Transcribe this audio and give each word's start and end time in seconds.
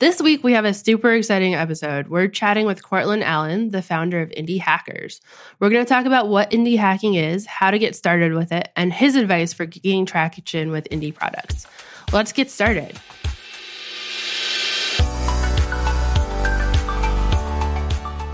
This 0.00 0.18
week, 0.22 0.42
we 0.42 0.54
have 0.54 0.64
a 0.64 0.72
super 0.72 1.12
exciting 1.12 1.54
episode. 1.54 2.08
We're 2.08 2.26
chatting 2.26 2.64
with 2.64 2.82
Courtland 2.82 3.22
Allen, 3.22 3.68
the 3.68 3.82
founder 3.82 4.22
of 4.22 4.30
Indie 4.30 4.58
Hackers. 4.58 5.20
We're 5.58 5.68
going 5.68 5.84
to 5.84 5.88
talk 5.88 6.06
about 6.06 6.28
what 6.28 6.50
indie 6.52 6.78
hacking 6.78 7.16
is, 7.16 7.44
how 7.44 7.70
to 7.70 7.78
get 7.78 7.94
started 7.94 8.32
with 8.32 8.50
it, 8.50 8.70
and 8.76 8.94
his 8.94 9.14
advice 9.14 9.52
for 9.52 9.66
gaining 9.66 10.06
traction 10.06 10.70
with 10.70 10.88
indie 10.88 11.14
products. 11.14 11.66
Let's 12.14 12.32
get 12.32 12.50
started. 12.50 12.98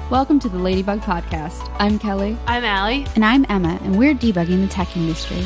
Welcome 0.09 0.39
to 0.39 0.49
the 0.49 0.59
Ladybug 0.59 1.01
Podcast. 1.01 1.69
I'm 1.81 1.99
Kelly. 1.99 2.39
I'm 2.47 2.65
Ali. 2.65 3.09
And 3.17 3.25
I'm 3.25 3.45
Emma, 3.49 3.77
and 3.83 3.99
we're 3.99 4.15
debugging 4.15 4.65
the 4.65 4.69
tech 4.69 4.97
industry. 4.97 5.45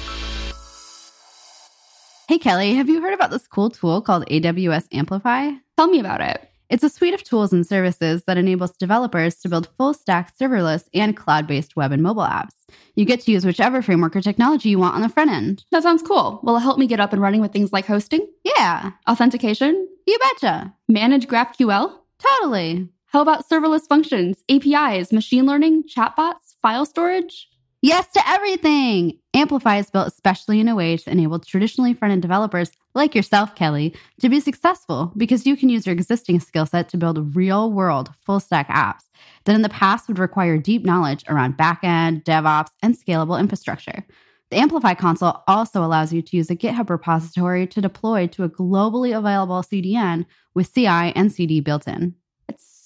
Hey, 2.31 2.39
Kelly, 2.39 2.75
have 2.75 2.89
you 2.89 3.03
heard 3.03 3.13
about 3.13 3.33
this 3.33 3.49
cool 3.49 3.71
tool 3.71 4.01
called 4.01 4.25
AWS 4.27 4.87
Amplify? 4.93 5.51
Tell 5.77 5.89
me 5.89 5.99
about 5.99 6.21
it. 6.21 6.49
It's 6.69 6.85
a 6.85 6.89
suite 6.89 7.13
of 7.13 7.25
tools 7.25 7.53
and 7.53 7.67
services 7.67 8.23
that 8.29 8.37
enables 8.37 8.71
developers 8.77 9.35
to 9.41 9.49
build 9.49 9.69
full 9.77 9.95
stack 9.95 10.39
serverless 10.39 10.85
and 10.95 11.17
cloud 11.17 11.49
based 11.49 11.75
web 11.75 11.91
and 11.91 12.05
mobile 12.05 12.23
apps. 12.23 12.55
You 12.95 13.05
get 13.05 13.23
to 13.23 13.33
use 13.33 13.45
whichever 13.45 13.83
framework 13.83 14.15
or 14.15 14.21
technology 14.21 14.69
you 14.69 14.79
want 14.79 14.95
on 14.95 15.03
the 15.03 15.09
front 15.09 15.33
end. 15.33 15.65
That 15.73 15.83
sounds 15.83 16.05
cool. 16.05 16.39
Will 16.45 16.57
it 16.57 16.61
help 16.61 16.79
me 16.79 16.87
get 16.87 17.01
up 17.01 17.13
and 17.13 17.21
running 17.21 17.41
with 17.41 17.53
things 17.53 17.73
like 17.73 17.87
hosting? 17.87 18.29
Yeah. 18.45 18.93
Authentication? 19.09 19.89
You 20.07 20.17
betcha. 20.21 20.73
Manage 20.87 21.27
GraphQL? 21.27 21.99
Totally. 22.21 22.89
How 23.07 23.23
about 23.23 23.49
serverless 23.49 23.89
functions, 23.89 24.45
APIs, 24.49 25.11
machine 25.11 25.47
learning, 25.47 25.83
chatbots, 25.93 26.55
file 26.63 26.87
storage? 26.87 27.49
Yes 27.83 28.07
to 28.13 28.29
everything. 28.29 29.19
Amplify 29.33 29.79
is 29.79 29.91
built 29.91 30.09
especially 30.09 30.61
in 30.61 30.69
a 30.69 30.75
way 30.75 30.99
to 30.99 31.11
enable 31.11 31.39
traditionally 31.39 31.95
front 31.95 32.13
end 32.13 32.21
developers 32.21 32.71
like 32.95 33.15
yourself, 33.15 33.55
Kelly, 33.55 33.95
to 34.21 34.29
be 34.29 34.39
successful 34.39 35.15
because 35.17 35.47
you 35.47 35.57
can 35.57 35.71
use 35.71 35.87
your 35.87 35.95
existing 35.95 36.41
skill 36.41 36.67
set 36.67 36.91
to 36.91 36.99
build 36.99 37.35
real 37.35 37.73
world 37.73 38.11
full 38.27 38.39
stack 38.39 38.69
apps 38.69 39.05
that 39.45 39.55
in 39.55 39.63
the 39.63 39.71
past 39.71 40.09
would 40.09 40.19
require 40.19 40.59
deep 40.59 40.85
knowledge 40.85 41.25
around 41.29 41.57
backend, 41.57 42.23
DevOps, 42.25 42.69
and 42.83 42.99
scalable 42.99 43.41
infrastructure. 43.41 44.05
The 44.51 44.59
Amplify 44.59 44.93
console 44.93 45.43
also 45.49 45.83
allows 45.83 46.13
you 46.13 46.21
to 46.21 46.37
use 46.37 46.51
a 46.51 46.57
GitHub 46.57 46.91
repository 46.91 47.67
to 47.69 47.81
deploy 47.81 48.27
to 48.27 48.45
a 48.45 48.51
globally 48.51 49.17
available 49.17 49.63
CDN 49.63 50.27
with 50.55 50.75
CI 50.75 50.87
and 50.87 51.33
CD 51.33 51.61
built 51.61 51.89
in 51.89 52.15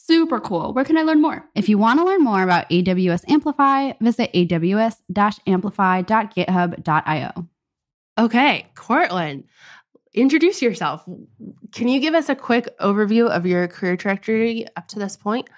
super 0.06 0.40
cool. 0.40 0.72
Where 0.72 0.84
can 0.84 0.98
I 0.98 1.02
learn 1.02 1.22
more? 1.22 1.48
If 1.54 1.68
you 1.68 1.78
want 1.78 2.00
to 2.00 2.04
learn 2.04 2.22
more 2.22 2.42
about 2.42 2.68
AWS 2.70 3.28
Amplify, 3.28 3.92
visit 4.00 4.32
aws 4.32 5.40
amplify.github.io. 5.46 7.48
Okay, 8.16 8.66
Courtland, 8.74 9.44
introduce 10.12 10.62
yourself. 10.62 11.04
Can 11.72 11.88
you 11.88 12.00
give 12.00 12.14
us 12.14 12.28
a 12.28 12.36
quick 12.36 12.68
overview 12.78 13.28
of 13.28 13.46
your 13.46 13.66
career 13.66 13.96
trajectory 13.96 14.66
up 14.76 14.86
to 14.88 14.98
this 14.98 15.16
point? 15.16 15.48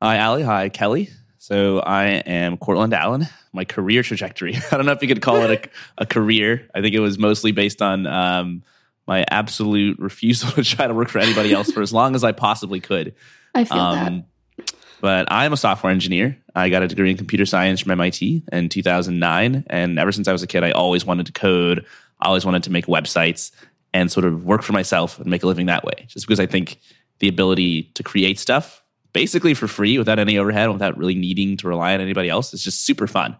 Hi, 0.00 0.18
Ali. 0.20 0.42
Hi, 0.42 0.70
Kelly. 0.70 1.10
So 1.36 1.80
I 1.80 2.04
am 2.04 2.56
Courtland 2.56 2.94
Allen. 2.94 3.26
My 3.52 3.64
career 3.64 4.02
trajectory. 4.02 4.56
I 4.72 4.76
don't 4.76 4.86
know 4.86 4.92
if 4.92 5.02
you 5.02 5.08
could 5.08 5.20
call 5.20 5.42
it 5.42 5.50
a, 5.50 6.02
a 6.02 6.06
career. 6.06 6.68
I 6.74 6.80
think 6.80 6.94
it 6.94 7.00
was 7.00 7.18
mostly 7.18 7.52
based 7.52 7.82
on 7.82 8.06
um, 8.06 8.62
my 9.06 9.26
absolute 9.30 9.98
refusal 9.98 10.50
to 10.52 10.64
try 10.64 10.86
to 10.86 10.94
work 10.94 11.08
for 11.08 11.18
anybody 11.18 11.52
else 11.52 11.70
for 11.70 11.82
as 11.82 11.92
long 11.92 12.14
as 12.14 12.24
I 12.24 12.32
possibly 12.32 12.80
could. 12.80 13.14
I 13.54 13.64
feel 13.64 13.78
um, 13.78 14.24
that. 14.56 14.74
But 15.00 15.32
I'm 15.32 15.52
a 15.52 15.56
software 15.56 15.90
engineer. 15.90 16.36
I 16.54 16.68
got 16.68 16.82
a 16.82 16.88
degree 16.88 17.10
in 17.10 17.16
computer 17.16 17.46
science 17.46 17.80
from 17.80 17.92
MIT 17.92 18.44
in 18.52 18.68
2009. 18.68 19.64
And 19.68 19.98
ever 19.98 20.12
since 20.12 20.28
I 20.28 20.32
was 20.32 20.42
a 20.42 20.46
kid, 20.46 20.62
I 20.62 20.72
always 20.72 21.06
wanted 21.06 21.26
to 21.26 21.32
code. 21.32 21.86
I 22.20 22.28
always 22.28 22.44
wanted 22.44 22.64
to 22.64 22.70
make 22.70 22.86
websites 22.86 23.50
and 23.94 24.12
sort 24.12 24.26
of 24.26 24.44
work 24.44 24.62
for 24.62 24.72
myself 24.72 25.18
and 25.18 25.28
make 25.28 25.42
a 25.42 25.46
living 25.46 25.66
that 25.66 25.84
way. 25.84 26.04
Just 26.06 26.26
because 26.26 26.38
I 26.38 26.46
think 26.46 26.78
the 27.18 27.28
ability 27.28 27.84
to 27.94 28.02
create 28.02 28.38
stuff 28.38 28.82
basically 29.12 29.54
for 29.54 29.66
free 29.66 29.98
without 29.98 30.18
any 30.18 30.38
overhead, 30.38 30.70
without 30.70 30.96
really 30.96 31.14
needing 31.14 31.56
to 31.56 31.68
rely 31.68 31.94
on 31.94 32.00
anybody 32.00 32.28
else 32.28 32.54
is 32.54 32.62
just 32.62 32.84
super 32.84 33.06
fun. 33.06 33.36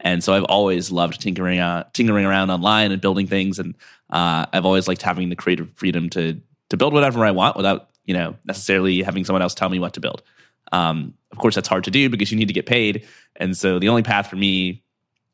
And 0.00 0.24
so 0.24 0.34
I've 0.34 0.44
always 0.44 0.90
loved 0.90 1.20
tinkering, 1.20 1.60
uh, 1.60 1.84
tinkering 1.92 2.24
around 2.24 2.50
online 2.50 2.90
and 2.90 3.00
building 3.00 3.28
things. 3.28 3.58
And 3.58 3.76
uh, 4.10 4.46
I've 4.52 4.66
always 4.66 4.88
liked 4.88 5.02
having 5.02 5.28
the 5.28 5.36
creative 5.36 5.70
freedom 5.74 6.10
to 6.10 6.40
to 6.70 6.76
build 6.78 6.94
whatever 6.94 7.22
I 7.22 7.32
want 7.32 7.54
without 7.54 7.90
you 8.04 8.14
know 8.14 8.36
necessarily 8.44 9.02
having 9.02 9.24
someone 9.24 9.42
else 9.42 9.54
tell 9.54 9.68
me 9.68 9.78
what 9.78 9.94
to 9.94 10.00
build. 10.00 10.22
Um, 10.72 11.14
of 11.30 11.38
course, 11.38 11.54
that's 11.54 11.68
hard 11.68 11.84
to 11.84 11.90
do 11.90 12.08
because 12.08 12.30
you 12.30 12.38
need 12.38 12.48
to 12.48 12.54
get 12.54 12.66
paid, 12.66 13.06
and 13.36 13.56
so 13.56 13.78
the 13.78 13.88
only 13.88 14.02
path 14.02 14.28
for 14.28 14.36
me 14.36 14.82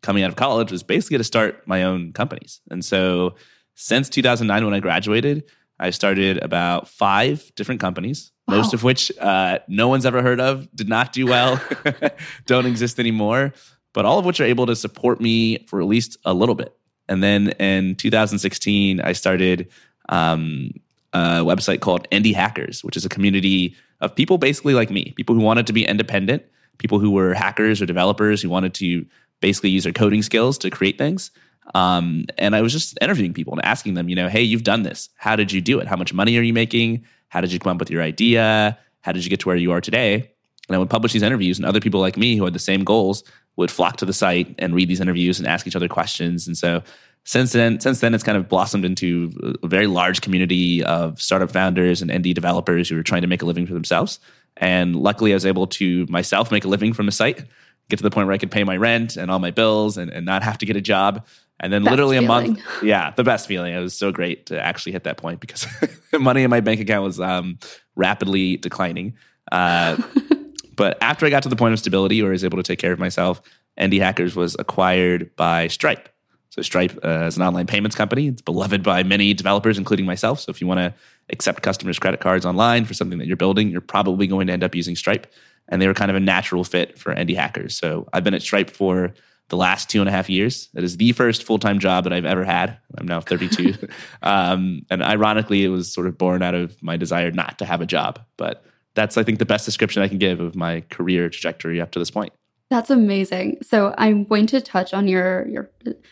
coming 0.02 0.22
out 0.22 0.30
of 0.30 0.36
college 0.36 0.70
was 0.70 0.82
basically 0.82 1.18
to 1.18 1.24
start 1.24 1.66
my 1.66 1.82
own 1.82 2.12
companies. 2.12 2.60
And 2.70 2.84
so 2.84 3.34
since 3.74 4.08
2009, 4.08 4.64
when 4.64 4.74
I 4.74 4.80
graduated, 4.80 5.44
I 5.80 5.90
started 5.90 6.38
about 6.42 6.88
five 6.88 7.52
different 7.54 7.80
companies, 7.80 8.32
wow. 8.46 8.56
most 8.56 8.74
of 8.74 8.82
which 8.82 9.12
uh, 9.18 9.60
no 9.68 9.88
one's 9.88 10.06
ever 10.06 10.22
heard 10.22 10.40
of, 10.40 10.68
did 10.74 10.88
not 10.88 11.12
do 11.12 11.26
well, 11.26 11.60
don't 12.46 12.66
exist 12.66 12.98
anymore, 12.98 13.52
but 13.92 14.04
all 14.04 14.18
of 14.18 14.24
which 14.24 14.40
are 14.40 14.44
able 14.44 14.66
to 14.66 14.76
support 14.76 15.20
me 15.20 15.64
for 15.66 15.80
at 15.80 15.86
least 15.86 16.16
a 16.24 16.34
little 16.34 16.54
bit. 16.54 16.74
And 17.08 17.22
then 17.22 17.50
in 17.60 17.94
2016, 17.94 19.00
I 19.00 19.12
started 19.12 19.68
um, 20.08 20.72
a 21.18 21.44
website 21.44 21.80
called 21.80 22.08
Indie 22.10 22.34
Hackers, 22.34 22.84
which 22.84 22.96
is 22.96 23.04
a 23.04 23.08
community 23.08 23.76
of 24.00 24.14
people 24.14 24.38
basically 24.38 24.74
like 24.74 24.90
me, 24.90 25.12
people 25.16 25.34
who 25.34 25.40
wanted 25.40 25.66
to 25.66 25.72
be 25.72 25.84
independent, 25.84 26.42
people 26.78 26.98
who 26.98 27.10
were 27.10 27.34
hackers 27.34 27.82
or 27.82 27.86
developers 27.86 28.40
who 28.42 28.48
wanted 28.48 28.74
to 28.74 29.06
basically 29.40 29.70
use 29.70 29.84
their 29.84 29.92
coding 29.92 30.22
skills 30.22 30.58
to 30.58 30.70
create 30.70 30.98
things. 30.98 31.30
Um, 31.74 32.26
and 32.38 32.56
I 32.56 32.62
was 32.62 32.72
just 32.72 32.98
interviewing 33.00 33.34
people 33.34 33.52
and 33.52 33.64
asking 33.64 33.94
them, 33.94 34.08
you 34.08 34.16
know, 34.16 34.28
hey, 34.28 34.42
you've 34.42 34.62
done 34.62 34.82
this. 34.82 35.10
How 35.16 35.36
did 35.36 35.52
you 35.52 35.60
do 35.60 35.80
it? 35.80 35.86
How 35.86 35.96
much 35.96 36.14
money 36.14 36.38
are 36.38 36.42
you 36.42 36.52
making? 36.52 37.04
How 37.28 37.40
did 37.40 37.52
you 37.52 37.58
come 37.58 37.72
up 37.72 37.80
with 37.80 37.90
your 37.90 38.02
idea? 38.02 38.78
How 39.02 39.12
did 39.12 39.24
you 39.24 39.30
get 39.30 39.40
to 39.40 39.48
where 39.48 39.56
you 39.56 39.72
are 39.72 39.80
today? 39.80 40.32
And 40.68 40.76
I 40.76 40.78
would 40.78 40.90
publish 40.90 41.12
these 41.12 41.22
interviews, 41.22 41.58
and 41.58 41.66
other 41.66 41.80
people 41.80 42.00
like 42.00 42.16
me 42.16 42.36
who 42.36 42.44
had 42.44 42.52
the 42.52 42.58
same 42.58 42.84
goals 42.84 43.24
would 43.56 43.70
flock 43.70 43.96
to 43.98 44.04
the 44.04 44.12
site 44.12 44.54
and 44.58 44.74
read 44.74 44.88
these 44.88 45.00
interviews 45.00 45.38
and 45.38 45.48
ask 45.48 45.66
each 45.66 45.76
other 45.76 45.88
questions. 45.88 46.46
And 46.46 46.56
so 46.56 46.82
since 47.28 47.52
then, 47.52 47.78
since 47.78 48.00
then, 48.00 48.14
it's 48.14 48.24
kind 48.24 48.38
of 48.38 48.48
blossomed 48.48 48.86
into 48.86 49.58
a 49.62 49.68
very 49.68 49.86
large 49.86 50.22
community 50.22 50.82
of 50.82 51.20
startup 51.20 51.50
founders 51.50 52.00
and 52.00 52.10
indie 52.10 52.32
developers 52.32 52.88
who 52.88 52.98
are 52.98 53.02
trying 53.02 53.20
to 53.20 53.28
make 53.28 53.42
a 53.42 53.44
living 53.44 53.66
for 53.66 53.74
themselves. 53.74 54.18
And 54.56 54.96
luckily, 54.96 55.32
I 55.32 55.34
was 55.34 55.44
able 55.44 55.66
to 55.66 56.06
myself 56.08 56.50
make 56.50 56.64
a 56.64 56.68
living 56.68 56.94
from 56.94 57.04
the 57.04 57.12
site, 57.12 57.44
get 57.90 57.98
to 57.98 58.02
the 58.02 58.10
point 58.10 58.28
where 58.28 58.34
I 58.34 58.38
could 58.38 58.50
pay 58.50 58.64
my 58.64 58.78
rent 58.78 59.18
and 59.18 59.30
all 59.30 59.40
my 59.40 59.50
bills 59.50 59.98
and, 59.98 60.10
and 60.10 60.24
not 60.24 60.42
have 60.42 60.56
to 60.56 60.64
get 60.64 60.74
a 60.76 60.80
job. 60.80 61.26
And 61.60 61.70
then 61.70 61.84
best 61.84 61.90
literally 61.90 62.16
a 62.16 62.22
feeling. 62.22 62.52
month, 62.54 62.62
yeah, 62.82 63.10
the 63.10 63.24
best 63.24 63.46
feeling. 63.46 63.74
It 63.74 63.80
was 63.80 63.94
so 63.94 64.10
great 64.10 64.46
to 64.46 64.58
actually 64.58 64.92
hit 64.92 65.04
that 65.04 65.18
point 65.18 65.40
because 65.40 65.66
money 66.18 66.44
in 66.44 66.50
my 66.50 66.60
bank 66.60 66.80
account 66.80 67.04
was 67.04 67.20
um, 67.20 67.58
rapidly 67.94 68.56
declining. 68.56 69.18
Uh, 69.52 70.02
but 70.76 70.96
after 71.02 71.26
I 71.26 71.30
got 71.30 71.42
to 71.42 71.50
the 71.50 71.56
point 71.56 71.74
of 71.74 71.78
stability 71.78 72.22
where 72.22 72.30
I 72.30 72.32
was 72.32 72.44
able 72.44 72.56
to 72.56 72.62
take 72.62 72.78
care 72.78 72.94
of 72.94 72.98
myself, 72.98 73.42
Indie 73.78 74.00
Hackers 74.00 74.34
was 74.34 74.56
acquired 74.58 75.36
by 75.36 75.68
Stripe. 75.68 76.08
So 76.50 76.62
Stripe 76.62 76.98
uh, 77.04 77.26
is 77.26 77.36
an 77.36 77.42
online 77.42 77.66
payments 77.66 77.96
company. 77.96 78.28
It's 78.28 78.42
beloved 78.42 78.82
by 78.82 79.02
many 79.02 79.34
developers, 79.34 79.78
including 79.78 80.06
myself. 80.06 80.40
So 80.40 80.50
if 80.50 80.60
you 80.60 80.66
want 80.66 80.78
to 80.78 80.94
accept 81.30 81.62
customers' 81.62 81.98
credit 81.98 82.20
cards 82.20 82.46
online 82.46 82.84
for 82.84 82.94
something 82.94 83.18
that 83.18 83.26
you're 83.26 83.36
building, 83.36 83.70
you're 83.70 83.80
probably 83.80 84.26
going 84.26 84.46
to 84.46 84.52
end 84.52 84.64
up 84.64 84.74
using 84.74 84.96
Stripe. 84.96 85.26
And 85.68 85.82
they 85.82 85.86
were 85.86 85.94
kind 85.94 86.10
of 86.10 86.16
a 86.16 86.20
natural 86.20 86.64
fit 86.64 86.98
for 86.98 87.14
indie 87.14 87.36
hackers. 87.36 87.76
So 87.76 88.08
I've 88.12 88.24
been 88.24 88.34
at 88.34 88.42
Stripe 88.42 88.70
for 88.70 89.12
the 89.48 89.56
last 89.56 89.90
two 89.90 90.00
and 90.00 90.08
a 90.08 90.12
half 90.12 90.30
years. 90.30 90.68
That 90.74 90.84
is 90.84 90.96
the 90.96 91.12
first 91.12 91.44
full 91.44 91.58
time 91.58 91.78
job 91.78 92.04
that 92.04 92.12
I've 92.12 92.24
ever 92.24 92.44
had. 92.44 92.78
I'm 92.96 93.06
now 93.06 93.20
32. 93.20 93.74
um, 94.22 94.86
and 94.90 95.02
ironically, 95.02 95.64
it 95.64 95.68
was 95.68 95.92
sort 95.92 96.06
of 96.06 96.16
born 96.16 96.42
out 96.42 96.54
of 96.54 96.82
my 96.82 96.96
desire 96.96 97.30
not 97.30 97.58
to 97.58 97.64
have 97.64 97.80
a 97.80 97.86
job. 97.86 98.20
But 98.36 98.64
that's, 98.94 99.16
I 99.16 99.22
think, 99.22 99.38
the 99.38 99.46
best 99.46 99.64
description 99.64 100.02
I 100.02 100.08
can 100.08 100.18
give 100.18 100.40
of 100.40 100.54
my 100.54 100.80
career 100.90 101.28
trajectory 101.28 101.80
up 101.80 101.90
to 101.92 101.98
this 101.98 102.10
point. 102.10 102.32
That's 102.70 102.90
amazing. 102.90 103.58
So 103.62 103.94
I'm 103.96 104.24
going 104.24 104.46
to 104.48 104.60
touch 104.60 104.92
on 104.92 105.08
your 105.08 105.48
your 105.48 105.70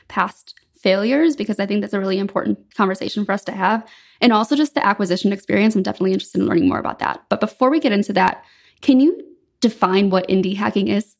past 0.08 0.54
failures 0.86 1.36
because 1.36 1.58
I 1.58 1.66
think 1.66 1.80
that's 1.80 1.92
a 1.92 2.00
really 2.00 2.18
important 2.18 2.74
conversation 2.74 3.24
for 3.24 3.32
us 3.32 3.44
to 3.44 3.52
have. 3.52 3.86
And 4.20 4.32
also 4.32 4.56
just 4.56 4.74
the 4.74 4.86
acquisition 4.86 5.32
experience. 5.32 5.74
I'm 5.74 5.82
definitely 5.82 6.12
interested 6.12 6.40
in 6.40 6.46
learning 6.46 6.68
more 6.68 6.78
about 6.78 7.00
that. 7.00 7.24
But 7.28 7.40
before 7.40 7.70
we 7.70 7.80
get 7.80 7.92
into 7.92 8.12
that, 8.12 8.44
can 8.82 9.00
you 9.00 9.20
define 9.60 10.10
what 10.10 10.28
indie 10.28 10.56
hacking 10.56 10.88
is? 10.88 11.16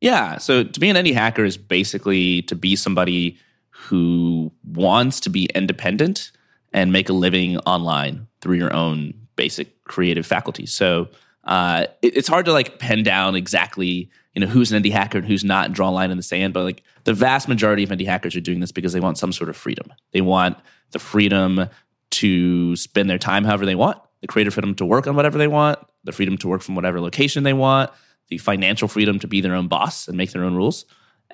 Yeah. 0.00 0.38
So 0.38 0.62
to 0.64 0.80
be 0.80 0.88
an 0.88 0.96
indie 0.96 1.14
hacker 1.14 1.44
is 1.44 1.56
basically 1.56 2.42
to 2.42 2.54
be 2.54 2.76
somebody 2.76 3.38
who 3.70 4.52
wants 4.64 5.18
to 5.20 5.30
be 5.30 5.46
independent 5.54 6.30
and 6.72 6.92
make 6.92 7.08
a 7.08 7.12
living 7.12 7.58
online 7.60 8.26
through 8.40 8.56
your 8.56 8.72
own 8.72 9.14
basic 9.36 9.82
creative 9.84 10.26
faculties. 10.26 10.72
So 10.72 11.08
uh, 11.44 11.86
it, 12.02 12.16
it's 12.16 12.28
hard 12.28 12.44
to 12.46 12.52
like 12.52 12.78
pen 12.78 13.02
down 13.02 13.34
exactly 13.34 14.10
you 14.34 14.40
know 14.40 14.46
who's 14.46 14.72
an 14.72 14.82
indie 14.82 14.90
hacker 14.90 15.18
and 15.18 15.26
who's 15.26 15.44
not 15.44 15.66
and 15.66 15.74
draw 15.74 15.88
a 15.88 15.90
line 15.90 16.10
in 16.10 16.16
the 16.16 16.22
sand 16.22 16.52
but 16.52 16.64
like 16.64 16.82
the 17.04 17.14
vast 17.14 17.48
majority 17.48 17.82
of 17.82 17.90
indie 17.90 18.06
hackers 18.06 18.34
are 18.34 18.40
doing 18.40 18.60
this 18.60 18.72
because 18.72 18.92
they 18.92 19.00
want 19.00 19.18
some 19.18 19.32
sort 19.32 19.50
of 19.50 19.56
freedom. 19.56 19.92
They 20.12 20.22
want 20.22 20.58
the 20.90 20.98
freedom 20.98 21.68
to 22.10 22.76
spend 22.76 23.08
their 23.08 23.18
time 23.18 23.44
however 23.44 23.66
they 23.66 23.74
want 23.74 23.98
the 24.20 24.26
creative 24.26 24.54
freedom 24.54 24.74
to 24.76 24.86
work 24.86 25.06
on 25.06 25.16
whatever 25.16 25.38
they 25.38 25.48
want 25.48 25.78
the 26.04 26.12
freedom 26.12 26.36
to 26.38 26.48
work 26.48 26.62
from 26.62 26.74
whatever 26.74 27.00
location 27.00 27.42
they 27.44 27.52
want 27.52 27.90
the 28.28 28.38
financial 28.38 28.88
freedom 28.88 29.18
to 29.18 29.26
be 29.26 29.40
their 29.40 29.54
own 29.54 29.68
boss 29.68 30.08
and 30.08 30.16
make 30.16 30.32
their 30.32 30.44
own 30.44 30.54
rules. 30.54 30.86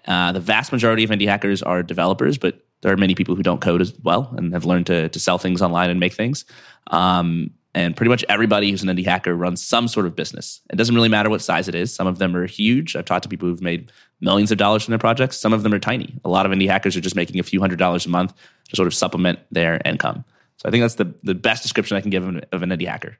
Uh, 0.06 0.32
the 0.32 0.40
vast 0.40 0.72
majority 0.72 1.04
of 1.04 1.10
indie 1.10 1.28
hackers 1.28 1.62
are 1.62 1.82
developers 1.82 2.38
but 2.38 2.64
there 2.82 2.92
are 2.92 2.96
many 2.96 3.14
people 3.14 3.36
who 3.36 3.42
don't 3.42 3.60
code 3.60 3.82
as 3.82 3.92
well 4.02 4.32
and 4.36 4.54
have 4.54 4.64
learned 4.64 4.86
to, 4.86 5.08
to 5.10 5.20
sell 5.20 5.38
things 5.38 5.60
online 5.60 5.90
and 5.90 6.00
make 6.00 6.14
things. 6.14 6.44
Um, 6.86 7.50
And 7.72 7.96
pretty 7.96 8.10
much 8.10 8.24
everybody 8.28 8.70
who's 8.70 8.82
an 8.82 8.88
indie 8.88 9.04
hacker 9.04 9.34
runs 9.34 9.64
some 9.64 9.86
sort 9.86 10.06
of 10.06 10.16
business. 10.16 10.60
It 10.70 10.76
doesn't 10.76 10.94
really 10.94 11.08
matter 11.08 11.30
what 11.30 11.40
size 11.40 11.68
it 11.68 11.74
is. 11.74 11.94
Some 11.94 12.08
of 12.08 12.18
them 12.18 12.34
are 12.34 12.46
huge. 12.46 12.96
I've 12.96 13.04
talked 13.04 13.22
to 13.22 13.28
people 13.28 13.48
who've 13.48 13.62
made 13.62 13.92
millions 14.20 14.50
of 14.50 14.58
dollars 14.58 14.84
from 14.84 14.92
their 14.92 14.98
projects. 14.98 15.38
Some 15.38 15.52
of 15.52 15.62
them 15.62 15.72
are 15.72 15.78
tiny. 15.78 16.18
A 16.24 16.28
lot 16.28 16.46
of 16.46 16.52
indie 16.52 16.68
hackers 16.68 16.96
are 16.96 17.00
just 17.00 17.14
making 17.14 17.38
a 17.38 17.44
few 17.44 17.60
hundred 17.60 17.78
dollars 17.78 18.06
a 18.06 18.08
month 18.08 18.34
to 18.70 18.76
sort 18.76 18.88
of 18.88 18.94
supplement 18.94 19.38
their 19.52 19.80
income. 19.84 20.24
So 20.56 20.68
I 20.68 20.72
think 20.72 20.82
that's 20.82 20.96
the, 20.96 21.14
the 21.22 21.34
best 21.34 21.62
description 21.62 21.96
I 21.96 22.00
can 22.00 22.10
give 22.10 22.26
of 22.26 22.62
an, 22.62 22.70
indie 22.70 22.88
hacker. 22.88 23.16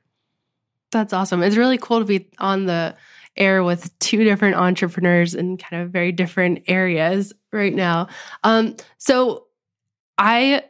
That's 0.90 1.12
awesome. 1.12 1.42
It's 1.42 1.56
really 1.56 1.78
cool 1.78 2.00
to 2.00 2.04
be 2.04 2.28
on 2.38 2.66
the 2.66 2.96
air 3.36 3.62
with 3.62 3.96
two 4.00 4.24
different 4.24 4.56
entrepreneurs 4.56 5.34
in 5.34 5.56
kind 5.56 5.82
of 5.82 5.90
very 5.90 6.10
different 6.10 6.64
areas 6.66 7.32
right 7.52 7.72
now. 7.72 8.08
Um, 8.42 8.76
so 8.98 9.46
I 10.18 10.64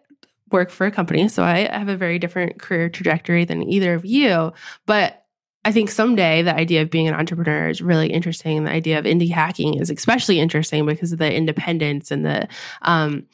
work 0.50 0.70
for 0.70 0.86
a 0.86 0.90
company, 0.90 1.28
so 1.28 1.42
I 1.42 1.68
have 1.70 1.88
a 1.88 1.96
very 1.96 2.18
different 2.18 2.58
career 2.60 2.88
trajectory 2.88 3.44
than 3.44 3.62
either 3.62 3.94
of 3.94 4.04
you. 4.04 4.52
But 4.86 5.24
I 5.64 5.72
think 5.72 5.90
someday 5.90 6.42
the 6.42 6.54
idea 6.54 6.82
of 6.82 6.90
being 6.90 7.06
an 7.06 7.14
entrepreneur 7.14 7.68
is 7.68 7.82
really 7.82 8.10
interesting. 8.10 8.64
The 8.64 8.70
idea 8.70 8.98
of 8.98 9.04
indie 9.04 9.30
hacking 9.30 9.74
is 9.74 9.90
especially 9.90 10.40
interesting 10.40 10.86
because 10.86 11.12
of 11.12 11.18
the 11.18 11.32
independence 11.32 12.10
and 12.10 12.24
the 12.24 12.48
um, 12.82 13.26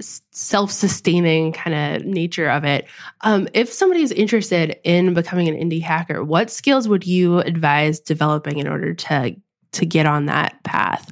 self-sustaining 0.00 1.52
kind 1.52 1.74
of 1.96 2.06
nature 2.06 2.48
of 2.48 2.64
it. 2.64 2.88
Um, 3.20 3.46
if 3.52 3.70
somebody 3.70 4.02
is 4.02 4.10
interested 4.10 4.78
in 4.84 5.14
becoming 5.14 5.48
an 5.48 5.54
indie 5.54 5.82
hacker, 5.82 6.24
what 6.24 6.50
skills 6.50 6.88
would 6.88 7.06
you 7.06 7.40
advise 7.40 8.00
developing 8.00 8.58
in 8.58 8.66
order 8.66 8.94
to 8.94 9.36
to 9.72 9.86
get 9.86 10.06
on 10.06 10.26
that 10.26 10.62
path? 10.64 11.10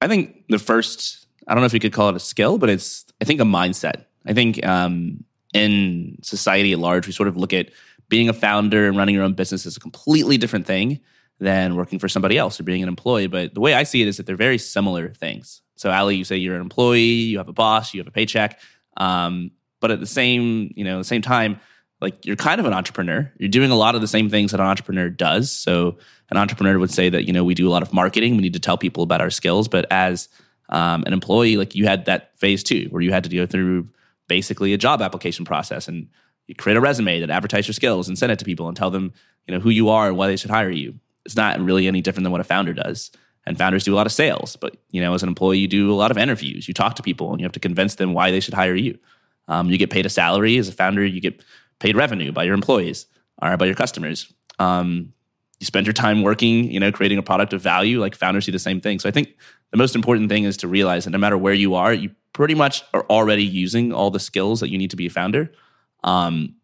I 0.00 0.08
think 0.08 0.44
the 0.48 0.58
first, 0.58 1.26
I 1.48 1.54
don't 1.54 1.62
know 1.62 1.66
if 1.66 1.72
you 1.72 1.80
could 1.80 1.94
call 1.94 2.10
it 2.10 2.16
a 2.16 2.20
skill, 2.20 2.58
but 2.58 2.68
it's 2.68 3.04
I 3.24 3.26
think 3.26 3.40
a 3.40 3.44
mindset. 3.44 4.04
I 4.26 4.34
think 4.34 4.64
um, 4.66 5.24
in 5.54 6.18
society 6.20 6.74
at 6.74 6.78
large, 6.78 7.06
we 7.06 7.12
sort 7.14 7.26
of 7.26 7.38
look 7.38 7.54
at 7.54 7.70
being 8.10 8.28
a 8.28 8.34
founder 8.34 8.86
and 8.86 8.98
running 8.98 9.14
your 9.14 9.24
own 9.24 9.32
business 9.32 9.64
as 9.64 9.78
a 9.78 9.80
completely 9.80 10.36
different 10.36 10.66
thing 10.66 11.00
than 11.40 11.74
working 11.74 11.98
for 11.98 12.06
somebody 12.06 12.36
else 12.36 12.60
or 12.60 12.64
being 12.64 12.82
an 12.82 12.88
employee. 12.90 13.26
But 13.26 13.54
the 13.54 13.60
way 13.60 13.72
I 13.72 13.84
see 13.84 14.02
it 14.02 14.08
is 14.08 14.18
that 14.18 14.26
they're 14.26 14.36
very 14.36 14.58
similar 14.58 15.08
things. 15.14 15.62
So, 15.76 15.90
Ali, 15.90 16.16
you 16.16 16.24
say 16.24 16.36
you're 16.36 16.54
an 16.54 16.60
employee, 16.60 17.00
you 17.00 17.38
have 17.38 17.48
a 17.48 17.54
boss, 17.54 17.94
you 17.94 18.00
have 18.00 18.06
a 18.06 18.10
paycheck, 18.10 18.60
um, 18.98 19.52
but 19.80 19.90
at 19.90 20.00
the 20.00 20.06
same, 20.06 20.70
you 20.76 20.84
know, 20.84 20.98
the 20.98 21.04
same 21.04 21.22
time, 21.22 21.58
like 22.02 22.26
you're 22.26 22.36
kind 22.36 22.60
of 22.60 22.66
an 22.66 22.74
entrepreneur. 22.74 23.32
You're 23.38 23.48
doing 23.48 23.70
a 23.70 23.74
lot 23.74 23.94
of 23.94 24.02
the 24.02 24.06
same 24.06 24.28
things 24.28 24.50
that 24.50 24.60
an 24.60 24.66
entrepreneur 24.66 25.08
does. 25.08 25.50
So, 25.50 25.96
an 26.28 26.36
entrepreneur 26.36 26.78
would 26.78 26.90
say 26.90 27.08
that 27.08 27.24
you 27.24 27.32
know 27.32 27.42
we 27.42 27.54
do 27.54 27.66
a 27.66 27.72
lot 27.72 27.80
of 27.80 27.90
marketing. 27.90 28.36
We 28.36 28.42
need 28.42 28.52
to 28.52 28.60
tell 28.60 28.76
people 28.76 29.02
about 29.02 29.22
our 29.22 29.30
skills, 29.30 29.66
but 29.66 29.86
as 29.90 30.28
um, 30.68 31.04
an 31.06 31.12
employee, 31.12 31.56
like 31.56 31.74
you 31.74 31.86
had 31.86 32.06
that 32.06 32.38
phase 32.38 32.62
two 32.62 32.86
where 32.90 33.02
you 33.02 33.12
had 33.12 33.24
to 33.24 33.30
go 33.30 33.46
through 33.46 33.88
basically 34.28 34.72
a 34.72 34.78
job 34.78 35.02
application 35.02 35.44
process 35.44 35.88
and 35.88 36.08
you 36.46 36.54
create 36.54 36.76
a 36.76 36.80
resume 36.80 37.20
that 37.20 37.30
advertise 37.30 37.66
your 37.66 37.74
skills 37.74 38.08
and 38.08 38.18
send 38.18 38.32
it 38.32 38.38
to 38.38 38.44
people 38.44 38.68
and 38.68 38.76
tell 38.76 38.90
them 38.90 39.12
you 39.46 39.54
know 39.54 39.60
who 39.60 39.70
you 39.70 39.88
are 39.88 40.08
and 40.08 40.16
why 40.16 40.26
they 40.26 40.36
should 40.36 40.50
hire 40.50 40.70
you. 40.70 40.94
It's 41.24 41.36
not 41.36 41.60
really 41.60 41.86
any 41.86 42.00
different 42.00 42.24
than 42.24 42.32
what 42.32 42.40
a 42.40 42.44
founder 42.44 42.72
does. 42.72 43.10
And 43.46 43.58
founders 43.58 43.84
do 43.84 43.94
a 43.94 43.96
lot 43.96 44.06
of 44.06 44.12
sales 44.12 44.56
but 44.56 44.76
you 44.90 45.00
know 45.00 45.14
as 45.14 45.22
an 45.22 45.28
employee 45.28 45.58
you 45.58 45.68
do 45.68 45.92
a 45.92 45.96
lot 45.96 46.10
of 46.10 46.18
interviews. 46.18 46.66
You 46.66 46.74
talk 46.74 46.96
to 46.96 47.02
people 47.02 47.30
and 47.30 47.40
you 47.40 47.44
have 47.44 47.52
to 47.52 47.60
convince 47.60 47.96
them 47.96 48.14
why 48.14 48.30
they 48.30 48.40
should 48.40 48.54
hire 48.54 48.74
you. 48.74 48.98
Um, 49.48 49.70
you 49.70 49.76
get 49.76 49.90
paid 49.90 50.06
a 50.06 50.10
salary. 50.10 50.56
As 50.56 50.68
a 50.68 50.72
founder 50.72 51.04
you 51.04 51.20
get 51.20 51.42
paid 51.78 51.96
revenue 51.96 52.32
by 52.32 52.44
your 52.44 52.54
employees 52.54 53.06
or 53.42 53.56
by 53.56 53.66
your 53.66 53.74
customers. 53.74 54.32
Um, 54.58 55.12
you 55.60 55.66
spend 55.66 55.86
your 55.86 55.92
time 55.92 56.22
working 56.22 56.70
you 56.70 56.80
know 56.80 56.92
creating 56.92 57.18
a 57.18 57.22
product 57.22 57.52
of 57.52 57.60
value 57.60 58.00
like 58.00 58.14
founders 58.14 58.46
do 58.46 58.52
the 58.52 58.58
same 58.58 58.80
thing 58.80 58.98
so 58.98 59.08
i 59.08 59.12
think 59.12 59.34
the 59.70 59.76
most 59.76 59.94
important 59.94 60.28
thing 60.28 60.44
is 60.44 60.56
to 60.56 60.68
realize 60.68 61.04
that 61.04 61.10
no 61.10 61.18
matter 61.18 61.38
where 61.38 61.54
you 61.54 61.74
are 61.74 61.92
you 61.92 62.10
pretty 62.32 62.54
much 62.54 62.82
are 62.92 63.06
already 63.10 63.44
using 63.44 63.92
all 63.92 64.10
the 64.10 64.20
skills 64.20 64.60
that 64.60 64.70
you 64.70 64.78
need 64.78 64.90
to 64.90 64.96
be 64.96 65.06
a 65.06 65.10
founder 65.10 65.52
um, 66.02 66.54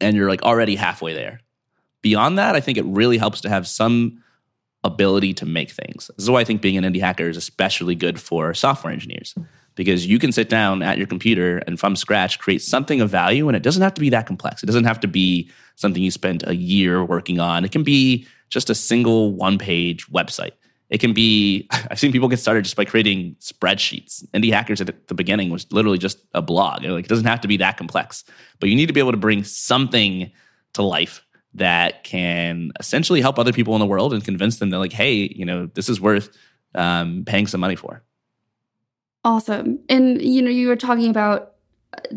and 0.00 0.16
you're 0.16 0.28
like 0.28 0.42
already 0.42 0.76
halfway 0.76 1.12
there 1.12 1.40
Beyond 2.02 2.38
that, 2.38 2.54
I 2.54 2.60
think 2.60 2.78
it 2.78 2.84
really 2.84 3.18
helps 3.18 3.40
to 3.42 3.48
have 3.48 3.66
some 3.66 4.22
ability 4.84 5.34
to 5.34 5.46
make 5.46 5.70
things. 5.70 6.10
This 6.16 6.24
is 6.24 6.30
why 6.30 6.40
I 6.40 6.44
think 6.44 6.62
being 6.62 6.82
an 6.82 6.84
indie 6.84 7.00
hacker 7.00 7.28
is 7.28 7.36
especially 7.36 7.94
good 7.94 8.20
for 8.20 8.54
software 8.54 8.92
engineers 8.92 9.34
because 9.74 10.06
you 10.06 10.18
can 10.18 10.30
sit 10.30 10.48
down 10.48 10.82
at 10.82 10.98
your 10.98 11.06
computer 11.06 11.58
and 11.66 11.78
from 11.78 11.96
scratch 11.96 12.38
create 12.38 12.62
something 12.62 13.00
of 13.00 13.10
value 13.10 13.48
and 13.48 13.56
it 13.56 13.62
doesn't 13.62 13.82
have 13.82 13.94
to 13.94 14.00
be 14.00 14.10
that 14.10 14.26
complex. 14.26 14.62
It 14.62 14.66
doesn't 14.66 14.84
have 14.84 15.00
to 15.00 15.08
be 15.08 15.50
something 15.78 16.02
you 16.02 16.10
spent 16.10 16.42
a 16.46 16.54
year 16.54 17.04
working 17.04 17.40
on. 17.40 17.64
It 17.64 17.72
can 17.72 17.82
be 17.82 18.26
just 18.48 18.70
a 18.70 18.74
single 18.74 19.32
one 19.32 19.58
page 19.58 20.06
website. 20.08 20.52
It 20.90 20.98
can 20.98 21.12
be, 21.12 21.68
I've 21.90 21.98
seen 21.98 22.12
people 22.12 22.28
get 22.28 22.38
started 22.38 22.64
just 22.64 22.76
by 22.76 22.84
creating 22.84 23.36
spreadsheets. 23.40 24.26
Indie 24.30 24.52
hackers 24.52 24.80
at 24.80 25.08
the 25.08 25.14
beginning 25.14 25.50
was 25.50 25.70
literally 25.72 25.98
just 25.98 26.18
a 26.34 26.42
blog. 26.42 26.84
Like 26.84 27.04
it 27.04 27.08
doesn't 27.08 27.26
have 27.26 27.40
to 27.42 27.48
be 27.48 27.56
that 27.58 27.76
complex, 27.76 28.24
but 28.60 28.68
you 28.68 28.76
need 28.76 28.86
to 28.86 28.92
be 28.92 29.00
able 29.00 29.12
to 29.12 29.18
bring 29.18 29.44
something 29.44 30.30
to 30.74 30.82
life 30.82 31.24
that 31.54 32.04
can 32.04 32.72
essentially 32.78 33.20
help 33.20 33.38
other 33.38 33.52
people 33.52 33.74
in 33.74 33.80
the 33.80 33.86
world 33.86 34.12
and 34.12 34.24
convince 34.24 34.58
them 34.58 34.70
that 34.70 34.78
like 34.78 34.92
hey 34.92 35.32
you 35.34 35.44
know 35.44 35.66
this 35.74 35.88
is 35.88 36.00
worth 36.00 36.36
um, 36.74 37.24
paying 37.26 37.46
some 37.46 37.60
money 37.60 37.76
for 37.76 38.02
awesome 39.24 39.78
and 39.88 40.20
you 40.22 40.42
know 40.42 40.50
you 40.50 40.68
were 40.68 40.76
talking 40.76 41.10
about 41.10 41.54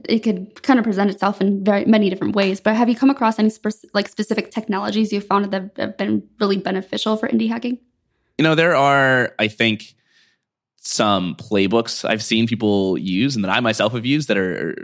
it 0.05 0.19
could 0.19 0.61
kind 0.63 0.79
of 0.79 0.83
present 0.83 1.09
itself 1.09 1.39
in 1.39 1.63
very 1.63 1.85
many 1.85 2.09
different 2.09 2.35
ways 2.35 2.59
but 2.59 2.75
have 2.75 2.89
you 2.89 2.95
come 2.95 3.09
across 3.09 3.39
any 3.39 3.51
like 3.93 4.07
specific 4.07 4.51
technologies 4.51 5.13
you've 5.13 5.25
found 5.25 5.51
that 5.51 5.71
have 5.77 5.97
been 5.97 6.27
really 6.39 6.57
beneficial 6.57 7.15
for 7.17 7.27
indie 7.29 7.47
hacking 7.47 7.77
you 8.37 8.43
know 8.43 8.55
there 8.55 8.75
are 8.75 9.33
i 9.39 9.47
think 9.47 9.95
some 10.77 11.35
playbooks 11.35 12.07
i've 12.07 12.23
seen 12.23 12.47
people 12.47 12.97
use 12.97 13.35
and 13.35 13.45
that 13.45 13.51
i 13.51 13.59
myself 13.59 13.93
have 13.93 14.05
used 14.05 14.27
that 14.27 14.37
are 14.37 14.75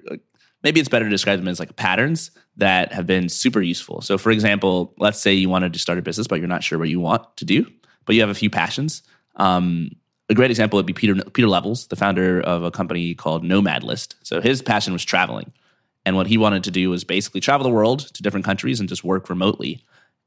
maybe 0.63 0.79
it's 0.79 0.89
better 0.89 1.05
to 1.05 1.11
describe 1.11 1.39
them 1.39 1.47
as 1.47 1.59
like 1.59 1.75
patterns 1.75 2.31
that 2.57 2.91
have 2.91 3.05
been 3.05 3.29
super 3.29 3.61
useful. 3.61 4.01
So, 4.01 4.17
for 4.17 4.31
example, 4.31 4.93
let's 4.97 5.19
say 5.19 5.33
you 5.33 5.49
wanted 5.49 5.73
to 5.73 5.79
start 5.79 5.99
a 5.99 6.01
business, 6.01 6.27
but 6.27 6.39
you're 6.39 6.47
not 6.47 6.63
sure 6.63 6.79
what 6.79 6.89
you 6.89 6.99
want 6.99 7.37
to 7.37 7.45
do, 7.45 7.65
but 8.05 8.15
you 8.15 8.21
have 8.21 8.29
a 8.29 8.35
few 8.35 8.49
passions. 8.49 9.03
Um, 9.35 9.91
a 10.29 10.33
great 10.33 10.51
example 10.51 10.77
would 10.77 10.85
be 10.85 10.93
Peter 10.93 11.15
Pieter 11.15 11.47
Levels, 11.47 11.87
the 11.87 11.95
founder 11.95 12.41
of 12.41 12.63
a 12.63 12.71
company 12.71 13.15
called 13.15 13.43
Nomad 13.43 13.83
List. 13.83 14.15
So 14.23 14.41
his 14.41 14.61
passion 14.61 14.93
was 14.93 15.05
traveling, 15.05 15.51
and 16.05 16.15
what 16.15 16.27
he 16.27 16.37
wanted 16.37 16.63
to 16.65 16.71
do 16.71 16.89
was 16.89 17.03
basically 17.03 17.41
travel 17.41 17.63
the 17.63 17.73
world 17.73 17.99
to 18.13 18.23
different 18.23 18.45
countries 18.45 18.79
and 18.79 18.89
just 18.89 19.03
work 19.03 19.29
remotely. 19.29 19.83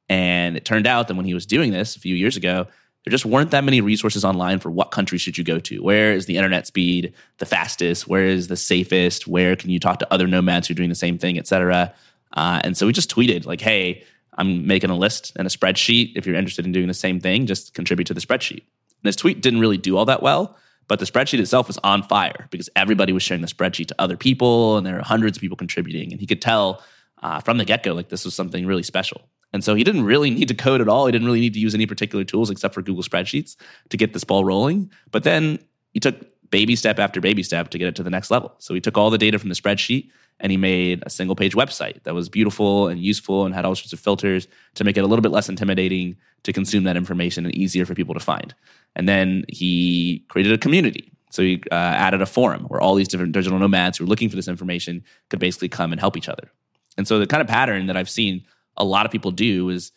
And 0.08 0.56
it 0.56 0.64
turned 0.64 0.86
out 0.86 1.08
that 1.08 1.14
when 1.14 1.26
he 1.26 1.34
was 1.34 1.46
doing 1.46 1.70
this 1.70 1.96
a 1.96 2.00
few 2.00 2.14
years 2.14 2.36
ago, 2.36 2.66
there 3.04 3.10
just 3.10 3.24
weren't 3.24 3.50
that 3.52 3.64
many 3.64 3.80
resources 3.80 4.24
online 4.24 4.58
for 4.58 4.70
what 4.70 4.90
country 4.90 5.16
should 5.16 5.38
you 5.38 5.44
go 5.44 5.58
to. 5.60 5.82
Where 5.82 6.12
is 6.12 6.26
the 6.26 6.36
internet 6.36 6.66
speed 6.66 7.14
the 7.38 7.46
fastest? 7.46 8.08
Where 8.08 8.26
is 8.26 8.48
the 8.48 8.56
safest? 8.56 9.26
Where 9.26 9.56
can 9.56 9.70
you 9.70 9.80
talk 9.80 10.00
to 10.00 10.12
other 10.12 10.26
nomads 10.26 10.68
who 10.68 10.72
are 10.72 10.74
doing 10.74 10.90
the 10.90 10.94
same 10.94 11.16
thing 11.16 11.38
et 11.38 11.46
cetera? 11.46 11.94
Uh, 12.32 12.60
and 12.62 12.76
so 12.76 12.86
we 12.86 12.92
just 12.92 13.10
tweeted 13.10 13.46
like 13.46 13.60
hey 13.60 14.04
i'm 14.34 14.66
making 14.66 14.90
a 14.90 14.96
list 14.96 15.32
and 15.36 15.46
a 15.46 15.50
spreadsheet. 15.50 16.12
If 16.14 16.26
you're 16.26 16.36
interested 16.36 16.64
in 16.64 16.72
doing 16.72 16.88
the 16.88 16.94
same 16.94 17.20
thing 17.20 17.46
just 17.46 17.74
contribute 17.74 18.06
to 18.06 18.14
the 18.14 18.20
spreadsheet 18.20 18.62
and 19.02 19.08
this 19.08 19.16
tweet 19.16 19.40
didn't 19.40 19.60
really 19.60 19.78
do 19.78 19.96
all 19.96 20.04
that 20.04 20.22
well 20.22 20.56
but 20.88 20.98
the 20.98 21.04
spreadsheet 21.04 21.38
itself 21.38 21.68
was 21.68 21.78
on 21.84 22.02
fire 22.02 22.48
because 22.50 22.68
everybody 22.74 23.12
was 23.12 23.22
sharing 23.22 23.42
the 23.42 23.48
spreadsheet 23.48 23.86
to 23.86 23.94
other 23.98 24.16
people 24.16 24.76
and 24.76 24.86
there 24.86 24.94
were 24.94 25.02
hundreds 25.02 25.36
of 25.36 25.40
people 25.40 25.56
contributing 25.56 26.10
and 26.12 26.20
he 26.20 26.26
could 26.26 26.42
tell 26.42 26.82
uh, 27.22 27.38
from 27.40 27.58
the 27.58 27.64
get-go 27.64 27.92
like 27.92 28.08
this 28.08 28.24
was 28.24 28.34
something 28.34 28.66
really 28.66 28.82
special 28.82 29.22
and 29.52 29.64
so 29.64 29.74
he 29.74 29.84
didn't 29.84 30.04
really 30.04 30.30
need 30.30 30.48
to 30.48 30.54
code 30.54 30.80
at 30.80 30.88
all. 30.88 31.06
He 31.06 31.12
didn't 31.12 31.26
really 31.26 31.40
need 31.40 31.54
to 31.54 31.60
use 31.60 31.74
any 31.74 31.86
particular 31.86 32.24
tools 32.24 32.50
except 32.50 32.74
for 32.74 32.82
Google 32.82 33.02
Spreadsheets 33.02 33.56
to 33.88 33.96
get 33.96 34.12
this 34.12 34.24
ball 34.24 34.44
rolling. 34.44 34.90
But 35.10 35.24
then 35.24 35.58
he 35.92 36.00
took 36.00 36.14
baby 36.50 36.76
step 36.76 36.98
after 36.98 37.20
baby 37.20 37.42
step 37.42 37.70
to 37.70 37.78
get 37.78 37.88
it 37.88 37.96
to 37.96 38.02
the 38.02 38.10
next 38.10 38.30
level. 38.30 38.54
So 38.58 38.74
he 38.74 38.80
took 38.80 38.96
all 38.96 39.10
the 39.10 39.18
data 39.18 39.38
from 39.38 39.48
the 39.48 39.54
spreadsheet 39.54 40.10
and 40.40 40.50
he 40.50 40.56
made 40.56 41.02
a 41.06 41.10
single 41.10 41.36
page 41.36 41.54
website 41.54 42.02
that 42.02 42.14
was 42.14 42.28
beautiful 42.28 42.88
and 42.88 43.00
useful 43.00 43.44
and 43.46 43.54
had 43.54 43.64
all 43.64 43.74
sorts 43.74 43.92
of 43.92 44.00
filters 44.00 44.48
to 44.74 44.84
make 44.84 44.96
it 44.96 45.04
a 45.04 45.06
little 45.06 45.22
bit 45.22 45.32
less 45.32 45.48
intimidating 45.48 46.16
to 46.42 46.52
consume 46.52 46.84
that 46.84 46.96
information 46.96 47.44
and 47.44 47.54
easier 47.54 47.84
for 47.84 47.94
people 47.94 48.14
to 48.14 48.20
find. 48.20 48.54
And 48.96 49.08
then 49.08 49.44
he 49.48 50.24
created 50.28 50.52
a 50.52 50.58
community. 50.58 51.12
So 51.30 51.42
he 51.42 51.62
uh, 51.70 51.74
added 51.74 52.22
a 52.22 52.26
forum 52.26 52.64
where 52.64 52.80
all 52.80 52.94
these 52.94 53.08
different 53.08 53.32
digital 53.32 53.58
nomads 53.58 53.98
who 53.98 54.04
were 54.04 54.08
looking 54.08 54.28
for 54.28 54.36
this 54.36 54.48
information 54.48 55.04
could 55.28 55.38
basically 55.38 55.68
come 55.68 55.92
and 55.92 56.00
help 56.00 56.16
each 56.16 56.28
other. 56.28 56.50
And 56.96 57.06
so 57.06 57.18
the 57.18 57.26
kind 57.26 57.40
of 57.40 57.46
pattern 57.46 57.86
that 57.86 57.96
I've 57.96 58.10
seen 58.10 58.44
a 58.76 58.84
lot 58.84 59.06
of 59.06 59.12
people 59.12 59.30
do 59.30 59.68
is 59.68 59.92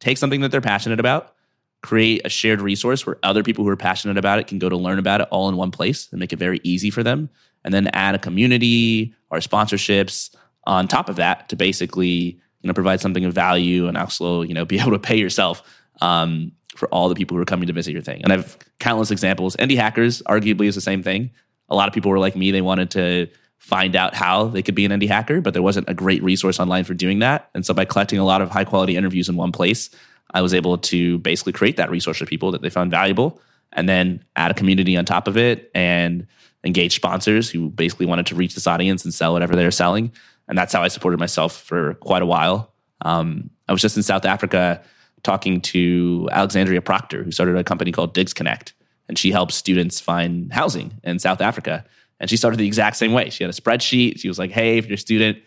take 0.00 0.18
something 0.18 0.40
that 0.40 0.50
they're 0.50 0.60
passionate 0.60 0.98
about, 0.98 1.34
create 1.82 2.22
a 2.24 2.28
shared 2.28 2.60
resource 2.60 3.04
where 3.04 3.18
other 3.22 3.42
people 3.42 3.64
who 3.64 3.70
are 3.70 3.76
passionate 3.76 4.16
about 4.16 4.38
it 4.38 4.46
can 4.46 4.58
go 4.58 4.68
to 4.68 4.76
learn 4.76 4.98
about 4.98 5.20
it 5.20 5.28
all 5.30 5.48
in 5.48 5.56
one 5.56 5.70
place 5.70 6.08
and 6.10 6.20
make 6.20 6.32
it 6.32 6.38
very 6.38 6.60
easy 6.62 6.90
for 6.90 7.02
them. 7.02 7.28
And 7.64 7.72
then 7.72 7.88
add 7.88 8.14
a 8.14 8.18
community 8.18 9.14
or 9.30 9.38
sponsorships 9.38 10.34
on 10.64 10.88
top 10.88 11.08
of 11.08 11.16
that 11.16 11.48
to 11.48 11.56
basically 11.56 12.40
you 12.62 12.68
know 12.68 12.72
provide 12.72 13.00
something 13.00 13.24
of 13.24 13.32
value 13.32 13.88
and 13.88 13.96
also 13.96 14.42
you 14.42 14.54
know 14.54 14.64
be 14.64 14.78
able 14.80 14.92
to 14.92 14.98
pay 14.98 15.16
yourself 15.16 15.62
um, 16.00 16.52
for 16.74 16.88
all 16.88 17.08
the 17.08 17.14
people 17.14 17.36
who 17.36 17.42
are 17.42 17.46
coming 17.46 17.66
to 17.66 17.72
visit 17.72 17.92
your 17.92 18.02
thing. 18.02 18.22
And 18.22 18.32
I've 18.32 18.56
countless 18.78 19.10
examples. 19.10 19.56
Indie 19.56 19.76
hackers 19.76 20.22
arguably 20.22 20.66
is 20.66 20.74
the 20.74 20.80
same 20.80 21.02
thing. 21.02 21.30
A 21.68 21.76
lot 21.76 21.88
of 21.88 21.94
people 21.94 22.10
were 22.10 22.18
like 22.18 22.36
me; 22.36 22.50
they 22.50 22.62
wanted 22.62 22.90
to 22.92 23.28
find 23.58 23.94
out 23.94 24.12
how 24.12 24.46
they 24.46 24.62
could 24.62 24.74
be 24.74 24.84
an 24.84 24.90
indie 24.90 25.06
hacker, 25.06 25.40
but 25.40 25.52
there 25.52 25.62
wasn't 25.62 25.88
a 25.88 25.94
great 25.94 26.20
resource 26.22 26.58
online 26.58 26.82
for 26.82 26.94
doing 26.94 27.20
that. 27.20 27.48
And 27.54 27.64
so 27.64 27.72
by 27.72 27.84
collecting 27.84 28.18
a 28.18 28.24
lot 28.24 28.42
of 28.42 28.50
high 28.50 28.64
quality 28.64 28.96
interviews 28.96 29.28
in 29.28 29.36
one 29.36 29.52
place, 29.52 29.88
I 30.32 30.42
was 30.42 30.54
able 30.54 30.78
to 30.78 31.18
basically 31.18 31.52
create 31.52 31.76
that 31.76 31.90
resource 31.90 32.18
for 32.18 32.26
people 32.26 32.50
that 32.52 32.62
they 32.62 32.70
found 32.70 32.90
valuable 32.90 33.40
and 33.72 33.88
then 33.88 34.24
add 34.36 34.50
a 34.50 34.54
community 34.54 34.96
on 34.96 35.04
top 35.04 35.28
of 35.28 35.36
it 35.36 35.70
and 35.74 36.26
engage 36.64 36.94
sponsors 36.94 37.50
who 37.50 37.70
basically 37.70 38.06
wanted 38.06 38.26
to 38.26 38.34
reach 38.34 38.54
this 38.54 38.66
audience 38.66 39.04
and 39.04 39.12
sell 39.12 39.32
whatever 39.32 39.56
they're 39.56 39.70
selling. 39.70 40.12
and 40.48 40.58
that's 40.58 40.72
how 40.72 40.82
I 40.82 40.88
supported 40.88 41.20
myself 41.20 41.56
for 41.62 41.94
quite 41.94 42.20
a 42.20 42.26
while. 42.26 42.72
Um, 43.02 43.50
I 43.68 43.72
was 43.72 43.80
just 43.80 43.96
in 43.96 44.02
South 44.02 44.24
Africa 44.24 44.82
talking 45.22 45.60
to 45.60 46.28
Alexandria 46.32 46.82
Proctor, 46.82 47.22
who 47.22 47.30
started 47.30 47.56
a 47.56 47.64
company 47.64 47.92
called 47.92 48.12
Digs 48.12 48.34
Connect, 48.34 48.74
and 49.08 49.16
she 49.16 49.30
helps 49.30 49.54
students 49.54 50.00
find 50.00 50.52
housing 50.52 50.92
in 51.04 51.18
South 51.18 51.40
Africa. 51.40 51.84
And 52.18 52.28
she 52.28 52.36
started 52.36 52.58
the 52.58 52.66
exact 52.66 52.96
same 52.96 53.12
way. 53.12 53.30
She 53.30 53.44
had 53.44 53.50
a 53.50 53.56
spreadsheet. 53.56 54.18
She 54.18 54.28
was 54.28 54.38
like, 54.38 54.50
"Hey, 54.50 54.78
if 54.78 54.86
you're 54.86 54.94
a 54.94 54.98
student, 54.98 55.38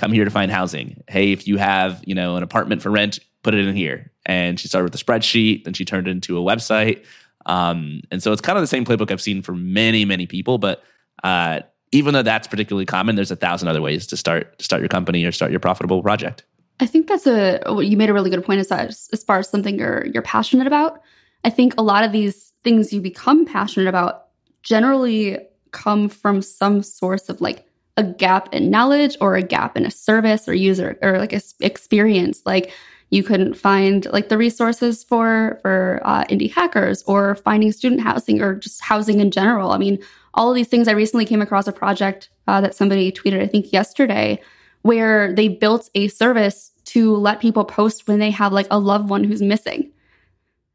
come 0.00 0.12
here 0.12 0.24
to 0.24 0.30
find 0.30 0.50
housing. 0.50 1.02
Hey, 1.08 1.30
if 1.30 1.46
you 1.46 1.58
have 1.58 2.02
you 2.06 2.14
know 2.14 2.36
an 2.36 2.42
apartment 2.42 2.82
for 2.82 2.90
rent, 2.90 3.20
put 3.42 3.54
it 3.54 3.66
in 3.66 3.74
here." 3.74 4.10
And 4.26 4.58
she 4.58 4.68
started 4.68 4.92
with 4.92 5.00
a 5.00 5.04
spreadsheet. 5.04 5.64
Then 5.64 5.74
she 5.74 5.84
turned 5.84 6.08
it 6.08 6.10
into 6.10 6.38
a 6.38 6.42
website. 6.42 7.04
Um, 7.46 8.02
and 8.10 8.22
so 8.22 8.32
it's 8.32 8.40
kind 8.40 8.58
of 8.58 8.62
the 8.62 8.68
same 8.68 8.84
playbook 8.84 9.10
I've 9.10 9.20
seen 9.20 9.42
for 9.42 9.54
many, 9.54 10.04
many 10.04 10.26
people. 10.26 10.58
But 10.58 10.82
uh, 11.24 11.60
even 11.92 12.14
though 12.14 12.22
that's 12.22 12.46
particularly 12.46 12.86
common, 12.86 13.16
there's 13.16 13.30
a 13.30 13.36
thousand 13.36 13.68
other 13.68 13.80
ways 13.80 14.06
to 14.08 14.16
start 14.16 14.58
to 14.58 14.64
start 14.64 14.82
your 14.82 14.88
company 14.88 15.24
or 15.24 15.32
start 15.32 15.50
your 15.50 15.60
profitable 15.60 16.02
project. 16.02 16.44
I 16.80 16.86
think 16.86 17.08
that's 17.08 17.26
a 17.26 17.60
you 17.80 17.96
made 17.96 18.10
a 18.10 18.14
really 18.14 18.30
good 18.30 18.44
point 18.44 18.60
as, 18.60 19.08
as 19.12 19.24
far 19.24 19.38
as 19.38 19.48
something 19.48 19.78
you're 19.78 20.06
you're 20.06 20.22
passionate 20.22 20.66
about. 20.66 21.00
I 21.44 21.50
think 21.50 21.74
a 21.76 21.82
lot 21.82 22.04
of 22.04 22.12
these 22.12 22.52
things 22.62 22.92
you 22.92 23.00
become 23.00 23.44
passionate 23.46 23.88
about 23.88 24.26
generally 24.62 25.38
come 25.72 26.08
from 26.08 26.42
some 26.42 26.82
source 26.82 27.28
of 27.28 27.40
like 27.40 27.66
a 27.96 28.02
gap 28.02 28.52
in 28.52 28.70
knowledge 28.70 29.16
or 29.20 29.36
a 29.36 29.42
gap 29.42 29.76
in 29.76 29.84
a 29.84 29.90
service 29.90 30.48
or 30.48 30.54
user 30.54 30.98
or 31.02 31.18
like 31.18 31.32
a 31.32 31.40
experience. 31.60 32.42
Like 32.44 32.72
you 33.10 33.24
couldn't 33.24 33.54
find 33.54 34.06
like 34.12 34.28
the 34.28 34.38
resources 34.38 35.02
for 35.04 35.58
for 35.62 36.00
uh, 36.04 36.24
indie 36.24 36.50
hackers 36.50 37.02
or 37.02 37.34
finding 37.34 37.72
student 37.72 38.00
housing 38.00 38.40
or 38.40 38.54
just 38.54 38.80
housing 38.80 39.20
in 39.20 39.30
general. 39.30 39.72
I 39.72 39.78
mean, 39.78 39.98
all 40.34 40.50
of 40.50 40.54
these 40.54 40.68
things. 40.68 40.88
I 40.88 40.92
recently 40.92 41.26
came 41.26 41.42
across 41.42 41.66
a 41.66 41.72
project 41.72 42.30
uh, 42.46 42.60
that 42.60 42.74
somebody 42.74 43.10
tweeted, 43.12 43.42
I 43.42 43.46
think 43.46 43.72
yesterday, 43.72 44.40
where 44.82 45.34
they 45.34 45.48
built 45.48 45.90
a 45.94 46.08
service 46.08 46.70
to 46.86 47.14
let 47.16 47.40
people 47.40 47.64
post 47.64 48.08
when 48.08 48.18
they 48.18 48.30
have 48.30 48.52
like 48.52 48.66
a 48.70 48.78
loved 48.78 49.10
one 49.10 49.24
who's 49.24 49.42
missing. 49.42 49.90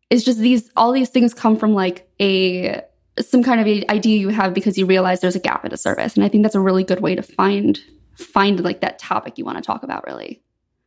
It's 0.09 0.23
just 0.23 0.39
these 0.39 0.69
all 0.75 0.91
these 0.91 1.09
things 1.09 1.33
come 1.33 1.57
from 1.57 1.73
like 1.73 2.07
a 2.21 2.81
some 3.19 3.43
kind 3.43 3.61
of 3.61 3.89
idea 3.89 4.17
you 4.17 4.29
have 4.29 4.53
because 4.53 4.77
you 4.77 4.85
realize 4.85 5.21
there's 5.21 5.37
a 5.37 5.39
gap 5.39 5.63
in 5.63 5.73
a 5.73 5.77
service, 5.77 6.15
and 6.15 6.23
I 6.25 6.27
think 6.27 6.43
that's 6.43 6.55
a 6.55 6.59
really 6.59 6.83
good 6.83 6.99
way 6.99 7.15
to 7.15 7.23
find 7.23 7.79
find 8.15 8.61
like 8.61 8.81
that 8.81 8.99
topic 8.99 9.37
you 9.37 9.45
want 9.45 9.57
to 9.57 9.63
talk 9.63 9.83
about. 9.83 10.05
Really. 10.05 10.41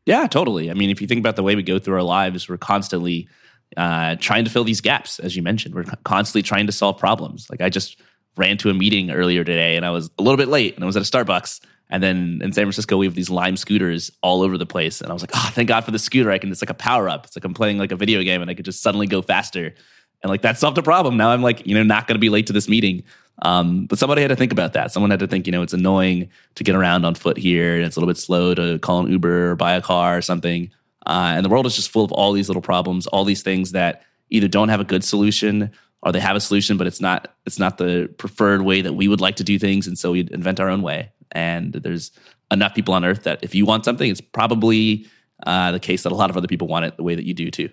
Yeah, 0.08 0.26
totally. 0.26 0.70
I 0.70 0.74
mean, 0.74 0.88
if 0.88 1.02
you 1.02 1.06
think 1.06 1.18
about 1.18 1.36
the 1.36 1.42
way 1.42 1.54
we 1.54 1.62
go 1.62 1.78
through 1.78 1.96
our 1.96 2.02
lives, 2.02 2.48
we're 2.48 2.56
constantly 2.56 3.28
uh, 3.76 4.16
trying 4.18 4.42
to 4.46 4.50
fill 4.50 4.64
these 4.64 4.80
gaps, 4.80 5.18
as 5.18 5.36
you 5.36 5.42
mentioned. 5.42 5.74
We're 5.74 5.84
constantly 6.04 6.40
trying 6.40 6.64
to 6.64 6.72
solve 6.72 6.96
problems. 6.96 7.50
Like 7.50 7.60
I 7.60 7.68
just 7.68 8.00
ran 8.38 8.56
to 8.56 8.70
a 8.70 8.74
meeting 8.74 9.10
earlier 9.10 9.44
today 9.44 9.76
and 9.76 9.84
I 9.84 9.90
was 9.90 10.08
a 10.18 10.22
little 10.22 10.38
bit 10.38 10.48
late 10.48 10.74
and 10.76 10.82
I 10.82 10.86
was 10.86 10.96
at 10.96 11.02
a 11.02 11.04
Starbucks. 11.04 11.60
And 11.90 12.02
then 12.02 12.40
in 12.42 12.54
San 12.54 12.64
Francisco, 12.64 12.96
we 12.96 13.04
have 13.04 13.16
these 13.16 13.28
Lime 13.28 13.58
scooters 13.58 14.10
all 14.22 14.40
over 14.40 14.56
the 14.56 14.64
place. 14.64 15.02
And 15.02 15.10
I 15.10 15.12
was 15.12 15.22
like, 15.22 15.32
oh, 15.34 15.50
thank 15.52 15.68
God 15.68 15.84
for 15.84 15.90
the 15.90 15.98
scooter. 15.98 16.30
I 16.30 16.38
can, 16.38 16.50
it's 16.50 16.62
like 16.62 16.70
a 16.70 16.74
power 16.74 17.06
up. 17.06 17.26
It's 17.26 17.36
like 17.36 17.44
I'm 17.44 17.52
playing 17.52 17.76
like 17.76 17.92
a 17.92 17.96
video 17.96 18.22
game 18.22 18.40
and 18.40 18.50
I 18.50 18.54
could 18.54 18.64
just 18.64 18.80
suddenly 18.80 19.06
go 19.06 19.20
faster. 19.20 19.74
And 20.22 20.30
like 20.30 20.40
that 20.40 20.56
solved 20.56 20.78
a 20.78 20.82
problem. 20.82 21.18
Now 21.18 21.32
I'm 21.32 21.42
like, 21.42 21.66
you 21.66 21.74
know, 21.74 21.82
not 21.82 22.06
going 22.06 22.14
to 22.14 22.18
be 22.18 22.30
late 22.30 22.46
to 22.46 22.54
this 22.54 22.66
meeting. 22.66 23.02
Um, 23.42 23.86
but 23.86 23.98
somebody 23.98 24.22
had 24.22 24.28
to 24.28 24.36
think 24.36 24.52
about 24.52 24.72
that. 24.72 24.90
Someone 24.92 25.10
had 25.10 25.20
to 25.20 25.26
think, 25.26 25.46
you 25.46 25.52
know, 25.52 25.62
it's 25.62 25.72
annoying 25.72 26.28
to 26.56 26.64
get 26.64 26.74
around 26.74 27.04
on 27.04 27.14
foot 27.14 27.36
here, 27.36 27.76
and 27.76 27.84
it's 27.84 27.96
a 27.96 28.00
little 28.00 28.12
bit 28.12 28.18
slow 28.18 28.54
to 28.54 28.78
call 28.80 29.00
an 29.00 29.10
Uber 29.10 29.52
or 29.52 29.56
buy 29.56 29.74
a 29.74 29.82
car 29.82 30.16
or 30.16 30.22
something. 30.22 30.70
Uh, 31.06 31.34
and 31.36 31.44
the 31.44 31.48
world 31.48 31.66
is 31.66 31.76
just 31.76 31.90
full 31.90 32.04
of 32.04 32.12
all 32.12 32.32
these 32.32 32.48
little 32.48 32.62
problems, 32.62 33.06
all 33.06 33.24
these 33.24 33.42
things 33.42 33.72
that 33.72 34.02
either 34.30 34.48
don't 34.48 34.68
have 34.68 34.80
a 34.80 34.84
good 34.84 35.04
solution 35.04 35.70
or 36.02 36.12
they 36.12 36.20
have 36.20 36.36
a 36.36 36.40
solution, 36.40 36.76
but 36.76 36.86
it's 36.86 37.00
not 37.00 37.34
it's 37.46 37.58
not 37.58 37.78
the 37.78 38.12
preferred 38.18 38.62
way 38.62 38.80
that 38.82 38.92
we 38.92 39.08
would 39.08 39.20
like 39.20 39.36
to 39.36 39.44
do 39.44 39.58
things, 39.58 39.86
and 39.86 39.98
so 39.98 40.12
we 40.12 40.28
invent 40.30 40.60
our 40.60 40.68
own 40.68 40.82
way. 40.82 41.10
And 41.32 41.72
there's 41.72 42.12
enough 42.50 42.74
people 42.74 42.94
on 42.94 43.04
Earth 43.04 43.24
that 43.24 43.40
if 43.42 43.54
you 43.54 43.66
want 43.66 43.84
something, 43.84 44.10
it's 44.10 44.20
probably 44.20 45.06
uh, 45.46 45.72
the 45.72 45.80
case 45.80 46.02
that 46.02 46.12
a 46.12 46.14
lot 46.14 46.30
of 46.30 46.36
other 46.36 46.48
people 46.48 46.68
want 46.68 46.84
it 46.84 46.96
the 46.96 47.02
way 47.02 47.14
that 47.14 47.24
you 47.24 47.34
do 47.34 47.50
too. 47.50 47.68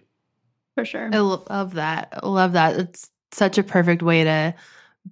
For 0.75 0.85
sure, 0.85 1.09
I 1.13 1.19
love 1.19 1.75
that. 1.75 2.19
I 2.21 2.27
love 2.27 2.53
that. 2.53 2.77
It's 2.77 3.09
such 3.31 3.57
a 3.57 3.63
perfect 3.63 4.01
way 4.01 4.23
to 4.23 4.55